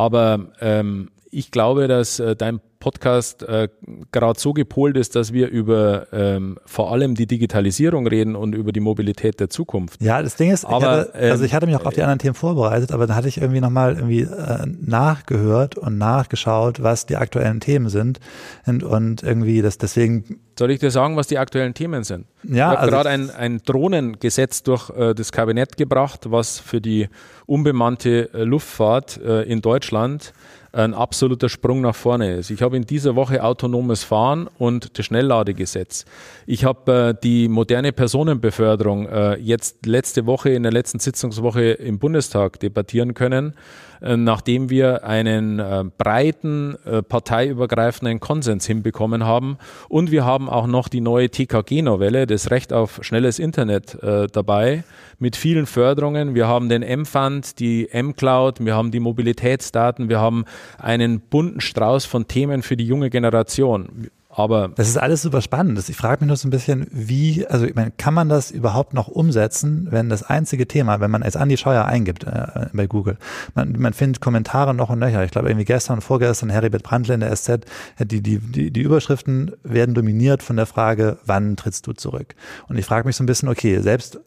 Aber 0.00 0.46
ähm, 0.62 1.10
ich 1.30 1.50
glaube, 1.50 1.86
dass 1.86 2.20
äh, 2.20 2.34
dein 2.34 2.60
Podcast 2.80 3.42
äh, 3.42 3.68
gerade 4.10 4.40
so 4.40 4.54
gepolt 4.54 4.96
ist, 4.96 5.14
dass 5.14 5.34
wir 5.34 5.48
über 5.48 6.06
ähm, 6.12 6.58
vor 6.64 6.90
allem 6.90 7.14
die 7.14 7.26
Digitalisierung 7.26 8.06
reden 8.06 8.34
und 8.34 8.54
über 8.54 8.72
die 8.72 8.80
Mobilität 8.80 9.38
der 9.38 9.50
Zukunft. 9.50 10.02
Ja, 10.02 10.22
das 10.22 10.36
Ding 10.36 10.50
ist, 10.50 10.64
aber, 10.64 10.78
ich 10.78 11.14
hatte, 11.14 11.30
also 11.30 11.44
ich 11.44 11.54
hatte 11.54 11.66
mich 11.66 11.76
auch 11.76 11.84
auf 11.84 11.92
die 11.92 12.00
anderen 12.00 12.18
Themen 12.18 12.34
vorbereitet, 12.34 12.90
aber 12.90 13.06
dann 13.06 13.16
hatte 13.16 13.28
ich 13.28 13.36
irgendwie 13.36 13.60
nochmal 13.60 13.96
irgendwie 13.96 14.22
äh, 14.22 14.66
nachgehört 14.80 15.76
und 15.76 15.98
nachgeschaut, 15.98 16.82
was 16.82 17.04
die 17.04 17.16
aktuellen 17.16 17.60
Themen 17.60 17.90
sind 17.90 18.18
und, 18.66 18.82
und 18.82 19.22
irgendwie 19.22 19.60
das 19.60 19.76
deswegen. 19.76 20.40
Soll 20.58 20.70
ich 20.70 20.80
dir 20.80 20.90
sagen, 20.90 21.16
was 21.16 21.26
die 21.26 21.38
aktuellen 21.38 21.72
Themen 21.72 22.04
sind? 22.04 22.26
Ja, 22.42 22.50
ich 22.52 22.60
habe 22.62 22.78
also 22.78 22.90
gerade 22.90 23.08
ein, 23.08 23.30
ein 23.30 23.62
Drohnengesetz 23.64 24.62
durch 24.62 24.90
äh, 24.90 25.14
das 25.14 25.32
Kabinett 25.32 25.76
gebracht, 25.76 26.30
was 26.30 26.58
für 26.58 26.80
die 26.80 27.08
unbemannte 27.46 28.30
äh, 28.34 28.44
Luftfahrt 28.44 29.18
äh, 29.22 29.42
in 29.42 29.62
Deutschland 29.62 30.32
ein 30.72 30.94
absoluter 30.94 31.48
Sprung 31.48 31.80
nach 31.80 31.94
vorne 31.94 32.36
ist. 32.36 32.50
Ich 32.50 32.62
habe 32.62 32.76
in 32.76 32.84
dieser 32.84 33.16
Woche 33.16 33.42
autonomes 33.42 34.04
Fahren 34.04 34.48
und 34.58 34.98
das 34.98 35.06
Schnellladegesetz. 35.06 36.04
Ich 36.46 36.64
habe 36.64 37.14
äh, 37.18 37.22
die 37.22 37.48
moderne 37.48 37.92
Personenbeförderung 37.92 39.06
äh, 39.06 39.36
jetzt 39.36 39.86
letzte 39.86 40.26
Woche 40.26 40.50
in 40.50 40.62
der 40.62 40.72
letzten 40.72 40.98
Sitzungswoche 40.98 41.72
im 41.72 41.98
Bundestag 41.98 42.60
debattieren 42.60 43.14
können. 43.14 43.54
Äh, 44.00 44.16
nachdem 44.16 44.70
wir 44.70 45.04
einen 45.04 45.58
äh, 45.58 45.84
breiten, 45.98 46.76
äh, 46.84 47.02
parteiübergreifenden 47.02 48.20
Konsens 48.20 48.66
hinbekommen 48.66 49.24
haben. 49.24 49.58
Und 49.88 50.10
wir 50.10 50.24
haben 50.24 50.48
auch 50.48 50.66
noch 50.66 50.88
die 50.88 51.00
neue 51.00 51.28
TKG-Novelle, 51.28 52.26
das 52.26 52.50
Recht 52.50 52.72
auf 52.72 53.00
schnelles 53.02 53.38
Internet 53.38 53.98
dabei, 54.00 54.84
mit 55.18 55.36
vielen 55.36 55.66
Förderungen. 55.66 56.34
Wir 56.34 56.46
haben 56.46 56.68
den 56.68 56.82
M-Fund, 56.82 57.58
die 57.58 57.90
M-Cloud, 57.90 58.64
wir 58.64 58.74
haben 58.74 58.90
die 58.90 59.00
Mobilitätsdaten, 59.00 60.08
wir 60.08 60.20
haben 60.20 60.44
einen 60.78 61.20
bunten 61.20 61.60
Strauß 61.60 62.04
von 62.04 62.28
Themen 62.28 62.62
für 62.62 62.76
die 62.76 62.86
junge 62.86 63.10
Generation. 63.10 64.10
Aber 64.32 64.68
das 64.68 64.88
ist 64.88 64.96
alles 64.96 65.22
super 65.22 65.42
spannend. 65.42 65.88
Ich 65.88 65.96
frage 65.96 66.20
mich 66.20 66.28
nur 66.28 66.36
so 66.36 66.46
ein 66.46 66.52
bisschen, 66.52 66.86
wie, 66.92 67.44
also 67.48 67.66
ich 67.66 67.74
meine, 67.74 67.90
kann 67.90 68.14
man 68.14 68.28
das 68.28 68.52
überhaupt 68.52 68.94
noch 68.94 69.08
umsetzen, 69.08 69.88
wenn 69.90 70.08
das 70.08 70.22
einzige 70.22 70.68
Thema, 70.68 71.00
wenn 71.00 71.10
man 71.10 71.22
jetzt 71.22 71.36
Andi 71.36 71.56
Scheuer 71.56 71.84
eingibt 71.84 72.24
äh, 72.24 72.68
bei 72.72 72.86
Google, 72.86 73.18
man, 73.56 73.72
man 73.72 73.92
findet 73.92 74.20
Kommentare 74.20 74.72
noch 74.72 74.88
und 74.88 75.00
nöcher. 75.00 75.24
Ich 75.24 75.32
glaube, 75.32 75.48
irgendwie 75.48 75.64
gestern 75.64 75.94
und 75.94 76.02
vorgestern 76.02 76.48
Heribert 76.48 76.84
Brandle 76.84 77.14
in 77.14 77.20
der 77.20 77.34
SZ, 77.34 77.66
die, 77.98 78.22
die, 78.22 78.38
die, 78.38 78.70
die 78.70 78.82
Überschriften 78.82 79.50
werden 79.64 79.96
dominiert 79.96 80.44
von 80.44 80.54
der 80.54 80.66
Frage, 80.66 81.18
wann 81.26 81.56
trittst 81.56 81.88
du 81.88 81.92
zurück? 81.92 82.36
Und 82.68 82.78
ich 82.78 82.86
frage 82.86 83.08
mich 83.08 83.16
so 83.16 83.24
ein 83.24 83.26
bisschen, 83.26 83.48
okay, 83.48 83.80
selbst 83.80 84.20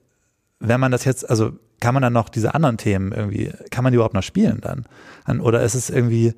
wenn 0.59 0.81
man 0.81 0.91
das 0.91 1.05
jetzt, 1.05 1.29
also 1.29 1.53
kann 1.79 1.93
man 1.93 2.03
dann 2.03 2.13
noch 2.13 2.27
diese 2.27 2.53
anderen 2.53 2.77
Themen 2.77 3.13
irgendwie, 3.13 3.51
kann 3.71 3.83
man 3.85 3.91
die 3.91 3.95
überhaupt 3.95 4.15
noch 4.15 4.23
spielen 4.23 4.61
dann? 4.61 5.39
Oder 5.39 5.63
ist 5.63 5.75
es 5.75 5.89
irgendwie, 5.89 6.33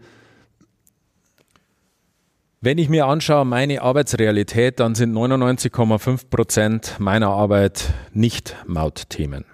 wenn 2.66 2.80
ich 2.80 2.90
mir 2.90 3.06
anschaue, 3.06 3.46
meine 3.46 3.84
Arbeitsrealität, 3.84 4.80
dann 4.80 4.96
sind 4.96 5.14
99,5 5.14 6.32
Prozent 6.32 6.96
meiner 6.98 7.28
Arbeit 7.28 7.94
nicht 8.12 8.56
Mautthemen. 8.66 9.46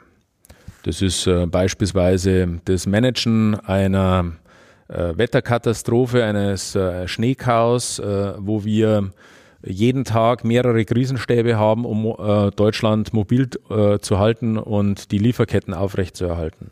Das 0.83 1.01
ist 1.01 1.27
äh, 1.27 1.45
beispielsweise 1.45 2.61
das 2.63 2.87
Managen 2.87 3.59
einer 3.59 4.31
äh, 4.87 5.17
Wetterkatastrophe, 5.17 6.23
eines 6.23 6.73
äh, 6.73 7.05
Schneechaos, 7.05 7.99
äh, 7.99 8.33
wo 8.37 8.63
wir 8.63 9.11
jeden 9.61 10.05
Tag 10.05 10.45
mehrere 10.45 10.85
Krisenstäbe 10.85 11.57
haben, 11.57 11.83
um 11.83 12.05
äh, 12.05 12.51
Deutschland 12.51 13.11
mobil 13.11 13.49
äh, 13.69 13.99
zu 13.99 14.19
halten 14.19 14.57
und 14.57 15.11
die 15.11 15.17
Lieferketten 15.17 15.73
aufrechtzuerhalten. 15.73 16.71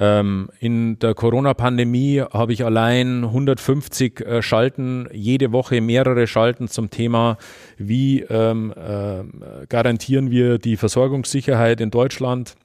Ähm, 0.00 0.48
in 0.60 0.98
der 0.98 1.12
Corona-Pandemie 1.14 2.22
habe 2.32 2.54
ich 2.54 2.64
allein 2.64 3.22
150 3.24 4.20
äh, 4.20 4.42
Schalten, 4.42 5.06
jede 5.12 5.52
Woche 5.52 5.82
mehrere 5.82 6.26
Schalten 6.26 6.68
zum 6.68 6.88
Thema, 6.88 7.36
wie 7.76 8.22
ähm, 8.22 8.72
äh, 8.74 9.66
garantieren 9.68 10.30
wir 10.30 10.56
die 10.56 10.78
Versorgungssicherheit 10.78 11.82
in 11.82 11.90
Deutschland. 11.90 12.56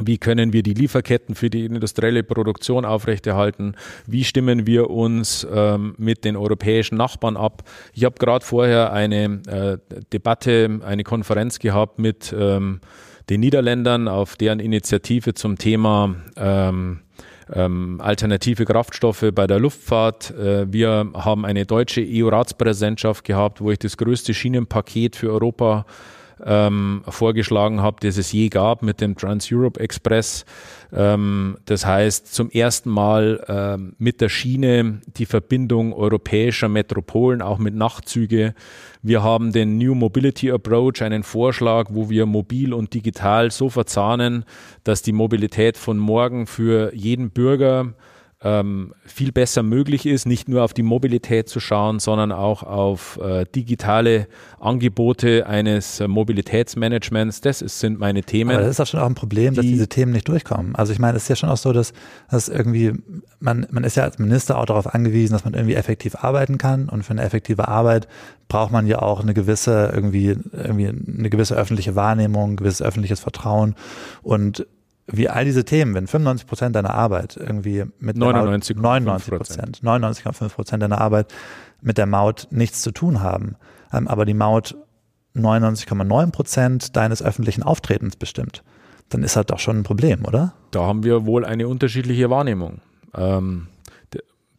Wie 0.00 0.18
können 0.18 0.52
wir 0.52 0.64
die 0.64 0.74
Lieferketten 0.74 1.36
für 1.36 1.48
die 1.48 1.64
industrielle 1.64 2.24
Produktion 2.24 2.84
aufrechterhalten? 2.84 3.76
Wie 4.08 4.24
stimmen 4.24 4.66
wir 4.66 4.90
uns 4.90 5.46
ähm, 5.48 5.94
mit 5.98 6.24
den 6.24 6.36
europäischen 6.36 6.96
Nachbarn 6.96 7.36
ab? 7.36 7.62
Ich 7.92 8.04
habe 8.04 8.16
gerade 8.18 8.44
vorher 8.44 8.92
eine 8.92 9.40
äh, 9.46 9.78
Debatte, 10.12 10.80
eine 10.84 11.04
Konferenz 11.04 11.60
gehabt 11.60 12.00
mit 12.00 12.34
ähm, 12.36 12.80
den 13.30 13.40
Niederländern 13.40 14.08
auf 14.08 14.36
deren 14.36 14.60
Initiative 14.60 15.34
zum 15.34 15.58
Thema 15.58 16.14
ähm, 16.36 17.00
ähm, 17.52 18.00
alternative 18.00 18.64
Kraftstoffe 18.64 19.26
bei 19.34 19.46
der 19.46 19.58
Luftfahrt. 19.58 20.30
Äh, 20.32 20.72
wir 20.72 21.10
haben 21.14 21.44
eine 21.44 21.66
deutsche 21.66 22.04
EU-Ratspräsidentschaft 22.06 23.24
gehabt, 23.24 23.60
wo 23.60 23.70
ich 23.70 23.78
das 23.78 23.96
größte 23.96 24.34
Schienenpaket 24.34 25.16
für 25.16 25.30
Europa 25.30 25.86
ähm, 26.44 27.02
vorgeschlagen 27.08 27.80
habe, 27.82 27.98
das 28.00 28.16
es 28.16 28.32
je 28.32 28.48
gab 28.48 28.82
mit 28.82 29.00
dem 29.00 29.16
Trans-Europe 29.16 29.78
Express. 29.80 30.44
Ähm, 30.92 31.56
das 31.64 31.86
heißt, 31.86 32.32
zum 32.32 32.50
ersten 32.50 32.90
Mal 32.90 33.44
ähm, 33.48 33.94
mit 33.98 34.20
der 34.20 34.28
Schiene 34.28 35.00
die 35.06 35.26
Verbindung 35.26 35.92
europäischer 35.92 36.68
Metropolen, 36.68 37.42
auch 37.42 37.58
mit 37.58 37.74
Nachtzüge. 37.74 38.54
Wir 39.02 39.22
haben 39.22 39.52
den 39.52 39.78
New 39.78 39.94
Mobility 39.94 40.50
Approach, 40.50 41.02
einen 41.02 41.22
Vorschlag, 41.22 41.88
wo 41.90 42.10
wir 42.10 42.26
mobil 42.26 42.72
und 42.72 42.94
digital 42.94 43.50
so 43.50 43.68
verzahnen, 43.68 44.44
dass 44.82 45.02
die 45.02 45.12
Mobilität 45.12 45.76
von 45.76 45.98
morgen 45.98 46.46
für 46.46 46.94
jeden 46.94 47.30
Bürger 47.30 47.94
ähm, 48.44 48.92
viel 49.06 49.32
besser 49.32 49.62
möglich 49.62 50.04
ist, 50.04 50.26
nicht 50.26 50.48
nur 50.48 50.62
auf 50.62 50.74
die 50.74 50.82
Mobilität 50.82 51.48
zu 51.48 51.60
schauen, 51.60 51.98
sondern 51.98 52.30
auch 52.30 52.62
auf 52.62 53.18
äh, 53.22 53.46
digitale 53.54 54.28
Angebote 54.60 55.46
eines 55.46 56.00
äh, 56.00 56.08
Mobilitätsmanagements. 56.08 57.40
Das 57.40 57.62
ist, 57.62 57.80
sind 57.80 57.98
meine 57.98 58.22
Themen. 58.22 58.50
Aber 58.50 58.60
das 58.60 58.72
ist 58.72 58.80
auch 58.80 58.86
schon 58.86 59.00
auch 59.00 59.06
ein 59.06 59.14
Problem, 59.14 59.54
die, 59.54 59.56
dass 59.56 59.66
diese 59.66 59.88
Themen 59.88 60.12
nicht 60.12 60.28
durchkommen. 60.28 60.74
Also 60.74 60.92
ich 60.92 60.98
meine, 60.98 61.16
es 61.16 61.24
ist 61.24 61.30
ja 61.30 61.36
schon 61.36 61.48
auch 61.48 61.56
so, 61.56 61.72
dass, 61.72 61.94
dass 62.30 62.50
irgendwie, 62.50 62.92
man, 63.40 63.66
man 63.70 63.82
ist 63.82 63.96
ja 63.96 64.04
als 64.04 64.18
Minister 64.18 64.58
auch 64.58 64.66
darauf 64.66 64.94
angewiesen, 64.94 65.32
dass 65.32 65.44
man 65.44 65.54
irgendwie 65.54 65.74
effektiv 65.74 66.14
arbeiten 66.16 66.58
kann 66.58 66.90
und 66.90 67.02
für 67.02 67.12
eine 67.12 67.22
effektive 67.22 67.66
Arbeit 67.68 68.08
braucht 68.48 68.72
man 68.72 68.86
ja 68.86 69.00
auch 69.00 69.22
eine 69.22 69.32
gewisse 69.32 69.90
irgendwie 69.94 70.36
irgendwie 70.52 70.88
eine 70.88 71.30
gewisse 71.30 71.56
öffentliche 71.56 71.94
Wahrnehmung, 71.94 72.52
ein 72.52 72.56
gewisses 72.56 72.82
öffentliches 72.82 73.20
Vertrauen 73.20 73.74
und 74.22 74.66
wie 75.06 75.28
all 75.28 75.44
diese 75.44 75.64
Themen, 75.64 75.94
wenn 75.94 76.06
95 76.06 76.46
Prozent 76.46 76.76
deiner 76.76 76.94
Arbeit 76.94 77.36
irgendwie 77.36 77.84
mit 77.98 78.16
99, 78.16 78.76
99 78.76 79.34
Prozent, 79.34 79.80
99,5 79.82 80.48
Prozent 80.54 80.82
deiner 80.82 81.00
Arbeit 81.00 81.32
mit 81.82 81.98
der 81.98 82.06
Maut 82.06 82.48
nichts 82.50 82.82
zu 82.82 82.90
tun 82.90 83.20
haben, 83.20 83.56
ähm, 83.92 84.08
aber 84.08 84.24
die 84.24 84.34
Maut 84.34 84.76
99,9 85.36 86.30
Prozent 86.30 86.96
deines 86.96 87.22
öffentlichen 87.22 87.62
Auftretens 87.62 88.16
bestimmt, 88.16 88.62
dann 89.10 89.22
ist 89.22 89.36
das 89.36 89.46
doch 89.46 89.58
schon 89.58 89.78
ein 89.78 89.82
Problem, 89.82 90.24
oder? 90.24 90.54
Da 90.70 90.82
haben 90.82 91.02
wir 91.04 91.26
wohl 91.26 91.44
eine 91.44 91.68
unterschiedliche 91.68 92.30
Wahrnehmung. 92.30 92.80
Ähm, 93.14 93.68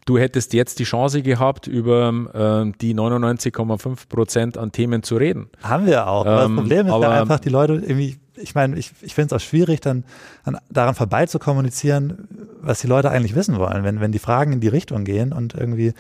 du 0.05 0.17
hättest 0.17 0.53
jetzt 0.53 0.79
die 0.79 0.83
Chance 0.83 1.21
gehabt, 1.21 1.67
über 1.67 2.09
ähm, 2.09 2.73
die 2.79 2.95
99,5 2.95 4.07
Prozent 4.07 4.57
an 4.57 4.71
Themen 4.71 5.03
zu 5.03 5.17
reden. 5.17 5.49
Haben 5.63 5.85
wir 5.87 6.07
auch. 6.07 6.25
Aber 6.25 6.35
das 6.37 6.45
ähm, 6.45 6.55
Problem 6.55 6.87
ist 6.87 6.93
ja 6.93 7.21
einfach, 7.21 7.39
die 7.39 7.49
Leute 7.49 7.73
irgendwie 7.73 8.17
ich 8.37 8.53
meine, 8.53 8.77
ich, 8.77 8.91
ich 9.01 9.15
finde 9.15 9.33
es 9.33 9.41
auch 9.41 9.45
schwierig, 9.45 9.79
dann 9.79 10.03
an, 10.43 10.57
daran 10.69 10.93
vorbei 10.95 11.25
zu 11.25 11.39
kommunizieren, 11.39 12.27
was 12.61 12.81
die 12.81 12.87
Leute 12.87 13.09
eigentlich 13.09 13.33
wissen 13.33 13.57
wollen, 13.57 13.85
wenn, 13.85 14.01
wenn 14.01 14.11
die 14.11 14.19
Fragen 14.19 14.51
in 14.51 14.59
die 14.59 14.67
Richtung 14.67 15.05
gehen 15.05 15.31
und 15.31 15.53
irgendwie 15.53 15.93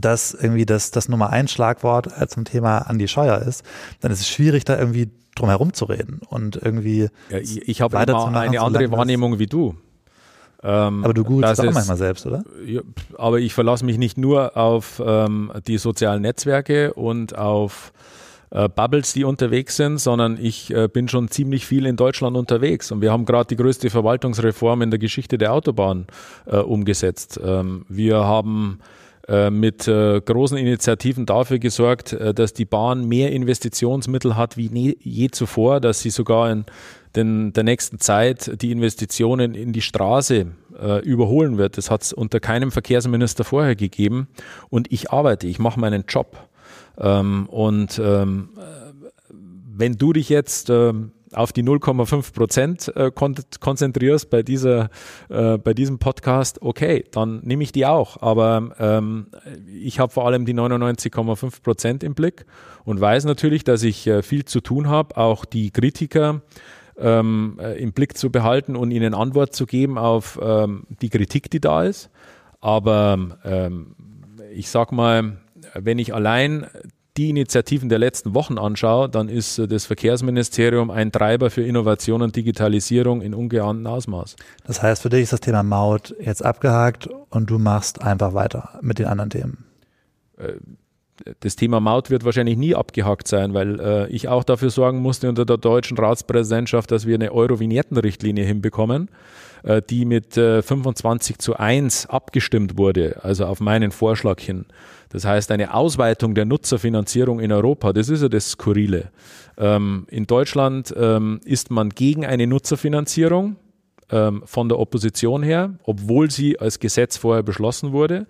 das 0.00 0.34
irgendwie 0.34 0.66
das, 0.66 0.90
das 0.90 1.08
Nummer 1.08 1.30
ein 1.30 1.48
Schlagwort 1.48 2.08
äh, 2.20 2.26
zum 2.26 2.44
Thema 2.44 2.78
Andi 2.78 3.08
Scheuer 3.08 3.38
ist, 3.38 3.64
dann 4.00 4.10
ist 4.10 4.20
es 4.20 4.28
schwierig, 4.28 4.64
da 4.64 4.76
irgendwie 4.76 5.10
drum 5.34 5.48
herum 5.48 5.72
zu 5.72 5.84
reden 5.84 6.20
und 6.28 6.56
irgendwie. 6.56 7.08
Ja, 7.30 7.38
ich 7.38 7.68
ich 7.68 7.80
habe 7.80 7.96
immer 7.96 8.38
eine 8.38 8.60
andere 8.60 8.90
Wahrnehmung 8.90 9.38
wie 9.38 9.46
du. 9.46 9.76
Ähm, 10.66 11.04
aber 11.04 11.14
du 11.14 11.22
googelst 11.22 11.60
auch 11.60 11.72
manchmal 11.72 11.96
selbst, 11.96 12.26
oder? 12.26 12.44
Ja, 12.66 12.80
aber 13.16 13.38
ich 13.38 13.54
verlasse 13.54 13.84
mich 13.84 13.98
nicht 13.98 14.18
nur 14.18 14.56
auf 14.56 15.00
ähm, 15.04 15.52
die 15.68 15.78
sozialen 15.78 16.22
Netzwerke 16.22 16.92
und 16.94 17.38
auf 17.38 17.92
äh, 18.50 18.68
Bubbles, 18.68 19.12
die 19.12 19.22
unterwegs 19.22 19.76
sind, 19.76 19.98
sondern 19.98 20.38
ich 20.40 20.74
äh, 20.74 20.88
bin 20.88 21.08
schon 21.08 21.28
ziemlich 21.28 21.66
viel 21.66 21.86
in 21.86 21.94
Deutschland 21.94 22.36
unterwegs. 22.36 22.90
Und 22.90 23.00
wir 23.00 23.12
haben 23.12 23.26
gerade 23.26 23.46
die 23.46 23.56
größte 23.56 23.90
Verwaltungsreform 23.90 24.82
in 24.82 24.90
der 24.90 24.98
Geschichte 24.98 25.38
der 25.38 25.52
Autobahn 25.52 26.06
äh, 26.46 26.56
umgesetzt. 26.56 27.38
Ähm, 27.44 27.86
wir 27.88 28.24
haben 28.24 28.80
mit 29.50 29.88
äh, 29.88 30.20
großen 30.20 30.56
Initiativen 30.56 31.26
dafür 31.26 31.58
gesorgt, 31.58 32.12
äh, 32.12 32.32
dass 32.32 32.52
die 32.52 32.64
Bahn 32.64 33.06
mehr 33.06 33.32
Investitionsmittel 33.32 34.36
hat 34.36 34.56
wie 34.56 34.68
nie, 34.68 34.96
je 35.00 35.28
zuvor, 35.28 35.80
dass 35.80 36.00
sie 36.00 36.10
sogar 36.10 36.50
in 36.50 36.64
den, 37.16 37.52
der 37.52 37.64
nächsten 37.64 37.98
Zeit 37.98 38.62
die 38.62 38.70
Investitionen 38.70 39.54
in 39.54 39.72
die 39.72 39.80
Straße 39.80 40.46
äh, 40.80 41.00
überholen 41.00 41.58
wird. 41.58 41.76
Das 41.76 41.90
hat 41.90 42.02
es 42.02 42.12
unter 42.12 42.38
keinem 42.38 42.70
Verkehrsminister 42.70 43.42
vorher 43.42 43.74
gegeben. 43.74 44.28
Und 44.68 44.92
ich 44.92 45.10
arbeite, 45.10 45.48
ich 45.48 45.58
mache 45.58 45.80
meinen 45.80 46.04
Job. 46.06 46.48
Ähm, 46.98 47.48
und 47.48 47.98
ähm, 47.98 48.50
wenn 49.76 49.94
du 49.94 50.12
dich 50.12 50.28
jetzt 50.28 50.70
ähm, 50.70 51.12
auf 51.36 51.52
die 51.52 51.62
0,5 51.62 52.32
Prozent 52.32 52.92
äh, 52.96 53.10
kon 53.14 53.34
konzentrierst 53.60 54.30
bei 54.30 54.42
dieser, 54.42 54.88
äh, 55.28 55.58
bei 55.58 55.74
diesem 55.74 55.98
Podcast, 55.98 56.62
okay, 56.62 57.04
dann 57.12 57.40
nehme 57.44 57.62
ich 57.62 57.72
die 57.72 57.86
auch. 57.86 58.22
Aber 58.22 58.74
ähm, 58.78 59.28
ich 59.66 59.98
habe 59.98 60.12
vor 60.12 60.26
allem 60.26 60.46
die 60.46 60.54
99,5 60.54 61.62
Prozent 61.62 62.02
im 62.02 62.14
Blick 62.14 62.46
und 62.84 63.00
weiß 63.00 63.24
natürlich, 63.24 63.64
dass 63.64 63.82
ich 63.82 64.06
äh, 64.06 64.22
viel 64.22 64.44
zu 64.44 64.60
tun 64.60 64.88
habe, 64.88 65.16
auch 65.16 65.44
die 65.44 65.70
Kritiker 65.70 66.42
ähm, 66.98 67.58
äh, 67.60 67.80
im 67.80 67.92
Blick 67.92 68.16
zu 68.16 68.30
behalten 68.30 68.74
und 68.74 68.90
ihnen 68.90 69.14
Antwort 69.14 69.54
zu 69.54 69.66
geben 69.66 69.98
auf 69.98 70.38
ähm, 70.42 70.86
die 71.02 71.10
Kritik, 71.10 71.50
die 71.50 71.60
da 71.60 71.82
ist. 71.82 72.10
Aber 72.60 73.38
ähm, 73.44 73.94
ich 74.52 74.70
sag 74.70 74.92
mal, 74.92 75.36
wenn 75.74 75.98
ich 75.98 76.14
allein 76.14 76.66
die 77.16 77.30
Initiativen 77.30 77.88
der 77.88 77.98
letzten 77.98 78.34
Wochen 78.34 78.58
anschaue, 78.58 79.08
dann 79.08 79.28
ist 79.28 79.58
äh, 79.58 79.68
das 79.68 79.86
Verkehrsministerium 79.86 80.90
ein 80.90 81.12
Treiber 81.12 81.50
für 81.50 81.62
Innovation 81.62 82.22
und 82.22 82.36
Digitalisierung 82.36 83.22
in 83.22 83.34
ungeahnten 83.34 83.86
Ausmaß. 83.86 84.36
Das 84.66 84.82
heißt, 84.82 85.02
für 85.02 85.08
dich 85.08 85.22
ist 85.22 85.32
das 85.32 85.40
Thema 85.40 85.62
Maut 85.62 86.14
jetzt 86.20 86.44
abgehakt 86.44 87.08
und 87.30 87.50
du 87.50 87.58
machst 87.58 88.02
einfach 88.02 88.34
weiter 88.34 88.78
mit 88.82 88.98
den 88.98 89.06
anderen 89.06 89.30
Themen. 89.30 89.64
Äh, 90.38 90.54
das 91.40 91.56
Thema 91.56 91.80
Maut 91.80 92.10
wird 92.10 92.24
wahrscheinlich 92.24 92.58
nie 92.58 92.74
abgehakt 92.74 93.26
sein, 93.26 93.54
weil 93.54 93.80
äh, 93.80 94.06
ich 94.08 94.28
auch 94.28 94.44
dafür 94.44 94.70
sorgen 94.70 95.00
musste 95.00 95.28
unter 95.28 95.46
der 95.46 95.56
deutschen 95.56 95.96
Ratspräsidentschaft, 95.96 96.90
dass 96.90 97.06
wir 97.06 97.14
eine 97.14 97.32
Euro-Vignetten-Richtlinie 97.32 98.44
hinbekommen, 98.44 99.08
äh, 99.62 99.82
die 99.88 100.04
mit 100.04 100.36
äh, 100.36 100.62
25 100.62 101.38
zu 101.38 101.56
1 101.56 102.06
abgestimmt 102.06 102.78
wurde, 102.78 103.20
also 103.22 103.46
auf 103.46 103.60
meinen 103.60 103.90
Vorschlag 103.90 104.40
hin. 104.40 104.66
Das 105.10 105.24
heißt, 105.24 105.50
eine 105.50 105.72
Ausweitung 105.74 106.34
der 106.34 106.44
Nutzerfinanzierung 106.44 107.40
in 107.40 107.52
Europa, 107.52 107.92
das 107.92 108.08
ist 108.08 108.22
ja 108.22 108.28
das 108.28 108.50
Skurrile. 108.50 109.10
Ähm, 109.56 110.06
in 110.10 110.26
Deutschland 110.26 110.94
ähm, 110.96 111.40
ist 111.44 111.70
man 111.70 111.90
gegen 111.90 112.26
eine 112.26 112.46
Nutzerfinanzierung 112.46 113.56
ähm, 114.10 114.42
von 114.44 114.68
der 114.68 114.78
Opposition 114.78 115.42
her, 115.42 115.74
obwohl 115.84 116.30
sie 116.30 116.58
als 116.58 116.78
Gesetz 116.80 117.16
vorher 117.16 117.42
beschlossen 117.42 117.92
wurde. 117.92 118.26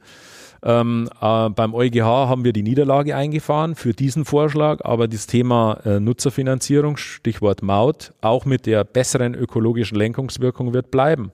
Ähm, 0.63 1.09
äh, 1.21 1.49
beim 1.51 1.75
EuGH 1.75 2.03
haben 2.03 2.45
wir 2.45 2.53
die 2.53 2.63
Niederlage 2.63 3.15
eingefahren 3.15 3.75
für 3.75 3.93
diesen 3.93 4.25
Vorschlag, 4.25 4.85
aber 4.85 5.09
das 5.09 5.27
Thema 5.27 5.81
äh, 5.85 6.01
Nutzerfinanzierung, 6.01 6.97
Stichwort 6.97 7.63
Maut, 7.63 8.13
auch 8.21 8.45
mit 8.45 8.67
der 8.67 8.85
besseren 8.85 9.35
ökologischen 9.35 9.97
Lenkungswirkung 9.97 10.73
wird 10.73 10.91
bleiben. 10.91 11.33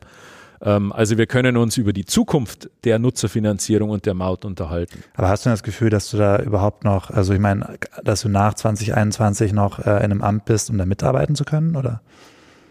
Ähm, 0.62 0.92
also 0.92 1.18
wir 1.18 1.26
können 1.26 1.56
uns 1.56 1.76
über 1.76 1.92
die 1.92 2.04
Zukunft 2.04 2.70
der 2.84 2.98
Nutzerfinanzierung 2.98 3.90
und 3.90 4.06
der 4.06 4.14
Maut 4.14 4.44
unterhalten. 4.44 5.02
Aber 5.14 5.28
hast 5.28 5.44
du 5.44 5.50
das 5.50 5.62
Gefühl, 5.62 5.90
dass 5.90 6.10
du 6.10 6.16
da 6.16 6.38
überhaupt 6.38 6.84
noch, 6.84 7.10
also 7.10 7.32
ich 7.32 7.40
meine, 7.40 7.78
dass 8.04 8.22
du 8.22 8.28
nach 8.28 8.54
2021 8.54 9.52
noch 9.52 9.80
äh, 9.80 9.82
in 9.82 9.90
einem 9.90 10.22
Amt 10.22 10.44
bist, 10.44 10.70
um 10.70 10.78
da 10.78 10.86
mitarbeiten 10.86 11.34
zu 11.34 11.44
können, 11.44 11.76
oder? 11.76 12.00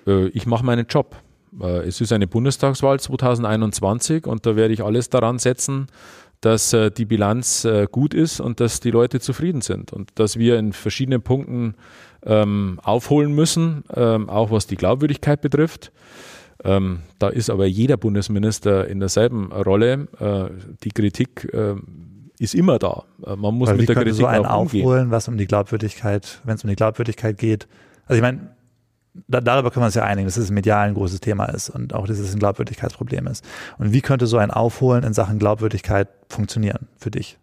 Äh, 0.08 0.28
ich 0.28 0.46
mache 0.46 0.66
meinen 0.66 0.86
Job. 0.88 1.18
Äh, 1.60 1.88
es 1.88 2.00
ist 2.00 2.14
eine 2.14 2.28
Bundestagswahl 2.28 3.00
2021 3.00 4.26
und 4.26 4.46
da 4.46 4.56
werde 4.56 4.74
ich 4.74 4.84
alles 4.84 5.10
daran 5.10 5.38
setzen, 5.40 5.88
dass 6.42 6.74
äh, 6.74 6.92
die 6.92 7.06
Bilanz 7.06 7.66
äh, 7.66 7.88
gut 7.90 8.14
ist 8.14 8.40
und 8.40 8.60
dass 8.60 8.80
die 8.80 8.92
Leute 8.92 9.20
zufrieden 9.20 9.62
sind 9.62 9.94
und 9.94 10.10
dass 10.16 10.38
wir 10.38 10.58
in 10.58 10.74
verschiedenen 10.74 11.22
Punkten 11.22 11.76
ähm, 12.24 12.80
aufholen 12.84 13.34
müssen, 13.34 13.84
ähm, 13.96 14.30
auch 14.30 14.52
was 14.52 14.68
die 14.68 14.76
Glaubwürdigkeit 14.76 15.42
betrifft. 15.42 15.92
Ähm, 16.64 17.00
da 17.20 17.30
ist 17.30 17.50
aber 17.50 17.66
jeder 17.66 17.98
Bundesminister 17.98 18.88
in 18.88 19.00
derselben 19.00 19.52
Rolle. 19.52 20.08
Äh, 20.20 20.54
die 20.84 20.92
Kritik 20.92 21.52
äh, 21.54 21.76
ist 22.38 22.56
immer 22.56 22.80
da. 22.80 23.04
Äh, 23.26 23.36
man 23.36 23.56
muss 23.56 23.70
Weil 23.70 23.78
mit 23.78 23.90
der 23.90 23.96
Kritik 23.96 24.14
so 24.14 24.26
einen 24.26 24.46
auch 24.46 24.66
aufholen, 24.66 25.12
was 25.12 25.28
um 25.28 25.38
die 25.38 25.48
Glaubwürdigkeit, 25.48 26.42
wenn 26.44 26.56
es 26.56 26.64
um 26.64 26.70
die 26.70 26.76
Glaubwürdigkeit 26.76 27.38
geht. 27.38 27.68
Also 28.06 28.16
ich 28.16 28.22
meine, 28.22 28.52
da, 29.28 29.42
darüber 29.42 29.72
können 29.72 29.84
wir 29.84 29.88
uns 29.88 29.96
ja 29.96 30.04
einigen, 30.04 30.28
dass 30.28 30.38
es 30.38 30.52
medial 30.52 30.88
ein 30.88 30.94
großes 30.94 31.20
Thema 31.20 31.46
ist 31.46 31.70
und 31.70 31.94
auch, 31.94 32.08
dass 32.08 32.20
es 32.20 32.34
ein 32.34 32.40
Glaubwürdigkeitsproblem 32.40 33.28
ist. 33.28 33.46
Und 33.78 33.92
wie 33.94 34.02
könnte 34.02 34.28
so 34.28 34.38
ein 34.38 34.52
Aufholen 34.52 35.04
in 35.04 35.14
Sachen 35.14 35.40
Glaubwürdigkeit 35.40 36.08
funktionieren 36.30 36.88
für 36.98 37.12
dich? 37.12 37.38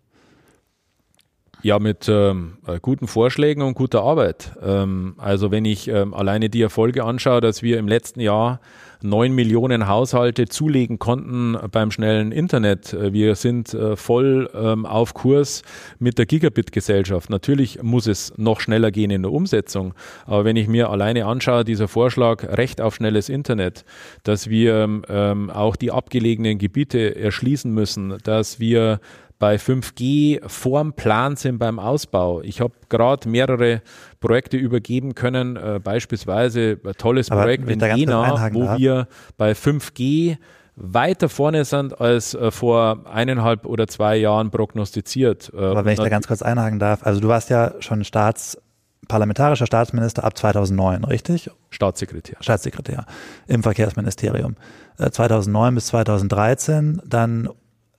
Ja, 1.60 1.78
mit 1.80 2.08
ähm, 2.08 2.58
äh, 2.66 2.78
guten 2.80 3.08
Vorschlägen 3.08 3.62
und 3.62 3.74
guter 3.74 4.02
Arbeit. 4.02 4.52
Ähm, 4.62 5.14
also 5.18 5.50
wenn 5.50 5.64
ich 5.64 5.88
ähm, 5.88 6.14
alleine 6.14 6.50
die 6.50 6.62
Erfolge 6.62 7.04
anschaue, 7.04 7.40
dass 7.40 7.62
wir 7.62 7.78
im 7.78 7.88
letzten 7.88 8.20
Jahr 8.20 8.60
neun 9.02 9.34
Millionen 9.34 9.88
Haushalte 9.88 10.48
zulegen 10.48 10.98
konnten 10.98 11.56
beim 11.70 11.90
schnellen 11.90 12.32
Internet. 12.32 12.96
Wir 13.00 13.34
sind 13.34 13.74
äh, 13.74 13.96
voll 13.96 14.50
ähm, 14.54 14.86
auf 14.86 15.14
Kurs 15.14 15.62
mit 15.98 16.18
der 16.18 16.26
Gigabit-Gesellschaft. 16.26 17.30
Natürlich 17.30 17.82
muss 17.82 18.06
es 18.06 18.32
noch 18.36 18.60
schneller 18.60 18.90
gehen 18.90 19.10
in 19.10 19.22
der 19.22 19.32
Umsetzung. 19.32 19.94
Aber 20.26 20.44
wenn 20.44 20.56
ich 20.56 20.68
mir 20.68 20.90
alleine 20.90 21.26
anschaue, 21.26 21.64
dieser 21.64 21.88
Vorschlag 21.88 22.44
Recht 22.56 22.80
auf 22.80 22.94
schnelles 22.94 23.28
Internet, 23.28 23.84
dass 24.22 24.48
wir 24.48 25.02
ähm, 25.08 25.50
auch 25.50 25.76
die 25.76 25.92
abgelegenen 25.92 26.58
Gebiete 26.58 27.16
erschließen 27.16 27.72
müssen, 27.72 28.18
dass 28.24 28.60
wir 28.60 29.00
bei 29.38 29.56
5G 29.56 30.40
vorm 30.48 30.92
Plan 30.94 31.36
sind 31.36 31.58
beim 31.58 31.78
Ausbau. 31.78 32.40
Ich 32.42 32.60
habe 32.60 32.72
gerade 32.88 33.28
mehrere 33.28 33.82
Projekte 34.20 34.56
übergeben 34.56 35.14
können, 35.14 35.56
äh, 35.56 35.80
beispielsweise 35.82 36.78
ein 36.84 36.92
tolles 36.94 37.30
Aber 37.30 37.42
Projekt 37.42 37.68
in 37.70 37.80
Jena, 37.80 38.50
wo 38.52 38.64
darf. 38.64 38.78
wir 38.78 39.08
bei 39.36 39.52
5G 39.52 40.38
weiter 40.74 41.28
vorne 41.28 41.64
sind 41.64 42.00
als 42.00 42.34
äh, 42.34 42.50
vor 42.50 43.04
eineinhalb 43.12 43.66
oder 43.66 43.86
zwei 43.86 44.16
Jahren 44.16 44.50
prognostiziert. 44.50 45.52
Äh, 45.54 45.56
Aber 45.56 45.84
wenn 45.84 45.92
ich 45.92 45.98
da 45.98 46.08
ganz 46.08 46.26
kurz 46.26 46.42
einhaken 46.42 46.78
darf, 46.78 47.04
also 47.04 47.20
du 47.20 47.28
warst 47.28 47.50
ja 47.50 47.74
schon 47.80 48.04
Staats, 48.04 48.58
parlamentarischer 49.06 49.66
Staatsminister 49.66 50.24
ab 50.24 50.36
2009, 50.36 51.04
richtig? 51.04 51.50
Staatssekretär. 51.70 52.36
Staatssekretär 52.40 53.06
im 53.46 53.62
Verkehrsministerium. 53.62 54.56
Äh, 54.98 55.10
2009 55.10 55.74
bis 55.74 55.86
2013, 55.86 57.02
dann 57.06 57.48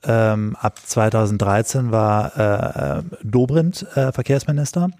ähm, 0.04 0.56
ab 0.58 0.78
2013 0.84 1.90
war 1.90 2.36
äh, 2.36 2.98
äh, 2.98 3.02
Dobrindt 3.22 3.86
äh, 3.96 4.12
Verkehrsminister 4.12 4.90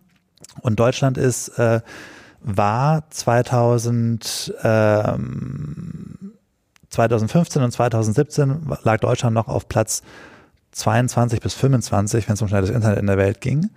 und 0.61 0.79
Deutschland 0.79 1.19
ist 1.19 1.49
äh, 1.59 1.81
war 2.43 3.09
2000 3.11 4.55
ähm, 4.63 6.33
2015 6.91 7.63
und 7.63 7.71
2017 7.71 8.67
lag 8.83 8.99
Deutschland 8.99 9.35
noch 9.35 9.49
auf 9.49 9.69
Platz 9.69 10.03
22 10.73 11.41
bis 11.41 11.55
25, 11.55 12.29
wenn 12.29 12.35
es 12.35 12.43
um 12.43 12.49
schnelles 12.49 12.71
Internet 12.71 12.99
in 12.99 13.07
der 13.07 13.19
Welt 13.19 13.41
ging. 13.41 13.71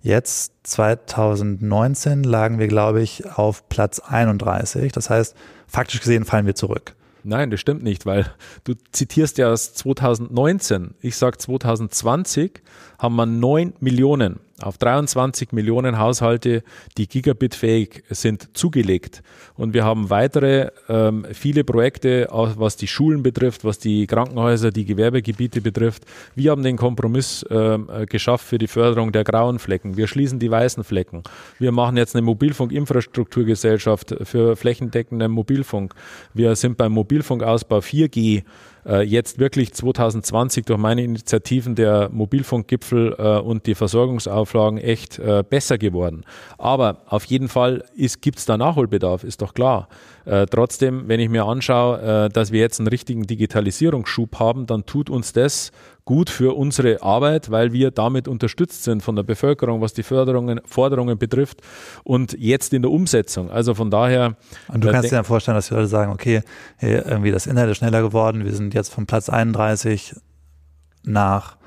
Jetzt 0.00 0.52
2019 0.64 2.22
lagen 2.22 2.58
wir, 2.58 2.68
glaube 2.68 3.02
ich, 3.02 3.26
auf 3.30 3.68
Platz 3.68 4.00
31. 4.00 4.92
Das 4.92 5.10
heißt, 5.10 5.34
faktisch 5.66 6.00
gesehen 6.00 6.24
fallen 6.24 6.46
wir 6.46 6.54
zurück. 6.54 6.94
Nein, 7.28 7.50
das 7.50 7.60
stimmt 7.60 7.82
nicht, 7.82 8.06
weil 8.06 8.24
du 8.64 8.72
zitierst 8.90 9.36
ja 9.36 9.52
aus 9.52 9.74
2019. 9.74 10.94
Ich 11.02 11.14
sage 11.16 11.36
2020 11.36 12.62
haben 12.98 13.16
wir 13.16 13.26
9 13.26 13.74
Millionen 13.80 14.40
auf 14.60 14.78
23 14.78 15.52
Millionen 15.52 15.98
Haushalte, 15.98 16.62
die 16.96 17.06
gigabitfähig 17.06 18.02
sind, 18.10 18.56
zugelegt. 18.56 19.22
Und 19.54 19.74
wir 19.74 19.84
haben 19.84 20.10
weitere 20.10 20.70
ähm, 20.88 21.26
viele 21.32 21.64
Projekte, 21.64 22.28
was 22.30 22.76
die 22.76 22.86
Schulen 22.86 23.22
betrifft, 23.22 23.64
was 23.64 23.78
die 23.78 24.06
Krankenhäuser, 24.06 24.70
die 24.70 24.84
Gewerbegebiete 24.84 25.60
betrifft. 25.60 26.04
Wir 26.34 26.50
haben 26.50 26.62
den 26.62 26.76
Kompromiss 26.76 27.44
ähm, 27.50 27.88
äh, 27.92 28.06
geschafft 28.06 28.46
für 28.46 28.58
die 28.58 28.66
Förderung 28.66 29.12
der 29.12 29.24
grauen 29.24 29.58
Flecken. 29.58 29.96
Wir 29.96 30.06
schließen 30.06 30.38
die 30.38 30.50
weißen 30.50 30.84
Flecken. 30.84 31.22
Wir 31.58 31.72
machen 31.72 31.96
jetzt 31.96 32.16
eine 32.16 32.22
Mobilfunkinfrastrukturgesellschaft 32.22 34.16
für 34.22 34.56
flächendeckenden 34.56 35.30
Mobilfunk. 35.30 35.94
Wir 36.34 36.56
sind 36.56 36.76
beim 36.76 36.92
Mobilfunkausbau 36.92 37.78
4G 37.78 38.42
äh, 38.88 39.02
jetzt 39.02 39.38
wirklich 39.38 39.72
2020 39.74 40.64
durch 40.64 40.78
meine 40.78 41.02
Initiativen 41.02 41.74
der 41.74 42.08
Mobilfunkgipfel 42.10 43.14
äh, 43.18 43.38
und 43.38 43.66
die 43.66 43.74
Versorgungsauflagen 43.74 44.78
echt 44.78 45.18
äh, 45.18 45.44
besser 45.48 45.78
geworden. 45.78 46.24
Aber 46.56 47.02
auf 47.06 47.24
jeden 47.26 47.48
Fall 47.48 47.84
gibt 48.20 48.38
es 48.38 48.46
da 48.46 48.56
Nachholbedarf, 48.56 49.24
ist 49.24 49.42
doch 49.42 49.54
klar. 49.54 49.88
Äh, 50.24 50.46
trotzdem, 50.46 51.08
wenn 51.08 51.20
ich 51.20 51.28
mir 51.28 51.44
anschaue, 51.44 52.26
äh, 52.26 52.28
dass 52.28 52.52
wir 52.52 52.60
jetzt 52.60 52.80
einen 52.80 52.88
richtigen 52.88 53.26
Digitalisierungsschub 53.26 54.38
haben, 54.38 54.66
dann 54.66 54.86
tut 54.86 55.10
uns 55.10 55.32
das 55.32 55.70
gut 56.08 56.30
für 56.30 56.56
unsere 56.56 57.02
Arbeit, 57.02 57.50
weil 57.50 57.74
wir 57.74 57.90
damit 57.90 58.28
unterstützt 58.28 58.82
sind 58.82 59.02
von 59.02 59.14
der 59.14 59.24
Bevölkerung, 59.24 59.82
was 59.82 59.92
die 59.92 60.02
Förderungen, 60.02 60.58
Forderungen 60.64 61.18
betrifft 61.18 61.60
und 62.02 62.32
jetzt 62.32 62.72
in 62.72 62.80
der 62.80 62.90
Umsetzung. 62.90 63.50
Also 63.50 63.74
von 63.74 63.90
daher. 63.90 64.34
Und 64.72 64.82
du 64.82 64.88
äh, 64.88 64.92
kannst 64.92 65.12
dir 65.12 65.16
dann 65.16 65.26
vorstellen, 65.26 65.56
dass 65.56 65.68
die 65.68 65.74
Leute 65.74 65.86
sagen, 65.86 66.10
okay, 66.10 66.40
hey, 66.78 66.94
irgendwie 66.94 67.30
das 67.30 67.46
Internet 67.46 67.72
ist 67.72 67.76
schneller 67.76 68.00
geworden, 68.00 68.46
wir 68.46 68.54
sind 68.54 68.72
jetzt 68.72 68.88
von 68.88 69.04
Platz 69.04 69.28
31 69.28 70.14
nach 71.04 71.58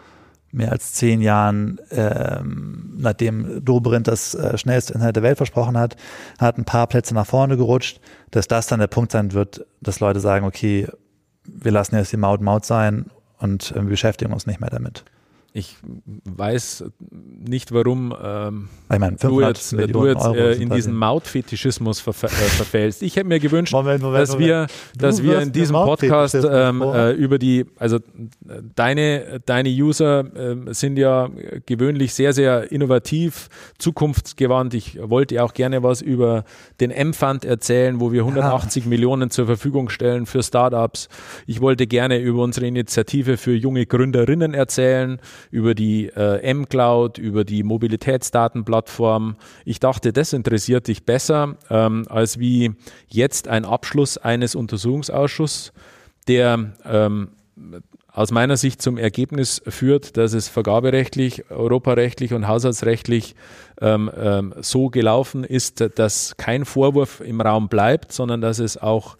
mehr 0.51 0.71
als 0.71 0.93
zehn 0.93 1.21
Jahren, 1.21 1.79
ähm, 1.91 2.95
nachdem 2.97 3.63
Dobrindt 3.63 4.07
das 4.07 4.33
äh, 4.33 4.57
schnellste 4.57 4.93
Internet 4.93 5.17
der 5.17 5.23
Welt 5.23 5.37
versprochen 5.37 5.77
hat, 5.77 5.97
hat 6.39 6.57
ein 6.57 6.65
paar 6.65 6.87
Plätze 6.87 7.13
nach 7.13 7.27
vorne 7.27 7.57
gerutscht, 7.57 8.01
dass 8.31 8.47
das 8.47 8.65
dann 8.65 8.79
der 8.79 8.87
Punkt 8.87 9.11
sein 9.11 9.33
wird, 9.33 9.67
dass 9.81 9.99
Leute 9.99 10.19
sagen, 10.19 10.47
okay, 10.47 10.87
wir 11.45 11.71
lassen 11.71 11.95
jetzt 11.95 12.11
die 12.11 12.17
Maut 12.17 12.41
Maut 12.41 12.65
sein 12.65 13.05
und 13.41 13.73
äh, 13.75 13.81
beschäftigen 13.81 14.33
uns 14.33 14.47
nicht 14.47 14.59
mehr 14.61 14.69
damit. 14.69 15.03
Ich 15.54 15.76
weiß 16.24 16.86
nicht, 17.12 17.74
warum 17.74 18.16
ähm, 18.24 18.70
du 18.89 18.95
500 19.18 19.58
jetzt, 19.58 19.72
du 19.74 19.78
Millionen 19.78 20.08
jetzt 20.08 20.26
äh, 20.28 20.54
in 20.54 20.70
diesen 20.70 20.93
die- 20.93 20.97
Mautfetischismus 20.99 21.99
verf 21.99 22.24
äh, 22.24 22.28
verfällst. 22.30 23.04
Ich 23.04 23.18
hätte 23.18 23.28
mir 23.28 23.39
gewünscht, 23.41 23.74
Moment, 23.74 24.02
Moment, 24.02 24.22
dass 24.22 24.39
wir, 24.39 24.68
Du 24.93 24.99
dass 24.99 25.22
wir 25.22 25.41
in 25.41 25.52
diesem 25.52 25.76
Podcast 25.76 26.36
ähm, 26.49 26.82
äh, 26.82 27.12
über 27.12 27.38
die, 27.38 27.66
also 27.78 27.97
äh, 27.97 27.99
deine, 28.76 29.41
deine 29.45 29.68
User 29.70 30.24
ähm, 30.38 30.74
sind 30.74 30.97
ja 30.97 31.30
gewöhnlich 31.66 32.14
sehr, 32.14 32.32
sehr 32.32 32.72
innovativ, 32.72 33.49
zukunftsgewandt. 33.78 34.74
Ich 34.74 34.99
wollte 35.02 35.43
auch 35.43 35.54
gerne 35.54 35.84
was 35.84 36.02
über 36.02 36.45
den 36.80 36.91
M-Fund 36.91 37.43
erzählen, 37.43 37.99
wo 37.99 38.14
wir 38.14 38.22
180 38.22 38.86
Millionen 38.86 39.30
zur 39.32 39.47
Verfügung 39.47 39.89
stellen 39.89 40.26
für 40.28 40.43
Startups. 40.43 41.10
Ich 41.45 41.60
wollte 41.60 41.88
gerne 41.88 42.20
über 42.20 42.41
unsere 42.41 42.68
Initiative 42.68 43.36
für 43.36 43.54
junge 43.54 43.86
Gründerinnen 43.86 44.54
erzählen, 44.54 45.20
über 45.49 45.75
die 45.75 46.07
äh, 46.07 46.41
M-Cloud, 46.41 47.17
über 47.17 47.43
die 47.43 47.63
Mobilitätsdatenplattform. 47.63 49.35
Ich 49.65 49.79
dachte, 49.79 50.13
das 50.13 50.33
interessiert 50.33 50.87
dich 50.87 51.05
besser 51.05 51.57
ähm, 51.69 52.05
als 52.09 52.39
wie 52.39 52.73
jetzt 53.07 53.47
ein 53.47 53.65
Abschluss 53.65 54.17
eines 54.17 54.55
Untersuchungsausschusses, 54.55 55.73
der 56.27 56.73
ähm, 56.85 57.29
aus 58.13 58.31
meiner 58.31 58.57
Sicht 58.57 58.81
zum 58.81 58.97
Ergebnis 58.97 59.61
führt, 59.67 60.17
dass 60.17 60.33
es 60.33 60.49
vergaberechtlich, 60.49 61.49
europarechtlich 61.49 62.33
und 62.33 62.47
haushaltsrechtlich 62.47 63.35
ähm, 63.79 64.11
ähm, 64.17 64.53
so 64.59 64.89
gelaufen 64.89 65.43
ist, 65.43 65.83
dass 65.95 66.35
kein 66.35 66.65
Vorwurf 66.65 67.21
im 67.21 67.39
Raum 67.39 67.69
bleibt, 67.69 68.11
sondern 68.11 68.41
dass 68.41 68.59
es 68.59 68.77
auch 68.77 69.17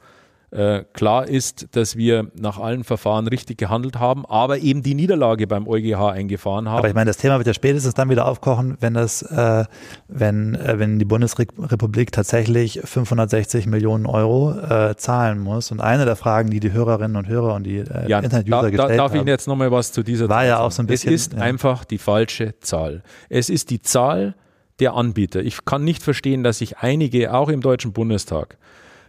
äh, 0.52 0.84
klar 0.94 1.28
ist, 1.30 1.68
dass 1.72 1.96
wir 1.96 2.30
nach 2.36 2.60
allen 2.60 2.84
Verfahren 2.84 3.28
richtig 3.28 3.58
gehandelt 3.58 4.00
haben, 4.00 4.26
aber 4.26 4.60
eben 4.60 4.84
die 4.84 4.96
Niederlage 4.96 5.48
beim 5.48 5.66
EuGH 5.68 6.12
eingefahren 6.12 6.68
haben. 6.68 6.80
Aber 6.80 6.90
ich 6.90 6.94
meine, 6.94 7.10
das 7.10 7.18
Thema 7.18 7.38
wird 7.38 7.48
ja 7.48 7.54
spätestens 7.54 7.94
dann 7.94 8.10
wieder 8.10 8.28
aufkochen, 8.28 8.78
wenn 8.82 8.94
das, 8.94 9.22
äh, 9.22 9.64
wenn, 10.10 10.56
äh, 10.56 10.78
wenn 10.78 11.00
die 11.00 11.06
Bundesrepublik 11.06 12.12
tatsächlich 12.12 12.82
560 12.84 13.66
Millionen 13.68 14.06
Euro 14.06 14.52
äh, 14.52 14.96
zahlen 14.98 15.40
muss. 15.40 15.72
Und 15.72 15.80
eine 15.80 16.04
der 16.04 16.18
Fragen, 16.18 16.50
die 16.50 16.60
die 16.60 16.74
Hörerinnen 16.74 17.16
und 17.16 17.28
Hörer 17.28 17.54
und 17.54 17.64
die 17.64 17.78
äh, 17.78 18.10
Ja, 18.10 18.20
Internet-User 18.20 18.62
da, 18.64 18.70
gestellt 18.70 19.00
darf 19.00 19.12
ich 19.12 19.20
haben, 19.20 19.20
Ihnen 19.20 19.28
jetzt 19.28 19.48
nochmal 19.48 19.72
was 19.72 19.94
zu 19.94 20.04
dieser 20.04 20.28
War 20.28 20.40
Zahl 20.40 20.48
ja 20.48 20.56
sagen? 20.56 20.66
auch 20.68 20.72
so 20.72 20.84
ein 20.84 20.88
bisschen, 20.88 21.14
Es 21.14 21.28
ist 21.28 21.34
ja. 21.34 21.40
einfach 21.40 21.86
die 21.86 21.98
falsche 21.98 22.60
Zahl. 22.60 23.04
Es 23.30 23.50
ist 23.50 23.70
die 23.70 23.82
Zahl 23.82 24.36
der 24.82 24.96
Anbieter. 24.96 25.42
Ich 25.42 25.64
kann 25.64 25.86
nicht 25.86 26.04
verstehen, 26.04 26.44
dass 26.44 26.58
sich 26.58 26.80
einige, 26.80 27.34
auch 27.34 27.48
im 27.48 27.62
Deutschen 27.62 27.94
Bundestag, 27.94 28.58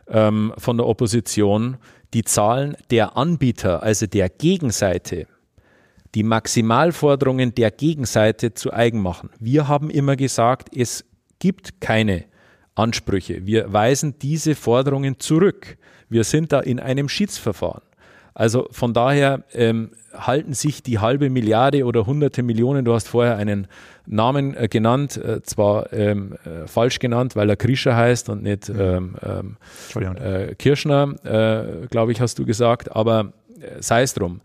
ähm, 0.09 0.53
von 0.59 0.77
der 0.77 0.87
Opposition, 0.87 1.77
die 2.15 2.25
Zahlen 2.25 2.77
der 2.91 3.17
Anbieter, 3.17 3.83
also 3.83 4.07
der 4.07 4.29
Gegenseite, 4.29 5.27
die 6.15 6.23
Maximalforderungen 6.23 7.55
der 7.55 7.71
Gegenseite 7.71 8.53
zu 8.53 8.73
eigen 8.73 9.01
machen. 9.01 9.31
Wir 9.39 9.69
haben 9.69 9.89
immer 9.89 10.17
gesagt, 10.17 10.69
es 10.77 11.05
gibt 11.39 11.81
keine 11.81 12.25
Ansprüche. 12.75 13.47
Wir 13.47 13.73
weisen 13.73 14.19
diese 14.21 14.55
Forderungen 14.55 15.19
zurück. 15.19 15.79
Wir 16.09 16.25
sind 16.25 16.53
da 16.53 16.61
in 16.61 16.81
einem 16.81 17.09
Schiedsverfahren. 17.09 17.83
Also 18.35 18.69
von 18.71 18.95
daher 18.95 19.45
ähm, 19.53 19.91
halten 20.15 20.55
sich 20.55 20.83
die 20.83 20.99
halbe 20.99 21.31
Milliarde 21.31 21.85
oder 21.85 22.07
hunderte 22.07 22.43
Millionen, 22.43 22.85
du 22.85 22.95
hast 22.95 23.09
vorher 23.09 23.37
einen 23.37 23.67
Namen 24.07 24.55
äh, 24.57 24.69
genannt, 24.69 25.17
äh, 25.17 25.43
zwar 25.43 25.93
ähm, 25.93 26.35
äh, 26.45 26.67
falsch 26.67 26.99
genannt, 26.99 27.37
weil 27.37 27.49
er 27.49 27.57
Krischer 27.57 27.97
heißt 27.97 28.29
und 28.29 28.43
nicht 28.43 28.69
ähm, 28.69 29.17
ähm, 29.23 29.57
Entschuldigung. 29.85 30.17
äh, 30.17 30.55
Kirschner, 30.59 31.15
äh, 31.25 31.87
glaube 31.89 32.13
ich, 32.13 32.21
hast 32.21 32.39
du 32.39 32.45
gesagt, 32.45 32.95
aber 32.95 33.33
äh, 33.61 33.81
sei 33.81 34.03
es 34.03 34.15
drum. 34.15 34.41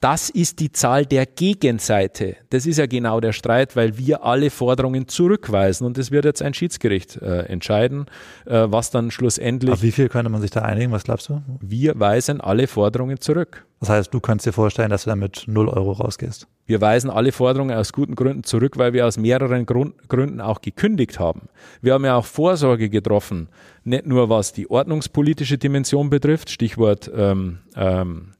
Das 0.00 0.30
ist 0.30 0.60
die 0.60 0.72
Zahl 0.72 1.04
der 1.04 1.26
Gegenseite. 1.26 2.36
Das 2.48 2.64
ist 2.64 2.78
ja 2.78 2.86
genau 2.86 3.20
der 3.20 3.32
Streit, 3.32 3.76
weil 3.76 3.98
wir 3.98 4.24
alle 4.24 4.48
Forderungen 4.48 5.08
zurückweisen 5.08 5.86
und 5.86 5.98
es 5.98 6.10
wird 6.10 6.24
jetzt 6.24 6.40
ein 6.40 6.54
Schiedsgericht 6.54 7.16
äh, 7.16 7.40
entscheiden, 7.42 8.06
äh, 8.46 8.66
was 8.70 8.90
dann 8.90 9.10
schlussendlich, 9.10 9.70
Auf 9.70 9.82
wie 9.82 9.92
viel 9.92 10.08
könnte 10.08 10.30
man 10.30 10.40
sich 10.40 10.50
da 10.50 10.62
einigen? 10.62 10.90
Was 10.90 11.04
glaubst 11.04 11.28
du? 11.28 11.42
wir 11.60 12.00
weisen 12.00 12.40
alle 12.40 12.66
Forderungen 12.66 13.20
zurück. 13.20 13.66
Das 13.80 13.90
heißt, 13.90 14.12
du 14.12 14.20
könntest 14.20 14.46
dir 14.46 14.52
vorstellen, 14.52 14.88
dass 14.88 15.04
du 15.04 15.10
damit 15.10 15.44
0 15.46 15.68
Euro 15.68 15.92
rausgehst. 15.92 16.46
Wir 16.66 16.80
weisen 16.80 17.10
alle 17.10 17.32
Forderungen 17.32 17.76
aus 17.76 17.92
guten 17.92 18.14
Gründen 18.14 18.44
zurück, 18.44 18.78
weil 18.78 18.94
wir 18.94 19.06
aus 19.06 19.18
mehreren 19.18 19.66
Grund, 19.66 20.08
Gründen 20.08 20.40
auch 20.40 20.62
gekündigt 20.62 21.18
haben. 21.18 21.48
Wir 21.82 21.92
haben 21.92 22.04
ja 22.06 22.16
auch 22.16 22.24
Vorsorge 22.24 22.88
getroffen, 22.88 23.48
nicht 23.84 24.06
nur 24.06 24.30
was 24.30 24.54
die 24.54 24.70
ordnungspolitische 24.70 25.58
Dimension 25.58 26.08
betrifft, 26.08 26.48
Stichwort 26.48 27.10
ähm, 27.14 27.58
ähm, 27.76 28.32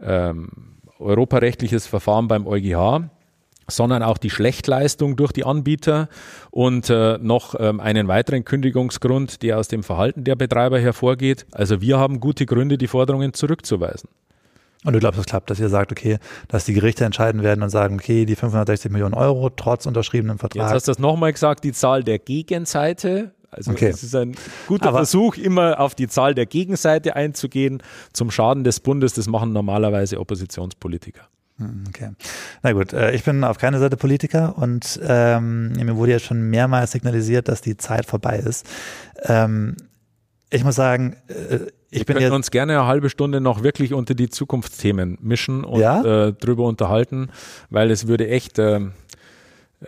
ähm, 0.00 0.75
europarechtliches 0.98 1.86
Verfahren 1.86 2.28
beim 2.28 2.46
EuGH, 2.46 3.08
sondern 3.68 4.02
auch 4.02 4.18
die 4.18 4.30
Schlechtleistung 4.30 5.16
durch 5.16 5.32
die 5.32 5.44
Anbieter 5.44 6.08
und 6.50 6.88
äh, 6.90 7.18
noch 7.18 7.54
ähm, 7.58 7.80
einen 7.80 8.08
weiteren 8.08 8.44
Kündigungsgrund, 8.44 9.42
der 9.42 9.58
aus 9.58 9.68
dem 9.68 9.82
Verhalten 9.82 10.24
der 10.24 10.36
Betreiber 10.36 10.78
hervorgeht. 10.78 11.46
Also 11.52 11.80
wir 11.80 11.98
haben 11.98 12.20
gute 12.20 12.46
Gründe, 12.46 12.78
die 12.78 12.86
Forderungen 12.86 13.34
zurückzuweisen. 13.34 14.08
Und 14.84 14.92
du 14.92 15.00
glaubst, 15.00 15.18
das 15.18 15.26
klappt, 15.26 15.50
dass 15.50 15.58
ihr 15.58 15.68
sagt, 15.68 15.90
okay, 15.90 16.18
dass 16.46 16.64
die 16.64 16.72
Gerichte 16.72 17.04
entscheiden 17.04 17.42
werden 17.42 17.62
und 17.62 17.70
sagen, 17.70 17.96
okay, 17.96 18.24
die 18.24 18.36
560 18.36 18.92
Millionen 18.92 19.14
Euro 19.14 19.50
trotz 19.50 19.84
unterschriebenem 19.84 20.38
Vertrag. 20.38 20.62
Jetzt 20.62 20.74
hast 20.74 20.86
du 20.86 20.92
das 20.92 21.00
nochmal 21.00 21.32
gesagt, 21.32 21.64
die 21.64 21.72
Zahl 21.72 22.04
der 22.04 22.20
Gegenseite. 22.20 23.32
Also 23.56 23.72
Okay. 23.72 23.88
es 23.88 24.02
ist 24.02 24.14
ein 24.14 24.34
guter 24.68 24.88
Aber- 24.90 24.98
Versuch, 24.98 25.36
immer 25.36 25.80
auf 25.80 25.94
die 25.94 26.08
Zahl 26.08 26.34
der 26.34 26.46
Gegenseite 26.46 27.16
einzugehen, 27.16 27.82
zum 28.12 28.30
Schaden 28.30 28.64
des 28.64 28.80
Bundes. 28.80 29.14
Das 29.14 29.26
machen 29.26 29.52
normalerweise 29.52 30.20
Oppositionspolitiker. 30.20 31.22
Hm, 31.58 31.84
Okay. 31.88 32.10
Na 32.62 32.72
gut, 32.72 32.92
äh, 32.92 33.12
ich 33.12 33.24
bin 33.24 33.42
auf 33.42 33.56
keiner 33.58 33.78
Seite 33.78 33.96
Politiker 33.96 34.54
und 34.58 35.00
ähm, 35.02 35.72
mir 35.72 35.96
wurde 35.96 36.12
jetzt 36.12 36.26
schon 36.26 36.42
mehrmals 36.50 36.92
signalisiert, 36.92 37.48
dass 37.48 37.62
die 37.62 37.76
Zeit 37.78 38.04
vorbei 38.04 38.38
ist. 38.38 38.66
Ähm, 39.22 39.74
ich 40.50 40.62
muss 40.64 40.74
sagen, 40.76 41.16
äh, 41.28 41.60
ich 41.90 42.00
Wir 42.00 42.14
bin 42.14 42.18
jetzt. 42.20 42.32
uns 42.32 42.50
gerne 42.50 42.74
eine 42.78 42.86
halbe 42.86 43.08
Stunde 43.08 43.40
noch 43.40 43.62
wirklich 43.62 43.94
unter 43.94 44.14
die 44.14 44.28
Zukunftsthemen 44.28 45.16
mischen 45.22 45.64
und 45.64 45.80
Ja? 45.80 46.26
äh, 46.26 46.32
drüber 46.34 46.64
unterhalten, 46.64 47.30
weil 47.70 47.90
es 47.90 48.06
würde 48.06 48.28
echt 48.28 48.58
ähm, 48.58 48.92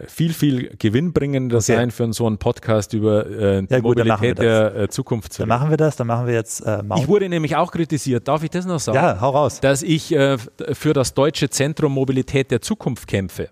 viel, 0.07 0.32
viel 0.34 0.76
gewinnbringender 0.78 1.57
Okay. 1.59 1.74
sein 1.76 1.91
für 1.91 2.12
so 2.12 2.26
einen 2.26 2.39
Podcast 2.39 2.93
über 2.93 3.26
äh, 3.26 3.62
die 3.62 3.72
Ja, 3.72 3.80
gut, 3.80 3.97
Mobilität 3.99 4.39
der 4.39 4.74
äh, 4.76 4.89
Zukunft. 4.89 5.32
zu 5.32 5.43
Dann 5.43 5.49
machen 5.49 5.70
wir 5.70 5.76
das, 5.78 5.97
dann 5.97 6.07
machen 6.07 6.26
wir 6.26 6.34
jetzt 6.34 6.61
äh, 6.66 6.78
Ich 6.78 6.82
Mount. 6.84 7.09
wurde 7.09 7.28
nämlich 7.28 7.57
auch 7.57 7.72
kritisiert, 7.72 8.28
darf 8.28 8.43
ich 8.43 8.51
das 8.51 8.66
noch 8.66 8.80
sagen? 8.80 8.97
Ja, 8.97 9.20
hau 9.20 9.30
raus. 9.30 9.61
dass 9.61 9.82
ich 9.82 10.12
äh, 10.14 10.36
für 10.72 10.93
das 10.93 11.14
Deutsche 11.14 11.49
Zentrum 11.49 11.93
Mobilität 11.93 12.51
der 12.51 12.61
Zukunft 12.61 13.07
kämpfe. 13.09 13.49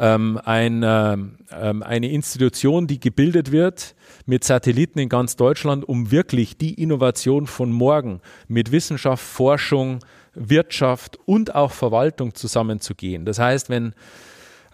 Ähm, 0.00 0.40
ein, 0.44 0.82
ähm, 0.84 1.38
ähm, 1.50 1.82
eine 1.82 2.08
Institution, 2.08 2.86
die 2.86 3.00
gebildet 3.00 3.50
wird 3.50 3.96
mit 4.26 4.44
Satelliten 4.44 5.00
in 5.00 5.08
ganz 5.08 5.34
Deutschland, 5.34 5.88
um 5.88 6.12
wirklich 6.12 6.56
die 6.56 6.80
Innovation 6.80 7.48
von 7.48 7.72
morgen 7.72 8.20
mit 8.46 8.70
Wissenschaft, 8.70 9.24
Forschung, 9.24 9.98
Wirtschaft 10.34 11.18
und 11.26 11.56
auch 11.56 11.72
Verwaltung 11.72 12.32
zusammenzugehen. 12.32 13.24
Das 13.24 13.40
heißt, 13.40 13.70
wenn 13.70 13.92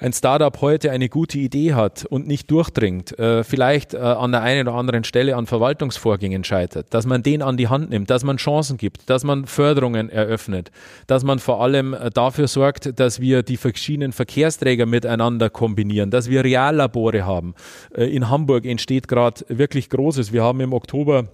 ein 0.05 0.13
Startup 0.13 0.61
heute 0.61 0.91
eine 0.91 1.09
gute 1.09 1.39
Idee 1.39 1.73
hat 1.73 2.05
und 2.05 2.27
nicht 2.27 2.51
durchdringt, 2.51 3.19
äh, 3.19 3.43
vielleicht 3.43 3.95
äh, 3.95 3.99
an 3.99 4.33
der 4.33 4.43
einen 4.43 4.69
oder 4.69 4.77
anderen 4.77 5.03
Stelle 5.03 5.35
an 5.35 5.47
Verwaltungsvorgängen 5.47 6.45
scheitert, 6.45 6.93
dass 6.93 7.07
man 7.07 7.23
den 7.23 7.41
an 7.41 7.57
die 7.57 7.69
Hand 7.69 7.89
nimmt, 7.89 8.11
dass 8.11 8.23
man 8.23 8.37
Chancen 8.37 8.77
gibt, 8.77 9.09
dass 9.09 9.25
man 9.25 9.47
Förderungen 9.47 10.11
eröffnet, 10.11 10.71
dass 11.07 11.25
man 11.25 11.39
vor 11.39 11.63
allem 11.63 11.95
äh, 11.95 12.11
dafür 12.11 12.49
sorgt, 12.49 13.01
dass 13.01 13.19
wir 13.19 13.43
die 13.43 13.57
verschiedenen 13.57 14.13
Verkehrsträger 14.13 14.85
miteinander 14.85 15.49
kombinieren, 15.49 16.11
dass 16.11 16.29
wir 16.29 16.45
Reallabore 16.45 17.25
haben. 17.25 17.55
Äh, 17.97 18.15
in 18.15 18.29
Hamburg 18.29 18.67
entsteht 18.67 19.09
gerade 19.09 19.47
wirklich 19.49 19.89
Großes. 19.89 20.35
Wir 20.35 20.43
haben 20.43 20.61
im 20.61 20.75
Oktober 20.75 21.29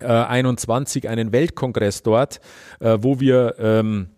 äh, 0.00 0.06
21 0.06 1.06
einen 1.06 1.32
Weltkongress 1.32 2.02
dort, 2.02 2.40
äh, 2.80 2.96
wo 3.02 3.20
wir 3.20 3.56
ähm, 3.58 4.08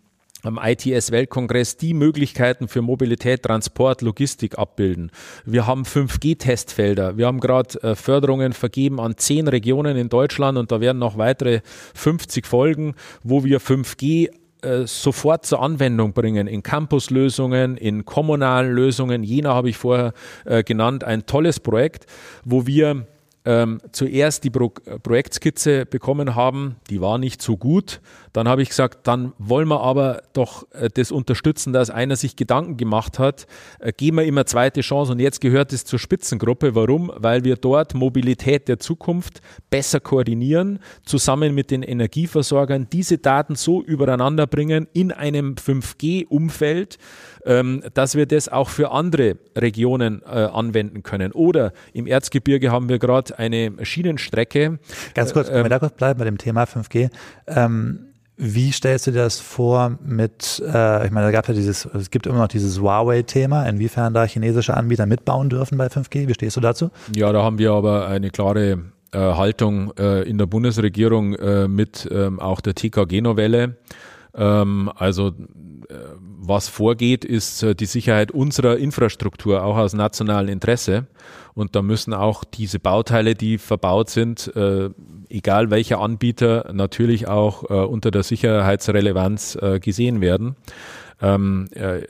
am 0.43 0.59
ITS-Weltkongress 0.59 1.76
die 1.76 1.95
Möglichkeiten 1.95 2.68
für 2.68 2.82
Mobilität, 2.82 3.43
Transport, 3.43 4.03
Logistik 4.03 4.59
abbilden. 4.59 5.11
Wir 5.45 5.66
haben 5.66 5.84
5G-Testfelder. 5.84 7.16
Wir 7.16 7.26
haben 7.26 7.40
gerade 7.40 7.82
äh, 7.82 7.95
Förderungen 7.95 8.53
vergeben 8.53 9.01
an 9.01 9.16
zehn 9.16 9.49
Regionen 9.49 9.97
in 9.97 10.09
Deutschland 10.09 10.59
und 10.59 10.72
da 10.72 10.80
werden 10.80 10.99
noch 10.99 11.18
weitere 11.18 11.61
50 11.95 12.47
folgen, 12.47 12.95
wo 13.22 13.45
wir 13.45 13.61
5G 13.61 14.30
äh, 14.62 14.86
sofort 14.86 15.47
zur 15.47 15.62
Anwendung 15.62 16.12
bringen 16.12 16.47
in 16.47 16.62
Campuslösungen, 16.62 17.76
in 17.76 18.05
kommunalen 18.05 18.72
Lösungen. 18.72 19.22
Jena 19.22 19.55
habe 19.55 19.70
ich 19.70 19.76
vorher 19.76 20.12
äh, 20.45 20.62
genannt, 20.62 21.05
ein 21.05 21.26
tolles 21.26 21.61
Projekt, 21.61 22.07
wo 22.45 22.66
wir 22.66 23.07
ähm, 23.45 23.80
zuerst 23.90 24.45
die 24.45 24.51
Pro 24.51 24.68
Projektskizze 25.03 25.84
bekommen 25.86 26.34
haben, 26.34 26.76
die 26.90 27.01
war 27.01 27.18
nicht 27.18 27.43
so 27.43 27.57
gut. 27.57 28.01
Dann 28.33 28.49
habe 28.49 28.62
ich 28.62 28.70
gesagt, 28.70 29.07
dann 29.07 29.33
wollen 29.39 29.68
wir 29.68 29.80
aber 29.80 30.22
doch 30.33 30.66
äh, 30.72 30.89
das 30.93 31.12
unterstützen, 31.12 31.72
dass 31.72 31.91
einer 31.91 32.16
sich 32.16 32.37
Gedanken 32.37 32.76
gemacht 32.76 33.18
hat. 33.18 33.47
Äh, 33.78 33.93
geben 33.93 34.18
wir 34.18 34.24
immer 34.24 34.47
zweite 34.47 34.80
Chance 34.80 35.12
und 35.12 35.20
jetzt 35.20 35.41
gehört 35.41 35.72
es 35.72 35.85
zur 35.85 35.99
Spitzengruppe. 35.99 36.74
Warum? 36.74 37.12
Weil 37.14 37.45
wir 37.45 37.57
dort 37.57 37.95
Mobilität 37.95 38.68
der 38.68 38.78
Zukunft 38.78 39.43
besser 39.70 40.01
koordinieren, 40.01 40.78
zusammen 41.05 41.55
mit 41.55 41.70
den 41.70 41.83
Energieversorgern 41.83 42.89
diese 42.91 43.18
Daten 43.18 43.55
so 43.55 43.83
übereinander 43.83 44.47
bringen 44.47 44.89
in 44.93 45.12
einem 45.12 45.55
5G-Umfeld, 45.55 46.99
ähm, 47.45 47.83
dass 47.95 48.14
wir 48.14 48.26
das 48.26 48.49
auch 48.49 48.68
für 48.70 48.93
andere 48.93 49.37
Regionen 49.57 50.22
äh, 50.22 50.45
anwenden 50.45 51.03
können. 51.03 51.33
Oder 51.33 51.72
im 51.93 52.07
Erzgebirge 52.07 52.70
haben 52.70 52.89
wir 52.89 52.99
gerade 52.99 53.39
eine 53.39 53.72
Schienenstrecke. 53.85 54.78
Ganz 55.14 55.33
kurz, 55.33 55.49
können 55.49 55.59
ähm, 55.59 55.64
wir 55.64 55.70
da 55.70 55.78
kurz 55.78 55.95
bleiben 55.95 56.18
bei 56.18 56.24
dem 56.24 56.39
Thema 56.39 56.64
5G. 56.64 57.11
Ähm, 57.47 58.07
wie 58.43 58.72
stellst 58.72 59.07
du 59.07 59.12
dir 59.12 59.22
das 59.22 59.38
vor 59.38 59.99
mit, 60.05 60.61
äh, 60.66 61.07
ich 61.07 61.12
meine, 61.12 61.26
da 61.26 61.30
gab 61.30 61.47
ja 61.47 61.55
dieses, 61.55 61.84
es 61.86 62.11
gibt 62.11 62.26
immer 62.26 62.38
noch 62.38 62.49
dieses 62.49 62.80
Huawei-Thema, 62.80 63.68
inwiefern 63.68 64.12
da 64.14 64.24
chinesische 64.24 64.76
Anbieter 64.76 65.07
mitbauen 65.07 65.49
dürfen 65.49 65.78
bei 65.78 65.86
5G. 65.86 66.26
Wie 66.26 66.34
stehst 66.34 66.57
du 66.57 66.61
dazu? 66.61 66.90
Ja, 67.14 67.32
da 67.32 67.45
haben 67.45 67.59
wir 67.59 67.72
aber 67.72 68.09
eine 68.09 68.30
klare 68.30 68.82
äh, 69.12 69.18
Haltung 69.18 69.93
äh, 69.97 70.22
in 70.22 70.38
der 70.38 70.47
Bundesregierung 70.47 71.34
äh, 71.34 71.68
mit 71.68 72.09
ähm, 72.11 72.40
auch 72.40 72.61
der 72.61 72.74
TKG-Novelle. 72.74 73.76
Ähm, 74.35 74.91
also 74.95 75.28
äh, 75.28 75.95
was 76.45 76.68
vorgeht, 76.68 77.24
ist 77.24 77.62
äh, 77.62 77.74
die 77.74 77.87
Sicherheit 77.87 78.33
unserer 78.33 78.76
Infrastruktur, 78.76 79.62
auch 79.62 79.76
aus 79.76 79.93
nationalem 79.93 80.49
Interesse. 80.49 81.07
Und 81.55 81.76
da 81.76 81.83
müssen 81.83 82.14
auch 82.14 82.45
diese 82.45 82.78
Bauteile, 82.78 83.35
die 83.35 83.59
verbaut 83.59 84.11
sind, 84.11 84.55
äh, 84.57 84.91
egal 85.28 85.70
welcher 85.70 86.01
Anbieter, 86.01 86.70
natürlich 86.72 87.28
auch 87.28 87.70
äh, 87.70 87.74
unter 87.74 88.11
der 88.11 88.22
Sicherheitsrelevanz 88.22 89.57
äh, 89.57 89.78
gesehen 89.80 90.20
werden. 90.20 90.57
Ähm, 91.20 91.68
äh, 91.72 92.03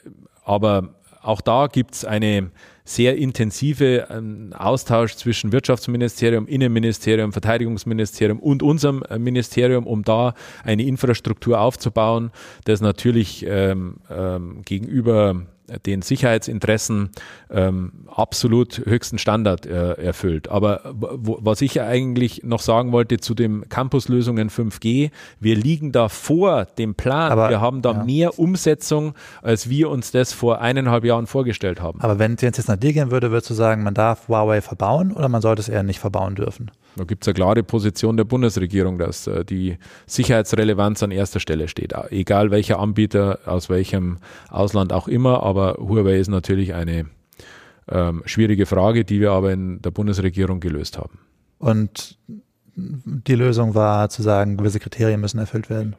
aber 0.45 0.95
auch 1.23 1.41
da 1.41 1.67
gibt's 1.67 2.05
eine 2.05 2.51
sehr 2.85 3.17
intensive 3.17 4.09
ähm, 4.11 4.53
Austausch 4.57 5.15
zwischen 5.15 5.53
Wirtschaftsministerium, 5.53 6.47
Innenministerium, 6.47 7.33
Verteidigungsministerium 7.33 8.41
und 8.41 8.63
unserem 8.63 9.03
äh, 9.05 9.19
Ministerium, 9.19 9.87
um 9.87 10.03
da 10.03 10.35
eine 10.65 10.85
Infrastruktur 10.85 11.61
aufzubauen, 11.61 12.31
das 12.65 12.81
natürlich 12.81 13.47
ähm, 13.49 13.97
ähm, 14.11 14.63
gegenüber 14.65 15.47
den 15.87 16.03
Sicherheitsinteressen 16.03 17.11
ähm, 17.51 17.93
absolut 18.15 18.83
höchsten 18.85 19.19
Standard 19.19 19.67
äh, 19.67 19.93
erfüllt. 19.95 20.49
Aber 20.49 20.81
wo, 20.85 21.39
was 21.41 21.61
ich 21.61 21.81
eigentlich 21.81 22.43
noch 22.45 22.61
sagen 22.61 22.93
wollte 22.93 23.19
zu 23.19 23.35
dem 23.35 23.69
Campuslösungen 23.69 24.51
5G, 24.51 25.11
wir 25.41 25.57
liegen 25.57 25.93
da 25.93 26.09
vor 26.09 26.65
dem 26.65 26.95
Plan. 26.95 27.33
Aber- 27.33 27.51
wir 27.51 27.61
haben 27.61 27.83
da 27.83 27.93
ja. 27.93 28.05
mehr 28.05 28.39
Umsetzung, 28.39 29.15
als 29.43 29.69
wir 29.69 29.91
uns 29.91 30.11
das 30.11 30.33
vor 30.33 30.61
eineinhalb 30.61 31.05
Jahren 31.05 31.27
vorgestellt 31.27 31.81
haben. 31.81 32.01
Aber 32.01 32.19
wenn 32.19 32.35
es 32.35 32.43
jetzt 32.43 32.69
nach 32.69 32.77
dir 32.77 32.93
gehen 32.93 33.11
würde, 33.11 33.31
würdest 33.31 33.51
du 33.51 33.55
sagen, 33.55 33.83
man 33.83 33.95
darf 33.95 34.29
Huawei 34.29 34.61
verbauen 34.61 35.13
oder 35.13 35.29
man 35.29 35.43
sollte 35.43 35.61
es 35.61 35.69
eher 35.69 35.83
nicht 35.83 36.01
verbauen 36.01 36.35
dürfen? 36.35 36.71
Da 36.97 37.05
gibt 37.05 37.25
es 37.25 37.29
eine 37.29 37.35
klare 37.35 37.63
Position 37.63 38.17
der 38.17 38.25
Bundesregierung, 38.25 38.99
dass 38.99 39.27
äh, 39.27 39.45
die 39.45 39.79
Sicherheitsrelevanz 40.07 41.03
an 41.03 41.11
erster 41.11 41.41
Stelle 41.41 41.69
steht. 41.69 41.95
Egal 42.11 42.51
welcher 42.51 42.79
Anbieter, 42.79 43.39
aus 43.47 43.71
welchem 43.71 44.19
Ausland 44.51 44.93
auch 44.93 45.09
immer, 45.09 45.43
aber 45.43 45.77
Huawei 45.79 46.19
ist 46.19 46.29
natürlich 46.29 46.75
eine 46.75 47.07
ähm, 47.89 48.23
schwierige 48.27 48.67
Frage, 48.67 49.05
die 49.05 49.21
wir 49.21 49.33
aber 49.33 49.53
in 49.53 49.81
der 49.81 49.91
Bundesregierung 49.91 50.61
gelöst 50.61 50.99
haben. 50.99 51.19
Und 51.59 52.19
die 52.75 53.35
Lösung 53.35 53.75
war 53.75 54.09
zu 54.09 54.23
sagen, 54.23 54.57
gewisse 54.57 54.81
Kriterien 54.81 55.21
müssen 55.21 55.39
erfüllt 55.39 55.71
werden. 55.71 55.97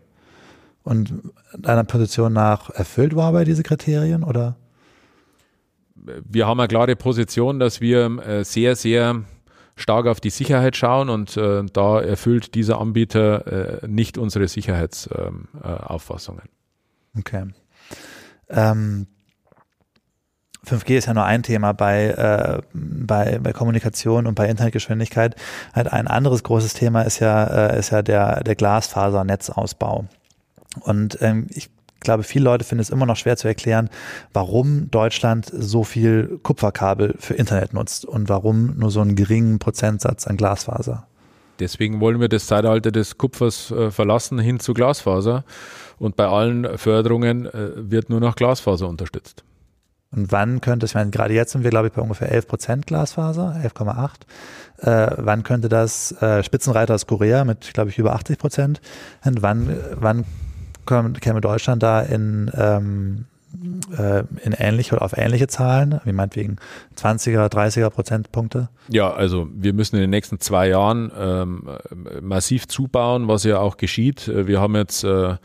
Und 0.83 1.13
deiner 1.57 1.83
Position 1.85 2.33
nach 2.33 2.69
erfüllt 2.69 3.13
Huawei 3.13 3.45
diese 3.45 3.63
Kriterien 3.63 4.23
oder? 4.23 4.57
wir 6.25 6.47
haben 6.47 6.59
eine 6.59 6.67
klare 6.67 6.95
Position, 6.95 7.59
dass 7.59 7.81
wir 7.81 8.19
äh, 8.25 8.43
sehr, 8.43 8.75
sehr 8.75 9.23
stark 9.75 10.05
auf 10.07 10.19
die 10.19 10.29
Sicherheit 10.29 10.77
schauen 10.77 11.09
und 11.09 11.35
äh, 11.37 11.63
da 11.71 12.01
erfüllt 12.01 12.55
dieser 12.55 12.79
Anbieter 12.79 13.81
äh, 13.83 13.87
nicht 13.87 14.17
unsere 14.17 14.47
Sicherheitsauffassungen. 14.47 16.43
Ähm, 16.43 16.49
äh. 17.15 17.19
Okay. 17.19 17.45
Ähm, 18.49 19.07
5G 20.65 20.97
ist 20.97 21.07
ja 21.07 21.13
nur 21.13 21.25
ein 21.25 21.43
Thema 21.43 21.73
bei, 21.73 22.07
äh, 22.07 22.61
bei, 22.73 23.39
bei 23.39 23.51
Kommunikation 23.51 24.27
und 24.27 24.35
bei 24.35 24.47
Internetgeschwindigkeit. 24.47 25.35
Halt 25.73 25.91
ein 25.91 26.07
anderes 26.07 26.43
großes 26.43 26.73
Thema 26.73 27.01
ist 27.01 27.19
ja, 27.19 27.43
äh, 27.43 27.79
ist 27.79 27.89
ja 27.89 28.01
der, 28.01 28.43
der 28.43 28.55
Glasfasernetzausbau. 28.55 30.05
Und 30.81 31.17
ähm, 31.21 31.47
ich 31.49 31.69
glaube, 32.03 32.23
viele 32.23 32.45
Leute 32.45 32.63
finden 32.65 32.81
es 32.81 32.89
immer 32.89 33.05
noch 33.05 33.17
schwer 33.17 33.37
zu 33.37 33.47
erklären, 33.47 33.89
warum 34.33 34.91
Deutschland 34.91 35.51
so 35.51 35.83
viel 35.83 36.39
Kupferkabel 36.43 37.15
für 37.19 37.33
Internet 37.33 37.73
nutzt 37.73 38.05
und 38.05 38.29
warum 38.29 38.77
nur 38.77 38.91
so 38.91 39.01
einen 39.01 39.15
geringen 39.15 39.59
Prozentsatz 39.59 40.27
an 40.27 40.37
Glasfaser. 40.37 41.07
Deswegen 41.59 41.99
wollen 41.99 42.19
wir 42.19 42.29
das 42.29 42.47
Zeitalter 42.47 42.91
des 42.91 43.17
Kupfers 43.17 43.71
äh, 43.71 43.91
verlassen 43.91 44.39
hin 44.39 44.59
zu 44.59 44.73
Glasfaser. 44.73 45.43
Und 45.99 46.15
bei 46.15 46.25
allen 46.25 46.77
Förderungen 46.77 47.45
äh, 47.45 47.71
wird 47.75 48.09
nur 48.09 48.19
noch 48.19 48.35
Glasfaser 48.35 48.89
unterstützt. 48.89 49.43
Und 50.15 50.31
wann 50.31 50.61
könnte 50.61 50.85
es, 50.85 50.91
ich 50.91 50.95
meine, 50.95 51.09
gerade 51.09 51.33
jetzt 51.33 51.53
sind 51.53 51.63
wir, 51.63 51.71
glaube 51.71 51.87
ich, 51.87 51.93
bei 51.93 52.01
ungefähr 52.01 52.31
11 52.31 52.47
Prozent 52.47 52.87
Glasfaser, 52.87 53.59
11,8. 53.63 54.85
Äh, 54.85 55.15
wann 55.17 55.43
könnte 55.43 55.69
das, 55.69 56.11
äh, 56.21 56.43
Spitzenreiter 56.43 56.93
aus 56.93 57.07
Korea 57.07 57.45
mit, 57.45 57.73
glaube 57.73 57.89
ich, 57.89 57.97
über 57.97 58.13
80 58.13 58.37
Prozent, 58.37 58.81
und 59.25 59.41
wann, 59.41 59.75
wann 59.95 60.25
käme 60.85 61.41
Deutschland 61.41 61.83
da 61.83 62.01
in, 62.01 62.51
ähm, 62.55 63.25
äh, 63.97 64.23
in 64.43 64.53
ähnliche 64.53 64.95
oder 64.95 65.03
auf 65.03 65.17
ähnliche 65.17 65.47
Zahlen, 65.47 65.99
wie 66.03 66.13
meinetwegen 66.13 66.57
20er, 66.97 67.51
30er 67.51 67.89
Prozentpunkte? 67.89 68.69
Ja, 68.89 69.11
also 69.11 69.47
wir 69.53 69.73
müssen 69.73 69.95
in 69.95 70.01
den 70.01 70.09
nächsten 70.09 70.39
zwei 70.39 70.69
Jahren 70.69 71.11
ähm, 71.17 71.69
massiv 72.21 72.67
zubauen, 72.67 73.27
was 73.27 73.43
ja 73.43 73.59
auch 73.59 73.77
geschieht. 73.77 74.27
Wir 74.27 74.59
haben 74.59 74.75
jetzt 74.75 75.03
äh, 75.03 75.35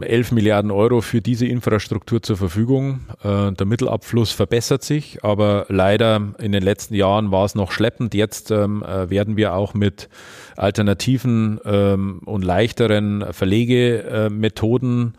11 0.00 0.32
Milliarden 0.32 0.70
Euro 0.70 1.00
für 1.00 1.20
diese 1.20 1.46
Infrastruktur 1.46 2.22
zur 2.22 2.36
Verfügung. 2.36 3.00
Äh, 3.24 3.52
der 3.52 3.66
Mittelabfluss 3.66 4.30
verbessert 4.30 4.84
sich, 4.84 5.24
aber 5.24 5.66
leider 5.68 6.32
in 6.38 6.52
den 6.52 6.62
letzten 6.62 6.94
Jahren 6.94 7.32
war 7.32 7.44
es 7.44 7.54
noch 7.54 7.72
schleppend. 7.72 8.14
Jetzt 8.14 8.50
ähm, 8.50 8.84
äh, 8.84 9.10
werden 9.10 9.36
wir 9.36 9.54
auch 9.54 9.74
mit 9.74 10.08
alternativen 10.60 11.58
ähm, 11.64 12.20
und 12.24 12.44
leichteren 12.44 13.24
Verlegemethoden 13.32 15.14
äh, 15.14 15.18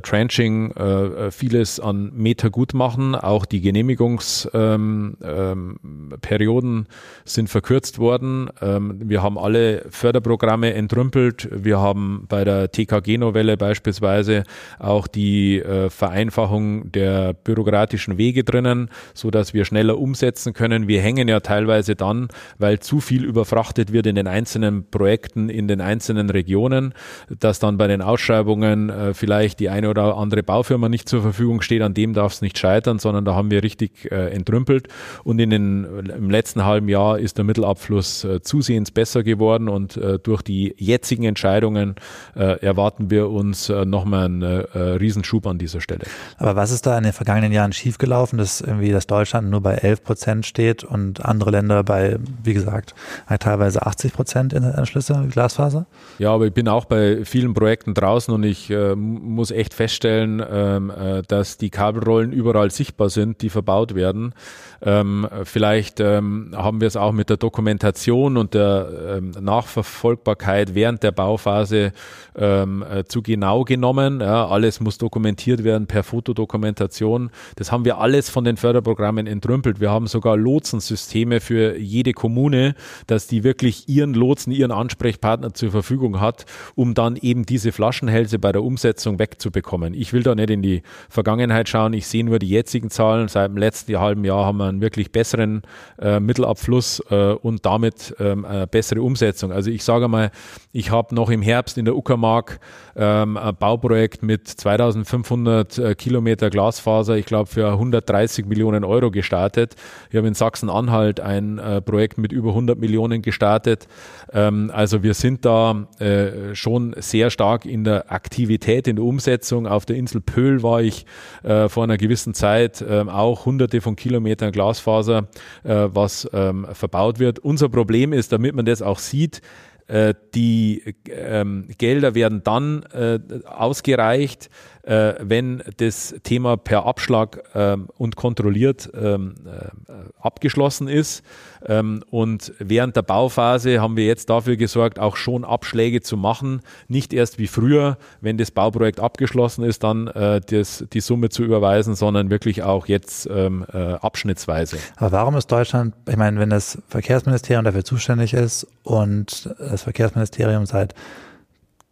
Tranching 0.00 0.72
äh, 0.72 1.28
äh, 1.28 1.30
vieles 1.30 1.80
an 1.80 2.12
Meter 2.14 2.50
gut 2.50 2.74
machen. 2.74 3.14
Auch 3.14 3.44
die 3.44 3.60
Genehmigungsperioden 3.60 5.16
ähm, 5.22 6.86
ähm, 6.86 6.86
sind 7.24 7.48
verkürzt 7.48 7.98
worden. 7.98 8.50
Ähm, 8.60 8.98
wir 9.04 9.22
haben 9.22 9.38
alle 9.38 9.86
Förderprogramme 9.90 10.74
entrümpelt. 10.74 11.48
Wir 11.52 11.78
haben 11.78 12.26
bei 12.28 12.44
der 12.44 12.70
TKG-Novelle 12.70 13.56
beispielsweise 13.56 14.44
auch 14.78 15.06
die 15.06 15.58
äh, 15.58 15.90
Vereinfachung 15.90 16.90
der 16.92 17.32
bürokratischen 17.32 18.18
Wege 18.18 18.44
drinnen, 18.44 18.90
so 19.14 19.30
dass 19.30 19.54
wir 19.54 19.64
schneller 19.64 19.98
umsetzen 19.98 20.52
können. 20.52 20.88
Wir 20.88 21.00
hängen 21.00 21.28
ja 21.28 21.40
teilweise 21.40 21.96
dann, 21.96 22.28
weil 22.58 22.80
zu 22.80 23.00
viel 23.00 23.24
überfrachtet 23.24 23.92
wird 23.92 24.06
in 24.06 24.16
den 24.16 24.26
einzelnen 24.26 24.90
Projekten, 24.90 25.48
in 25.48 25.68
den 25.68 25.80
einzelnen 25.80 26.30
Regionen, 26.30 26.94
dass 27.38 27.58
dann 27.58 27.78
bei 27.78 27.86
den 27.86 28.02
Ausschreibungen 28.02 28.90
äh, 28.90 29.14
vielleicht 29.14 29.60
die 29.60 29.67
die 29.68 29.70
eine 29.70 29.90
oder 29.90 30.16
andere 30.16 30.42
Baufirma 30.42 30.88
nicht 30.88 31.08
zur 31.08 31.22
Verfügung 31.22 31.60
steht, 31.60 31.82
an 31.82 31.94
dem 31.94 32.14
darf 32.14 32.32
es 32.32 32.42
nicht 32.42 32.58
scheitern, 32.58 32.98
sondern 32.98 33.24
da 33.24 33.34
haben 33.34 33.50
wir 33.50 33.62
richtig 33.62 34.10
äh, 34.10 34.30
entrümpelt. 34.30 34.88
Und 35.24 35.38
in 35.38 35.50
den, 35.50 35.84
im 35.84 36.30
letzten 36.30 36.64
halben 36.64 36.88
Jahr 36.88 37.18
ist 37.18 37.36
der 37.36 37.44
Mittelabfluss 37.44 38.24
äh, 38.24 38.40
zusehends 38.40 38.90
besser 38.90 39.22
geworden 39.22 39.68
und 39.68 39.96
äh, 39.96 40.18
durch 40.18 40.42
die 40.42 40.74
jetzigen 40.78 41.24
Entscheidungen 41.24 41.96
äh, 42.34 42.60
erwarten 42.64 43.10
wir 43.10 43.28
uns 43.28 43.68
äh, 43.68 43.84
nochmal 43.84 44.24
einen 44.24 44.42
äh, 44.42 44.78
Riesenschub 44.78 45.46
an 45.46 45.58
dieser 45.58 45.80
Stelle. 45.80 46.04
Aber 46.38 46.56
was 46.56 46.70
ist 46.70 46.86
da 46.86 46.96
in 46.96 47.04
den 47.04 47.12
vergangenen 47.12 47.52
Jahren 47.52 47.72
schiefgelaufen, 47.72 48.38
dass 48.38 48.60
irgendwie 48.60 48.90
das 48.90 49.06
Deutschland 49.06 49.50
nur 49.50 49.60
bei 49.60 49.74
11 49.74 50.02
Prozent 50.02 50.46
steht 50.46 50.84
und 50.84 51.24
andere 51.24 51.50
Länder 51.50 51.84
bei, 51.84 52.18
wie 52.42 52.54
gesagt, 52.54 52.94
teilweise 53.40 53.84
80 53.84 54.12
Prozent 54.12 54.52
in 54.52 54.64
Anschlüsse 54.64 55.26
Glasfaser? 55.30 55.86
Ja, 56.18 56.32
aber 56.32 56.46
ich 56.46 56.52
bin 56.54 56.68
auch 56.68 56.86
bei 56.86 57.24
vielen 57.24 57.52
Projekten 57.52 57.94
draußen 57.94 58.32
und 58.32 58.44
ich 58.44 58.70
äh, 58.70 58.94
muss 58.94 59.50
echt 59.58 59.74
feststellen, 59.74 60.42
ähm, 60.50 60.90
äh, 60.90 61.22
dass 61.26 61.58
die 61.58 61.70
Kabelrollen 61.70 62.32
überall 62.32 62.70
sichtbar 62.70 63.10
sind, 63.10 63.42
die 63.42 63.50
verbaut 63.50 63.94
werden. 63.94 64.34
Ähm, 64.80 65.26
vielleicht 65.44 66.00
ähm, 66.00 66.52
haben 66.54 66.80
wir 66.80 66.86
es 66.88 66.96
auch 66.96 67.12
mit 67.12 67.30
der 67.30 67.36
Dokumentation 67.36 68.36
und 68.36 68.54
der 68.54 69.16
ähm, 69.16 69.32
Nachverfolgbarkeit 69.40 70.74
während 70.74 71.02
der 71.02 71.10
Bauphase 71.10 71.92
ähm, 72.36 72.84
äh, 72.88 73.04
zu 73.04 73.22
genau 73.22 73.64
genommen. 73.64 74.20
Ja, 74.20 74.46
alles 74.46 74.80
muss 74.80 74.98
dokumentiert 74.98 75.64
werden 75.64 75.86
per 75.86 76.04
Fotodokumentation. 76.04 77.30
Das 77.56 77.72
haben 77.72 77.84
wir 77.84 77.98
alles 77.98 78.30
von 78.30 78.44
den 78.44 78.56
Förderprogrammen 78.56 79.26
entrümpelt. 79.26 79.80
Wir 79.80 79.90
haben 79.90 80.06
sogar 80.06 80.36
Lotsensysteme 80.36 81.40
für 81.40 81.76
jede 81.76 82.12
Kommune, 82.12 82.74
dass 83.08 83.26
die 83.26 83.42
wirklich 83.42 83.88
ihren 83.88 84.14
Lotsen, 84.14 84.52
ihren 84.52 84.70
Ansprechpartner 84.70 85.54
zur 85.54 85.72
Verfügung 85.72 86.20
hat, 86.20 86.46
um 86.76 86.94
dann 86.94 87.16
eben 87.16 87.44
diese 87.44 87.72
Flaschenhälse 87.72 88.38
bei 88.38 88.52
der 88.52 88.62
Umsetzung 88.62 89.18
wegzubekommen. 89.18 89.94
Ich 89.94 90.12
will 90.12 90.22
da 90.22 90.36
nicht 90.36 90.50
in 90.50 90.62
die 90.62 90.82
Vergangenheit 91.08 91.68
schauen. 91.68 91.92
Ich 91.92 92.06
sehe 92.06 92.24
nur 92.24 92.38
die 92.38 92.48
jetzigen 92.48 92.90
Zahlen. 92.90 93.26
Seit 93.26 93.50
dem 93.50 93.56
letzten 93.56 93.98
halben 93.98 94.24
Jahr 94.24 94.46
haben 94.46 94.58
wir 94.58 94.67
einen 94.68 94.80
wirklich 94.80 95.12
besseren 95.12 95.62
äh, 96.00 96.20
Mittelabfluss 96.20 97.02
äh, 97.10 97.32
und 97.32 97.64
damit 97.66 98.14
ähm, 98.18 98.46
bessere 98.70 99.02
Umsetzung. 99.02 99.52
Also 99.52 99.70
ich 99.70 99.84
sage 99.84 100.08
mal, 100.08 100.30
ich 100.72 100.90
habe 100.90 101.14
noch 101.14 101.30
im 101.30 101.42
Herbst 101.42 101.78
in 101.78 101.84
der 101.84 101.96
Uckermark 101.96 102.60
ähm, 102.96 103.36
ein 103.36 103.56
Bauprojekt 103.56 104.22
mit 104.22 104.48
2500 104.48 105.78
äh, 105.78 105.94
Kilometer 105.94 106.50
Glasfaser, 106.50 107.16
ich 107.16 107.26
glaube 107.26 107.48
für 107.48 107.68
130 107.68 108.46
Millionen 108.46 108.84
Euro 108.84 109.10
gestartet. 109.10 109.76
Ich 110.10 110.16
habe 110.16 110.28
in 110.28 110.34
Sachsen-Anhalt 110.34 111.20
ein 111.20 111.58
äh, 111.58 111.80
Projekt 111.80 112.18
mit 112.18 112.32
über 112.32 112.50
100 112.50 112.78
Millionen 112.78 113.22
gestartet. 113.22 113.88
Ähm, 114.32 114.70
also 114.74 115.02
wir 115.02 115.14
sind 115.14 115.44
da 115.44 115.86
äh, 115.98 116.54
schon 116.54 116.94
sehr 116.98 117.30
stark 117.30 117.64
in 117.64 117.84
der 117.84 118.10
Aktivität, 118.12 118.88
in 118.88 118.96
der 118.96 119.04
Umsetzung. 119.04 119.66
Auf 119.66 119.86
der 119.86 119.96
Insel 119.96 120.20
Pöhl 120.20 120.62
war 120.62 120.82
ich 120.82 121.06
äh, 121.42 121.68
vor 121.68 121.84
einer 121.84 121.96
gewissen 121.96 122.34
Zeit 122.34 122.84
ähm, 122.86 123.08
auch 123.08 123.46
hunderte 123.46 123.80
von 123.80 123.96
Kilometern 123.96 124.52
Glasfaser, 124.52 125.28
äh, 125.64 125.88
was 125.90 126.28
ähm, 126.32 126.66
verbaut 126.72 127.18
wird. 127.18 127.38
Unser 127.38 127.68
Problem 127.68 128.12
ist, 128.12 128.32
damit 128.32 128.54
man 128.54 128.64
das 128.64 128.82
auch 128.82 128.98
sieht, 128.98 129.40
äh, 129.88 130.14
die 130.34 130.94
ähm, 131.08 131.66
Gelder 131.78 132.14
werden 132.14 132.42
dann 132.44 132.82
äh, 132.92 133.18
ausgereicht, 133.46 134.50
äh, 134.88 135.14
wenn 135.20 135.62
das 135.76 136.14
Thema 136.22 136.56
per 136.56 136.86
Abschlag 136.86 137.42
ähm, 137.54 137.88
und 137.98 138.16
kontrolliert 138.16 138.90
ähm, 138.98 139.34
äh, 139.44 139.92
abgeschlossen 140.20 140.88
ist. 140.88 141.22
Ähm, 141.66 142.02
und 142.10 142.54
während 142.58 142.96
der 142.96 143.02
Bauphase 143.02 143.80
haben 143.80 143.96
wir 143.96 144.06
jetzt 144.06 144.30
dafür 144.30 144.56
gesorgt, 144.56 144.98
auch 144.98 145.16
schon 145.16 145.44
Abschläge 145.44 146.00
zu 146.00 146.16
machen. 146.16 146.62
Nicht 146.88 147.12
erst 147.12 147.38
wie 147.38 147.48
früher, 147.48 147.98
wenn 148.22 148.38
das 148.38 148.50
Bauprojekt 148.50 149.00
abgeschlossen 149.00 149.62
ist, 149.62 149.84
dann 149.84 150.06
äh, 150.08 150.40
das, 150.40 150.84
die 150.92 151.00
Summe 151.00 151.28
zu 151.28 151.44
überweisen, 151.44 151.94
sondern 151.94 152.30
wirklich 152.30 152.62
auch 152.62 152.86
jetzt 152.86 153.28
ähm, 153.30 153.66
äh, 153.70 153.94
abschnittsweise. 153.94 154.78
Aber 154.96 155.12
warum 155.12 155.36
ist 155.36 155.48
Deutschland, 155.48 155.94
ich 156.08 156.16
meine, 156.16 156.40
wenn 156.40 156.50
das 156.50 156.78
Verkehrsministerium 156.88 157.64
dafür 157.64 157.84
zuständig 157.84 158.32
ist 158.32 158.66
und 158.84 159.54
das 159.58 159.82
Verkehrsministerium 159.82 160.64
seit 160.64 160.94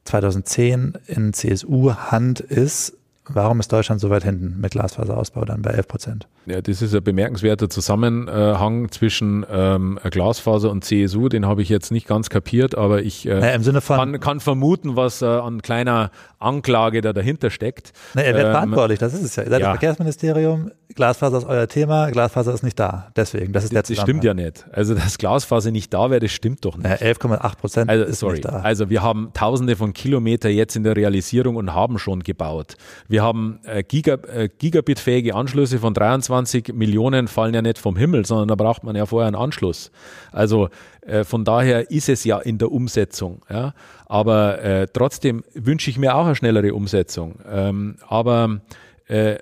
2010 0.07 0.95
in 1.07 1.33
CSU-Hand 1.33 2.41
ist, 2.41 2.97
warum 3.29 3.61
ist 3.61 3.73
Deutschland 3.73 4.01
so 4.01 4.11
weit 4.11 4.25
hinten 4.25 4.61
mit 4.61 4.73
Glasfaserausbau 4.73 5.45
dann 5.45 5.63
bei 5.63 5.71
11 5.71 5.89
Prozent? 5.89 6.29
Ja, 6.47 6.61
das 6.61 6.81
ist 6.81 6.95
ein 6.95 7.03
bemerkenswerter 7.03 7.69
Zusammenhang 7.69 8.91
zwischen 8.91 9.45
ähm, 9.51 9.99
Glasfaser 10.11 10.71
und 10.71 10.85
CSU. 10.85 11.29
Den 11.29 11.47
habe 11.47 11.63
ich 11.63 11.69
jetzt 11.69 11.91
nicht 11.91 12.07
ganz 12.07 12.31
kapiert, 12.31 12.77
aber 12.77 13.03
ich 13.03 13.27
äh, 13.27 13.41
naja, 13.41 13.81
kann, 13.81 14.21
kann 14.21 14.41
vermuten, 14.41 14.97
was 14.97 15.23
äh, 15.23 15.27
an 15.27 15.61
kleiner 15.63 16.11
Anklage 16.39 17.01
da 17.01 17.13
dahinter 17.13 17.51
steckt. 17.51 17.93
Na, 18.15 18.23
er 18.23 18.35
wird 18.35 18.47
ähm, 18.47 18.53
verantwortlich, 18.53 18.99
das 18.99 19.13
ist 19.15 19.23
es 19.23 19.37
ja. 19.37 19.43
Ihr 19.43 19.51
seid 19.51 19.61
ja. 19.61 19.67
das 19.67 19.79
Verkehrsministerium, 19.79 20.71
Glasfaser 20.95 21.39
ist 21.39 21.45
euer 21.45 21.69
Thema, 21.69 22.11
Glasfaser 22.11 22.55
ist 22.55 22.63
nicht 22.63 22.79
da. 22.79 23.09
Deswegen, 23.17 23.53
das 23.53 23.65
ist 23.65 23.73
der 23.73 23.83
Das 23.83 23.97
stimmt 23.97 24.25
ja 24.25 24.35
nicht. 24.35 24.65
Also, 24.73 24.95
dass 24.95 25.19
Glasfaser 25.19 25.71
nicht 25.71 25.93
da 25.93 26.11
wäre, 26.11 26.21
das 26.21 26.33
stimmt 26.33 26.65
doch 26.65 26.77
nicht. 26.77 26.87
11,8 26.87 27.57
Prozent 27.57 27.91
also, 27.91 28.05
ist 28.05 28.21
sorry. 28.21 28.35
nicht 28.35 28.45
da. 28.45 28.61
Also, 28.61 28.89
wir 28.89 29.03
haben 29.03 29.31
tausende 29.35 29.77
von 29.77 29.93
Kilometer 29.93 30.49
jetzt 30.49 30.77
in 30.77 30.85
der 30.85 30.97
Realisierung 30.97 31.57
und 31.57 31.75
haben 31.75 31.99
schon 31.99 32.23
gebaut. 32.23 32.77
Wir 33.09 33.23
haben 33.23 33.61
äh, 33.65 33.83
Giga, 33.83 34.15
äh, 34.33 34.49
Gigabit-fähige 34.49 35.35
Anschlüsse 35.35 35.79
von 35.79 35.93
23 35.93 36.47
25 36.47 36.75
Millionen 36.75 37.29
fallen 37.29 37.55
ja 37.55 37.63
nicht 37.63 37.79
vom 37.79 37.97
Himmel, 37.97 38.27
sondern 38.27 38.49
da 38.49 38.55
braucht 38.55 38.85
man 38.85 38.97
ja 38.97 39.07
vorher 39.07 39.27
einen 39.27 39.37
Anschluss. 39.37 39.91
Also 40.33 40.69
äh, 41.03 41.25
von 41.25 41.45
daher 41.45 41.91
ist 41.91 42.09
es 42.09 42.25
ja 42.25 42.39
in 42.39 42.59
der 42.59 42.73
Umsetzung. 42.73 43.43
Ja? 43.51 43.75
Aber 44.07 44.63
äh, 44.63 44.87
trotzdem 44.93 45.45
wünsche 45.55 45.91
ich 45.91 45.99
mir 45.99 46.15
auch 46.15 46.27
eine 46.27 46.35
schnellere 46.35 46.75
Umsetzung. 46.75 47.41
Ähm, 47.49 47.97
aber 48.09 48.61
äh, 49.09 49.37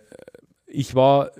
ich 0.75 0.95
war 0.95 1.31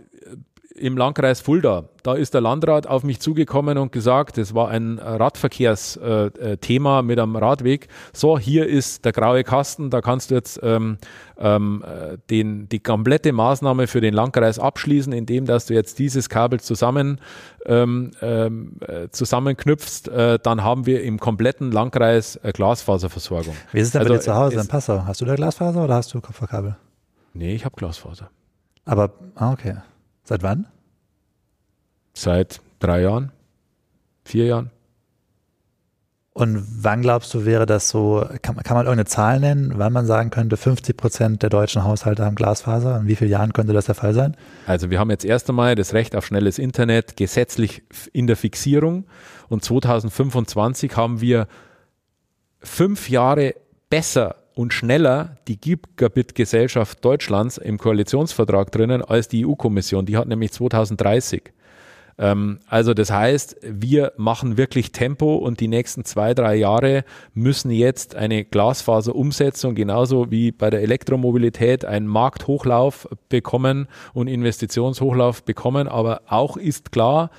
im 0.75 0.97
Landkreis 0.97 1.41
Fulda. 1.41 1.85
Da 2.03 2.15
ist 2.15 2.35
der 2.35 2.41
Landrat 2.41 2.89
auf 2.89 3.05
mich 3.05 3.21
zugekommen 3.21 3.79
und 3.79 3.93
gesagt, 3.93 4.39
es 4.39 4.55
war 4.55 4.69
ein 4.69 4.99
Radverkehrsthema 4.99 7.03
mit 7.03 7.21
einem 7.21 7.37
Radweg. 7.37 7.89
So, 8.13 8.39
hier 8.39 8.67
ist 8.67 9.05
der 9.05 9.13
graue 9.13 9.45
Kasten, 9.45 9.91
da 9.91 10.01
kannst 10.01 10.31
du 10.31 10.35
jetzt 10.35 10.59
ähm, 10.63 10.97
ähm, 11.39 11.85
den, 12.29 12.69
die 12.69 12.81
komplette 12.81 13.33
Maßnahme 13.33 13.87
für 13.87 14.01
den 14.01 14.15
Landkreis 14.15 14.59
abschließen, 14.59 15.13
indem 15.13 15.47
dass 15.47 15.67
du 15.67 15.75
jetzt 15.75 16.01
dieses 16.01 16.29
Kabel 16.29 16.59
zusammen 16.61 17.21
ähm, 17.67 18.11
ähm, 18.21 18.73
zusammenknüpfst. 19.13 20.09
Äh, 20.09 20.41
dann 20.43 20.65
haben 20.65 20.87
wir 20.87 21.05
im 21.05 21.21
kompletten 21.21 21.71
Landkreis 21.71 22.35
äh, 22.43 22.51
Glasfaserversorgung. 22.53 23.55
Wie 23.73 23.79
ist 23.79 23.87
es 23.87 23.93
denn 23.93 24.03
also, 24.03 24.15
bei 24.15 24.19
dir 24.19 24.23
zu 24.23 24.35
Hause 24.35 24.61
in 24.61 24.67
Passau? 24.67 25.05
Hast 25.07 25.21
du 25.21 25.25
da 25.25 25.37
Glasfaser 25.37 25.85
oder 25.85 25.95
hast 25.95 26.13
du 26.13 26.21
Kupferkabel? 26.21 26.75
Nee, 27.33 27.55
ich 27.55 27.65
habe 27.65 27.77
Glasfaser. 27.77 28.29
Aber, 28.85 29.13
ah, 29.35 29.53
okay. 29.53 29.77
Seit 30.25 30.43
wann? 30.43 30.67
Seit 32.15 32.61
drei 32.79 33.03
Jahren, 33.03 33.33
vier 34.25 34.47
Jahren. 34.47 34.71
Und 36.37 36.67
wann 36.83 37.03
glaubst 37.03 37.33
du, 37.33 37.45
wäre 37.45 37.65
das 37.65 37.89
so, 37.89 38.27
kann, 38.43 38.57
kann 38.57 38.77
man 38.77 38.87
irgendeine 38.87 39.05
Zahl 39.05 39.39
nennen, 39.39 39.75
wann 39.77 39.93
man 39.93 40.05
sagen 40.05 40.31
könnte, 40.31 40.57
50 40.57 40.97
Prozent 40.97 41.43
der 41.45 41.51
deutschen 41.51 41.85
Haushalte 41.85 42.25
haben 42.25 42.35
Glasfaser? 42.35 42.99
In 42.99 43.07
wie 43.07 43.15
vielen 43.15 43.31
Jahren 43.31 43.53
könnte 43.53 43.73
das 43.73 43.87
der 43.87 43.95
Fall 43.95 44.15
sein? 44.15 44.37
Also 44.67 44.91
wir 44.91 44.99
haben 44.99 45.11
jetzt 45.11 45.25
erst 45.25 45.49
einmal 45.49 45.77
das 45.77 45.95
Recht 45.95 46.17
auf 46.17 46.27
schnelles 46.27 46.59
Internet 46.59 47.17
gesetzlich 47.17 47.85
in 48.13 48.27
der 48.27 48.37
Fixierung 48.37 49.07
und 49.49 49.63
2025 49.63 50.97
haben 50.97 51.21
wir 51.21 51.47
fünf 52.59 53.09
Jahre 53.09 53.55
besser 53.89 54.35
und 54.55 54.73
schneller 54.73 55.37
die 55.49 55.61
Gigabit-Gesellschaft 55.61 57.05
Deutschlands 57.05 57.59
im 57.59 57.79
Koalitionsvertrag 57.79 58.71
drinnen 58.71 59.03
als 59.03 59.29
die 59.29 59.47
EU-Kommission. 59.47 60.07
Die 60.07 60.17
hat 60.17 60.29
nämlich 60.29 60.53
2030. 60.53 61.53
Ähm, 62.19 62.61
also 62.69 62.95
das 62.95 63.11
heißt, 63.11 63.57
wir 63.63 64.13
machen 64.17 64.57
wirklich 64.57 64.93
Tempo 64.93 65.35
und 65.35 65.61
die 65.61 65.69
nächsten 65.69 66.05
zwei, 66.05 66.35
drei 66.35 66.55
Jahre 66.55 67.05
müssen 67.35 67.71
jetzt 67.71 68.15
eine 68.15 68.45
Glasfaserumsetzung 68.45 69.75
genauso 69.75 70.31
wie 70.31 70.53
bei 70.53 70.71
der 70.71 70.83
Elektromobilität 70.83 71.85
einen 71.85 72.07
Markthochlauf 72.07 73.09
bekommen 73.29 73.89
und 74.13 74.29
Investitionshochlauf 74.29 75.43
bekommen. 75.43 75.89
Aber 75.89 76.23
auch 76.29 76.57
ist 76.57 76.93
klar, 76.93 77.31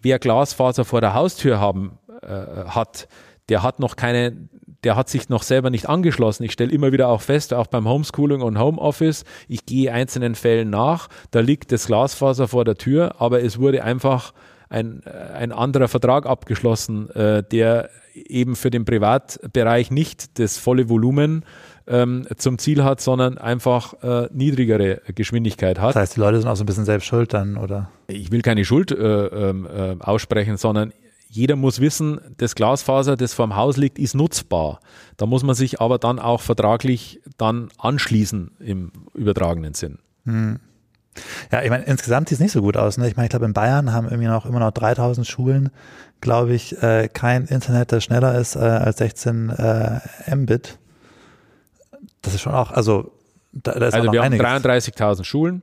wer 0.00 0.18
Glasfaser 0.18 0.84
vor 0.84 1.00
der 1.00 1.14
Haustür 1.14 1.58
haben 1.58 1.98
äh, 2.22 2.28
hat, 2.28 3.08
der 3.48 3.62
hat 3.62 3.80
noch 3.80 3.96
keine 3.96 4.48
der 4.84 4.96
hat 4.96 5.08
sich 5.08 5.28
noch 5.28 5.42
selber 5.42 5.70
nicht 5.70 5.88
angeschlossen. 5.88 6.44
Ich 6.44 6.52
stelle 6.52 6.72
immer 6.72 6.92
wieder 6.92 7.08
auch 7.08 7.20
fest, 7.20 7.54
auch 7.54 7.66
beim 7.66 7.88
Homeschooling 7.88 8.42
und 8.42 8.58
Homeoffice, 8.58 9.24
ich 9.48 9.66
gehe 9.66 9.92
einzelnen 9.92 10.34
Fällen 10.34 10.70
nach, 10.70 11.08
da 11.30 11.40
liegt 11.40 11.72
das 11.72 11.86
Glasfaser 11.86 12.48
vor 12.48 12.64
der 12.64 12.76
Tür, 12.76 13.16
aber 13.18 13.42
es 13.42 13.58
wurde 13.58 13.82
einfach 13.84 14.32
ein, 14.68 15.02
äh, 15.04 15.32
ein 15.34 15.52
anderer 15.52 15.88
Vertrag 15.88 16.26
abgeschlossen, 16.26 17.10
äh, 17.10 17.42
der 17.42 17.90
eben 18.14 18.56
für 18.56 18.70
den 18.70 18.84
Privatbereich 18.84 19.90
nicht 19.90 20.38
das 20.38 20.58
volle 20.58 20.88
Volumen 20.88 21.44
ähm, 21.86 22.26
zum 22.36 22.58
Ziel 22.58 22.84
hat, 22.84 23.00
sondern 23.00 23.38
einfach 23.38 23.94
äh, 24.02 24.28
niedrigere 24.32 25.00
Geschwindigkeit 25.14 25.80
hat. 25.80 25.90
Das 25.90 26.02
heißt, 26.02 26.16
die 26.16 26.20
Leute 26.20 26.40
sind 26.40 26.48
auch 26.48 26.56
so 26.56 26.62
ein 26.62 26.66
bisschen 26.66 26.84
selbst 26.84 27.06
schuld 27.06 27.34
dann, 27.34 27.56
oder? 27.56 27.90
Ich 28.06 28.30
will 28.32 28.42
keine 28.42 28.64
Schuld 28.64 28.92
äh, 28.92 28.96
ähm, 28.96 29.66
äh, 29.66 29.96
aussprechen, 30.00 30.56
sondern 30.56 30.92
jeder 31.34 31.56
muss 31.56 31.80
wissen, 31.80 32.20
das 32.36 32.54
Glasfaser, 32.54 33.16
das 33.16 33.34
vorm 33.34 33.56
Haus 33.56 33.76
liegt, 33.76 33.98
ist 33.98 34.14
nutzbar. 34.14 34.78
Da 35.16 35.26
muss 35.26 35.42
man 35.42 35.56
sich 35.56 35.80
aber 35.80 35.98
dann 35.98 36.20
auch 36.20 36.40
vertraglich 36.40 37.20
dann 37.36 37.70
anschließen 37.76 38.52
im 38.60 38.92
übertragenen 39.14 39.74
Sinn. 39.74 39.98
Hm. 40.26 40.60
Ja, 41.50 41.62
ich 41.62 41.70
meine, 41.70 41.84
insgesamt 41.84 42.28
sieht 42.28 42.36
es 42.36 42.40
nicht 42.40 42.52
so 42.52 42.62
gut 42.62 42.76
aus. 42.76 42.98
Ne? 42.98 43.08
Ich 43.08 43.16
meine, 43.16 43.26
ich 43.26 43.30
glaube, 43.30 43.46
in 43.46 43.52
Bayern 43.52 43.92
haben 43.92 44.06
irgendwie 44.06 44.28
noch 44.28 44.46
immer 44.46 44.60
noch 44.60 44.70
3000 44.70 45.26
Schulen, 45.26 45.70
glaube 46.20 46.54
ich, 46.54 46.80
äh, 46.80 47.08
kein 47.12 47.46
Internet, 47.46 47.90
das 47.90 48.04
schneller 48.04 48.38
ist 48.38 48.54
äh, 48.54 48.60
als 48.60 48.98
16 48.98 49.50
äh, 49.50 50.36
Mbit. 50.36 50.78
Das 52.22 52.34
ist 52.34 52.42
schon 52.42 52.54
auch, 52.54 52.70
also 52.70 53.10
da, 53.52 53.72
da 53.72 53.88
ist 53.88 53.94
Also 53.94 54.12
wir 54.12 54.22
haben 54.22 54.34
33.000 54.34 55.24
Schulen, 55.24 55.62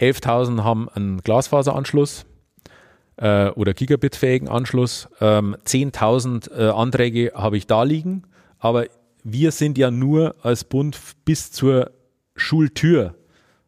11.000 0.00 0.62
haben 0.62 0.88
einen 0.88 1.20
Glasfaseranschluss 1.20 2.26
äh, 3.16 3.48
oder 3.50 3.74
Gigabit-fähigen 3.74 4.48
Anschluss. 4.48 5.08
Ähm, 5.20 5.56
10.000 5.64 6.50
äh, 6.50 6.70
Anträge 6.70 7.32
habe 7.34 7.56
ich 7.56 7.66
da 7.66 7.82
liegen, 7.82 8.24
aber 8.58 8.86
wir 9.22 9.52
sind 9.52 9.78
ja 9.78 9.90
nur 9.90 10.34
als 10.42 10.64
Bund 10.64 10.98
bis 11.24 11.50
zur 11.50 11.90
Schultür 12.36 13.14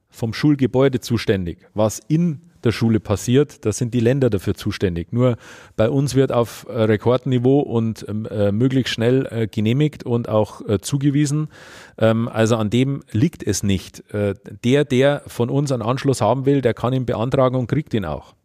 vom 0.09 0.32
Schulgebäude 0.32 1.01
zuständig. 1.01 1.59
Was 1.74 2.01
in 2.09 2.42
der 2.64 2.72
Schule 2.72 3.01
passiert, 3.01 3.64
da 3.64 3.72
sind 3.72 3.94
die 3.94 4.01
Länder 4.01 4.28
dafür 4.28 4.55
zuständig. 4.55 5.12
Nur 5.12 5.36
bei 5.76 5.88
uns 5.88 6.14
wird 6.14 6.32
auf 6.32 6.66
äh, 6.68 6.82
Rekordniveau 6.82 7.61
und 7.61 8.05
ähm, 8.09 8.26
äh, 8.26 8.53
möglichst 8.53 8.92
schnell 8.92 9.26
äh, 9.30 9.47
genehmigt 9.47 10.05
und 10.05 10.28
auch 10.28 10.66
äh, 10.68 10.80
zugewiesen. 10.80 11.49
Ähm, 11.97 12.28
also 12.28 12.57
an 12.57 12.68
dem 12.68 13.03
liegt 13.12 13.42
es 13.42 13.62
nicht. 13.62 14.12
Äh, 14.12 14.34
der, 14.64 14.84
der 14.84 15.22
von 15.26 15.49
uns 15.49 15.72
einen 15.72 15.82
Anschluss 15.82 16.20
haben 16.20 16.44
will, 16.44 16.61
der 16.61 16.74
kann 16.74 16.92
ihn 16.92 17.07
beantragen 17.07 17.57
und 17.57 17.68
kriegt 17.68 17.94
ihn 17.94 18.05
auch. 18.05 18.36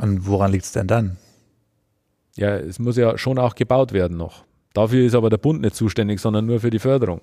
Und 0.00 0.26
woran 0.26 0.52
liegt 0.52 0.64
es 0.64 0.72
denn 0.72 0.86
dann? 0.86 1.16
Ja, 2.36 2.54
es 2.54 2.78
muss 2.78 2.96
ja 2.96 3.16
schon 3.16 3.38
auch 3.38 3.54
gebaut 3.54 3.92
werden 3.92 4.16
noch. 4.16 4.44
Dafür 4.74 5.06
ist 5.06 5.14
aber 5.14 5.30
der 5.30 5.38
Bund 5.38 5.62
nicht 5.62 5.74
zuständig, 5.74 6.20
sondern 6.20 6.44
nur 6.44 6.60
für 6.60 6.70
die 6.70 6.78
Förderung. 6.78 7.22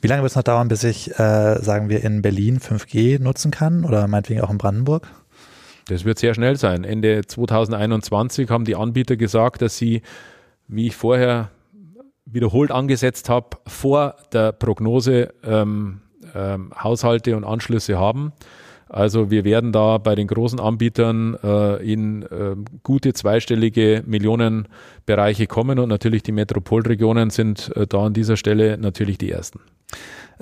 Wie 0.00 0.06
lange 0.06 0.22
wird 0.22 0.30
es 0.30 0.36
noch 0.36 0.42
dauern, 0.42 0.68
bis 0.68 0.84
ich, 0.84 1.10
äh, 1.18 1.62
sagen 1.62 1.88
wir, 1.88 2.04
in 2.04 2.20
Berlin 2.20 2.58
5G 2.58 3.18
nutzen 3.20 3.50
kann 3.50 3.84
oder 3.84 4.06
meinetwegen 4.06 4.40
auch 4.42 4.50
in 4.50 4.58
Brandenburg? 4.58 5.08
Das 5.86 6.04
wird 6.04 6.18
sehr 6.18 6.34
schnell 6.34 6.56
sein. 6.56 6.84
Ende 6.84 7.22
2021 7.26 8.50
haben 8.50 8.64
die 8.64 8.76
Anbieter 8.76 9.16
gesagt, 9.16 9.62
dass 9.62 9.78
sie, 9.78 10.02
wie 10.66 10.88
ich 10.88 10.96
vorher 10.96 11.50
wiederholt 12.26 12.70
angesetzt 12.70 13.30
habe, 13.30 13.56
vor 13.66 14.16
der 14.32 14.52
Prognose 14.52 15.32
ähm, 15.42 16.02
ähm, 16.34 16.72
Haushalte 16.78 17.36
und 17.36 17.44
Anschlüsse 17.44 17.98
haben. 17.98 18.32
Also 18.88 19.30
wir 19.30 19.44
werden 19.44 19.72
da 19.72 19.98
bei 19.98 20.14
den 20.14 20.26
großen 20.26 20.58
Anbietern 20.60 21.36
äh, 21.42 21.76
in 21.92 22.22
äh, 22.22 22.56
gute 22.82 23.12
zweistellige 23.12 24.02
Millionenbereiche 24.06 25.46
kommen 25.46 25.78
und 25.78 25.88
natürlich 25.88 26.22
die 26.22 26.32
Metropolregionen 26.32 27.30
sind 27.30 27.74
äh, 27.76 27.86
da 27.86 28.06
an 28.06 28.14
dieser 28.14 28.36
Stelle 28.36 28.78
natürlich 28.78 29.18
die 29.18 29.30
ersten. 29.30 29.60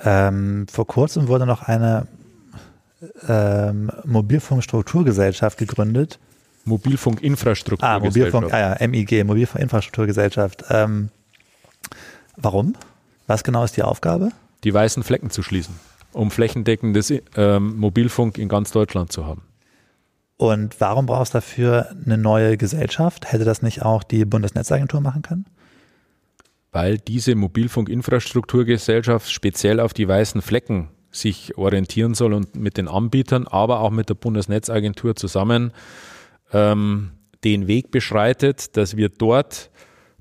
Ähm, 0.03 0.67
vor 0.71 0.87
kurzem 0.87 1.27
wurde 1.29 1.47
noch 1.47 1.63
eine 1.63 2.07
ähm, 3.29 3.91
Mobilfunkstrukturgesellschaft 4.05 5.59
gegründet. 5.59 6.19
Mobilfunkinfrastrukturgesellschaft. 6.65 8.35
Ah, 8.35 8.41
Mobilfunk, 8.41 8.53
ah 8.53 8.77
ja, 8.81 8.89
MIG, 8.89 9.25
Mobilfunkinfrastrukturgesellschaft. 9.25 10.65
Ähm, 10.71 11.11
warum? 12.37 12.75
Was 13.27 13.43
genau 13.43 13.65
ist 13.65 13.77
die 13.77 13.83
Aufgabe? 13.83 14.31
Die 14.65 14.73
weißen 14.73 15.03
Flecken 15.03 15.31
zu 15.31 15.43
schließen 15.43 15.75
um 16.17 16.31
flächendeckendes 16.31 17.13
ähm, 17.37 17.77
Mobilfunk 17.77 18.39
in 18.39 18.49
ganz 18.49 18.73
Deutschland 18.73 19.13
zu 19.13 19.27
haben. 19.27 19.43
Und 20.39 20.81
warum 20.81 21.07
brauchst 21.07 21.35
du 21.35 21.39
dafür 21.39 21.91
eine 22.05 22.19
neue 22.19 22.57
Gesellschaft? 22.57 23.31
Hätte 23.33 23.45
das 23.45 23.63
nicht 23.63 23.83
auch 23.83 24.03
die 24.03 24.25
Bundesnetzagentur 24.25 25.01
machen 25.01 25.23
können? 25.23 25.47
Weil 26.73 26.99
diese 26.99 27.35
Mobilfunkinfrastrukturgesellschaft 27.35 29.31
speziell 29.31 29.81
auf 29.81 29.95
die 29.95 30.09
weißen 30.09 30.43
Flecken 30.43 30.89
sich 31.11 31.57
orientieren 31.57 32.15
soll 32.15 32.35
und 32.35 32.57
mit 32.57 32.77
den 32.77 32.89
Anbietern, 32.89 33.47
aber 33.47 33.81
auch 33.81 33.91
mit 33.91 34.09
der 34.09 34.15
Bundesnetzagentur 34.15 35.17
zusammen 35.17 35.73
ähm, 36.53 37.13
den 37.45 37.67
Weg 37.67 37.91
beschreitet, 37.91 38.77
dass 38.77 38.97
wir 38.97 39.09
dort 39.09 39.71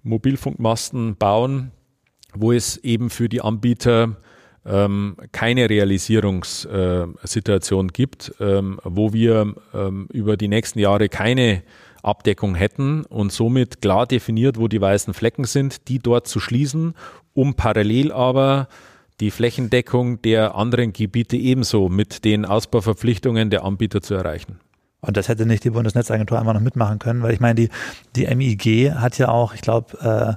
Mobilfunkmasten 0.04 1.16
bauen, 1.18 1.72
wo 2.34 2.52
es 2.52 2.78
eben 2.78 3.10
für 3.10 3.28
die 3.28 3.42
Anbieter 3.42 4.18
ähm, 4.66 5.16
keine 5.32 5.70
Realisierungssituation 5.70 7.90
gibt, 7.90 8.34
ähm, 8.40 8.80
wo 8.84 9.14
wir 9.14 9.54
ähm, 9.74 10.08
über 10.12 10.36
die 10.38 10.48
nächsten 10.48 10.80
Jahre 10.80 11.10
keine 11.10 11.62
Abdeckung 12.02 12.56
hätten 12.56 13.04
und 13.06 13.32
somit 13.32 13.82
klar 13.82 14.06
definiert, 14.06 14.60
wo 14.60 14.68
die 14.68 14.82
weißen 14.82 15.14
Flecken 15.14 15.46
sind, 15.46 15.88
die 15.88 16.00
dort 16.00 16.28
zu 16.28 16.40
schließen, 16.40 16.96
um 17.34 17.56
parallel 17.56 18.12
aber 18.12 18.68
die 19.20 19.32
Flächendeckung 19.32 20.22
der 20.22 20.56
anderen 20.56 20.94
Gebiete 20.94 21.38
ebenso 21.38 21.90
mit 21.90 22.26
den 22.26 22.46
Ausbauverpflichtungen 22.46 23.50
der 23.50 23.64
Anbieter 23.64 24.02
zu 24.02 24.14
erreichen. 24.14 24.60
Und 25.02 25.18
das 25.18 25.30
hätte 25.30 25.46
nicht 25.46 25.64
die 25.64 25.70
Bundesnetzagentur 25.70 26.40
einfach 26.40 26.54
noch 26.54 26.62
mitmachen 26.62 27.00
können, 27.00 27.22
weil 27.22 27.34
ich 27.34 27.40
meine, 27.40 27.56
die, 27.56 27.70
die 28.16 28.36
MIG 28.36 28.92
hat 28.96 29.18
ja 29.18 29.30
auch, 29.30 29.54
ich 29.54 29.62
glaube, 29.62 29.98
äh, 30.00 30.34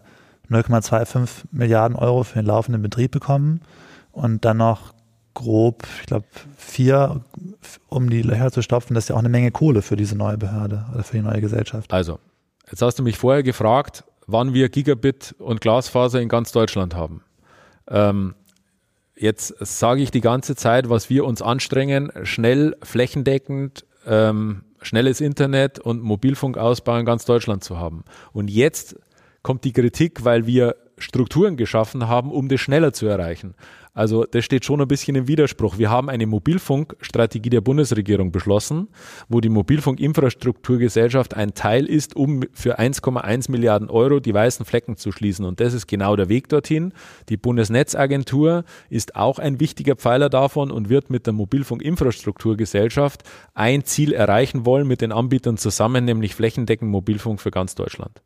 0,25 0.52 1.44
Milliarden 1.50 1.96
Euro 1.96 2.22
für 2.22 2.38
den 2.38 2.46
laufenden 2.46 2.82
Betrieb 2.82 3.10
bekommen 3.10 3.60
und 4.18 4.44
dann 4.44 4.58
noch 4.58 4.94
grob, 5.34 5.86
ich 6.00 6.06
glaube, 6.06 6.26
vier, 6.56 7.20
um 7.88 8.10
die 8.10 8.22
Löcher 8.22 8.50
zu 8.50 8.60
stopfen. 8.62 8.94
Das 8.94 9.04
ist 9.04 9.08
ja 9.08 9.14
auch 9.14 9.20
eine 9.20 9.28
Menge 9.28 9.52
Kohle 9.52 9.82
für 9.82 9.96
diese 9.96 10.16
neue 10.16 10.36
Behörde 10.36 10.86
oder 10.92 11.04
für 11.04 11.16
die 11.16 11.22
neue 11.22 11.40
Gesellschaft. 11.40 11.92
Also, 11.92 12.18
jetzt 12.68 12.82
hast 12.82 12.98
du 12.98 13.04
mich 13.04 13.16
vorher 13.16 13.42
gefragt, 13.42 14.04
wann 14.26 14.52
wir 14.52 14.68
Gigabit 14.68 15.34
und 15.38 15.60
Glasfaser 15.60 16.20
in 16.20 16.28
ganz 16.28 16.52
Deutschland 16.52 16.94
haben. 16.94 17.22
Ähm, 17.88 18.34
jetzt 19.16 19.54
sage 19.60 20.02
ich 20.02 20.10
die 20.10 20.20
ganze 20.20 20.56
Zeit, 20.56 20.90
was 20.90 21.08
wir 21.08 21.24
uns 21.24 21.40
anstrengen, 21.40 22.10
schnell, 22.24 22.76
flächendeckend, 22.82 23.84
ähm, 24.06 24.64
schnelles 24.82 25.20
Internet 25.20 25.78
und 25.78 26.02
Mobilfunkausbau 26.02 26.96
in 26.98 27.06
ganz 27.06 27.24
Deutschland 27.24 27.62
zu 27.62 27.78
haben. 27.78 28.04
Und 28.32 28.50
jetzt 28.50 28.96
kommt 29.42 29.64
die 29.64 29.72
Kritik, 29.72 30.24
weil 30.24 30.46
wir 30.46 30.76
Strukturen 30.98 31.56
geschaffen 31.56 32.08
haben, 32.08 32.32
um 32.32 32.48
das 32.48 32.60
schneller 32.60 32.92
zu 32.92 33.06
erreichen. 33.06 33.54
Also 33.98 34.24
das 34.24 34.44
steht 34.44 34.64
schon 34.64 34.80
ein 34.80 34.86
bisschen 34.86 35.16
im 35.16 35.26
Widerspruch. 35.26 35.76
Wir 35.76 35.90
haben 35.90 36.08
eine 36.08 36.28
Mobilfunkstrategie 36.28 37.50
der 37.50 37.62
Bundesregierung 37.62 38.30
beschlossen, 38.30 38.86
wo 39.28 39.40
die 39.40 39.48
Mobilfunkinfrastrukturgesellschaft 39.48 41.34
ein 41.34 41.54
Teil 41.54 41.84
ist, 41.84 42.14
um 42.14 42.44
für 42.52 42.78
1,1 42.78 43.50
Milliarden 43.50 43.90
Euro 43.90 44.20
die 44.20 44.32
weißen 44.32 44.64
Flecken 44.64 44.96
zu 44.96 45.10
schließen. 45.10 45.44
Und 45.44 45.58
das 45.58 45.74
ist 45.74 45.88
genau 45.88 46.14
der 46.14 46.28
Weg 46.28 46.48
dorthin. 46.48 46.92
Die 47.28 47.36
Bundesnetzagentur 47.36 48.62
ist 48.88 49.16
auch 49.16 49.40
ein 49.40 49.58
wichtiger 49.58 49.96
Pfeiler 49.96 50.28
davon 50.28 50.70
und 50.70 50.88
wird 50.88 51.10
mit 51.10 51.26
der 51.26 51.32
Mobilfunkinfrastrukturgesellschaft 51.32 53.24
ein 53.54 53.82
Ziel 53.82 54.12
erreichen 54.12 54.64
wollen 54.64 54.86
mit 54.86 55.00
den 55.00 55.10
Anbietern 55.10 55.56
zusammen, 55.56 56.04
nämlich 56.04 56.36
flächendeckend 56.36 56.88
Mobilfunk 56.88 57.40
für 57.40 57.50
ganz 57.50 57.74
Deutschland. 57.74 58.22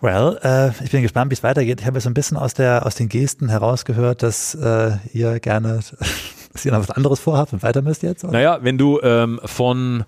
Well, 0.00 0.38
äh, 0.42 0.70
ich 0.82 0.90
bin 0.90 1.02
gespannt, 1.02 1.30
wie 1.30 1.34
es 1.34 1.42
weitergeht. 1.42 1.80
Ich 1.80 1.86
habe 1.86 1.98
jetzt 1.98 2.06
ein 2.06 2.14
bisschen 2.14 2.38
aus, 2.38 2.54
der, 2.54 2.86
aus 2.86 2.94
den 2.94 3.08
Gesten 3.08 3.50
herausgehört, 3.50 4.22
dass 4.22 4.54
äh, 4.54 4.92
ihr 5.12 5.40
gerne, 5.40 5.80
dass 6.52 6.64
ihr 6.64 6.72
noch 6.72 6.80
was 6.80 6.90
anderes 6.90 7.20
vorhabt 7.20 7.52
und 7.52 7.62
weiter 7.62 7.82
müsst 7.82 8.02
jetzt. 8.02 8.24
Oder? 8.24 8.32
Naja, 8.32 8.58
wenn 8.62 8.78
du 8.78 8.98
ähm, 9.02 9.40
von 9.44 10.04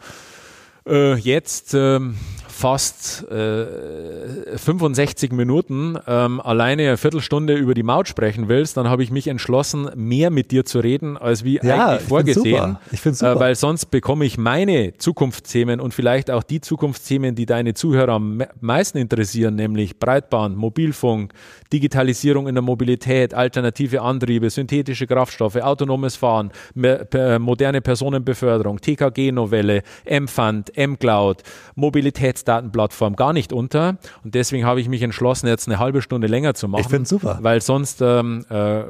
äh, 0.87 1.15
jetzt 1.15 1.75
ähm, 1.75 2.17
fast 2.63 3.29
äh, 3.29 4.57
65 4.57 5.33
Minuten 5.33 5.99
ähm, 6.07 6.41
alleine 6.41 6.83
eine 6.83 6.97
Viertelstunde 6.97 7.55
über 7.55 7.75
die 7.75 7.83
Maut 7.83 8.07
sprechen 8.07 8.49
willst, 8.49 8.77
dann 8.77 8.89
habe 8.89 9.03
ich 9.03 9.11
mich 9.11 9.27
entschlossen, 9.27 9.91
mehr 9.97 10.31
mit 10.31 10.53
dir 10.53 10.65
zu 10.65 10.79
reden, 10.79 11.17
als 11.17 11.43
wie 11.43 11.59
ja, 11.61 11.89
eigentlich 11.89 12.09
vorgesehen. 12.09 12.79
Ich 12.93 13.01
finde 13.01 13.19
super. 13.19 13.33
Äh, 13.33 13.41
weil 13.41 13.55
sonst 13.57 13.87
bekomme 13.87 14.25
ich 14.27 14.39
meine 14.39 14.97
Zukunftsthemen 14.97 15.81
und 15.81 15.93
vielleicht 15.93 16.31
auch 16.31 16.45
die 16.45 16.61
Zukunftsthemen, 16.61 17.35
die 17.35 17.47
deine 17.47 17.75
Zuhörer 17.75 18.13
am 18.13 18.45
meisten 18.61 18.99
interessieren, 18.99 19.57
nämlich 19.57 19.99
Breitband, 19.99 20.57
Mobilfunk, 20.57 21.33
Digitalisierung 21.73 22.49
in 22.49 22.55
der 22.55 22.63
Mobilität, 22.63 23.35
alternative 23.35 24.03
Antriebe, 24.03 24.51
synthetische 24.51 25.07
Kraftstoffe, 25.07 25.57
autonomes 25.57 26.17
Fahren, 26.17 26.51
moderne 26.75 27.81
Personenbeförderung, 27.81 28.81
TKG-Novelle, 28.81 29.83
M-Fund, 30.05 30.77
M-Cloud, 30.77 31.43
Mobilitätsdatenplattform 31.75 33.17
gar 33.17 33.33
nicht 33.33 33.53
unter. 33.53 33.99
Und 34.25 34.35
deswegen 34.35 34.65
habe 34.65 34.81
ich 34.81 34.89
mich 34.89 35.03
entschlossen, 35.03 35.47
jetzt 35.47 35.69
eine 35.69 35.79
halbe 35.79 36.03
Stunde 36.03 36.27
länger 36.27 36.55
zu 36.55 36.69
machen. 36.69 36.83
Ich 36.83 36.89
finde 36.89 37.09
super. 37.09 37.39
Weil 37.41 37.61
sonst 37.61 38.03
ähm, 38.03 38.45
äh, 38.51 38.85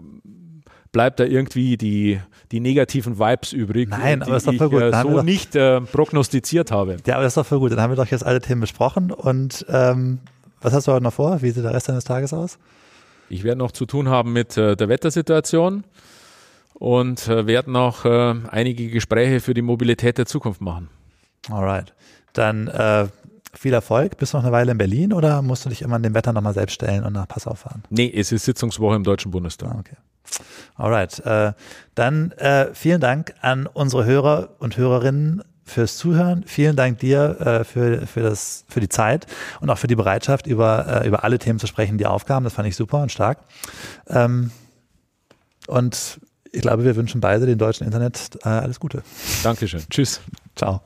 bleibt 0.92 1.20
da 1.20 1.24
irgendwie 1.24 1.76
die, 1.76 2.20
die 2.52 2.60
negativen 2.60 3.18
Vibes 3.18 3.52
übrig, 3.52 3.88
Nein, 3.88 4.20
die 4.20 4.26
aber 4.26 4.36
ist 4.36 4.46
doch 4.46 4.54
voll 4.54 4.68
gut. 4.68 4.82
ich 4.82 4.94
äh, 4.94 5.02
so 5.02 5.10
doch, 5.10 5.22
nicht 5.22 5.56
äh, 5.56 5.80
prognostiziert 5.80 6.70
habe. 6.70 6.98
Ja, 7.06 7.14
aber 7.14 7.24
das 7.24 7.32
ist 7.32 7.36
doch 7.38 7.46
voll 7.46 7.58
gut. 7.58 7.72
Dann 7.72 7.80
haben 7.80 7.90
wir 7.90 7.96
doch 7.96 8.06
jetzt 8.06 8.24
alle 8.24 8.40
Themen 8.40 8.60
besprochen 8.60 9.10
und 9.10 9.64
ähm, 9.68 10.18
was 10.62 10.72
hast 10.72 10.88
du 10.88 10.92
heute 10.92 11.04
noch 11.04 11.12
vor? 11.12 11.42
Wie 11.42 11.50
sieht 11.50 11.64
der 11.64 11.74
Rest 11.74 11.88
deines 11.88 12.04
Tages 12.04 12.32
aus? 12.32 12.58
Ich 13.28 13.44
werde 13.44 13.58
noch 13.58 13.72
zu 13.72 13.86
tun 13.86 14.08
haben 14.08 14.32
mit 14.32 14.56
äh, 14.56 14.76
der 14.76 14.88
Wettersituation 14.88 15.84
und 16.74 17.28
äh, 17.28 17.46
werde 17.46 17.70
noch 17.70 18.04
äh, 18.04 18.34
einige 18.50 18.88
Gespräche 18.88 19.40
für 19.40 19.54
die 19.54 19.62
Mobilität 19.62 20.18
der 20.18 20.26
Zukunft 20.26 20.60
machen. 20.60 20.88
Alright. 21.50 21.94
Dann 22.32 22.68
äh, 22.68 23.08
viel 23.54 23.72
Erfolg. 23.72 24.16
Bist 24.16 24.32
du 24.32 24.38
noch 24.38 24.44
eine 24.44 24.52
Weile 24.52 24.72
in 24.72 24.78
Berlin 24.78 25.12
oder 25.12 25.42
musst 25.42 25.64
du 25.64 25.68
dich 25.68 25.82
immer 25.82 25.96
an 25.96 26.02
dem 26.02 26.14
Wetter 26.14 26.32
nochmal 26.32 26.54
selbst 26.54 26.74
stellen 26.74 27.04
und 27.04 27.12
nach 27.12 27.28
Passau 27.28 27.54
fahren? 27.54 27.82
Nee, 27.90 28.12
es 28.14 28.32
ist 28.32 28.44
Sitzungswoche 28.44 28.96
im 28.96 29.04
Deutschen 29.04 29.30
Bundestag. 29.30 29.70
Ah, 29.72 29.78
okay. 29.78 29.96
Alright. 30.76 31.24
Äh, 31.26 31.52
dann 31.94 32.32
äh, 32.32 32.74
vielen 32.74 33.00
Dank 33.00 33.34
an 33.40 33.66
unsere 33.66 34.04
Hörer 34.04 34.50
und 34.58 34.76
Hörerinnen 34.76 35.42
fürs 35.64 35.96
Zuhören. 35.96 36.44
Vielen 36.46 36.76
Dank 36.76 36.98
dir 36.98 37.40
äh, 37.40 37.64
für, 37.64 38.06
für, 38.06 38.20
das, 38.20 38.64
für 38.68 38.80
die 38.80 38.88
Zeit 38.88 39.26
und 39.60 39.70
auch 39.70 39.78
für 39.78 39.86
die 39.86 39.96
Bereitschaft, 39.96 40.46
über, 40.46 41.02
äh, 41.02 41.08
über 41.08 41.24
alle 41.24 41.38
Themen 41.38 41.58
zu 41.58 41.66
sprechen, 41.66 41.98
die 41.98 42.06
aufkamen. 42.06 42.44
Das 42.44 42.54
fand 42.54 42.68
ich 42.68 42.76
super 42.76 43.02
und 43.02 43.12
stark. 43.12 43.38
Ähm, 44.08 44.50
und 45.66 46.20
ich 46.50 46.60
glaube, 46.60 46.84
wir 46.84 46.96
wünschen 46.96 47.20
beide 47.20 47.46
dem 47.46 47.58
deutschen 47.58 47.86
Internet 47.86 48.38
äh, 48.44 48.48
alles 48.48 48.78
Gute. 48.78 49.02
Dankeschön. 49.42 49.82
Tschüss. 49.88 50.20
Ciao. 50.56 50.82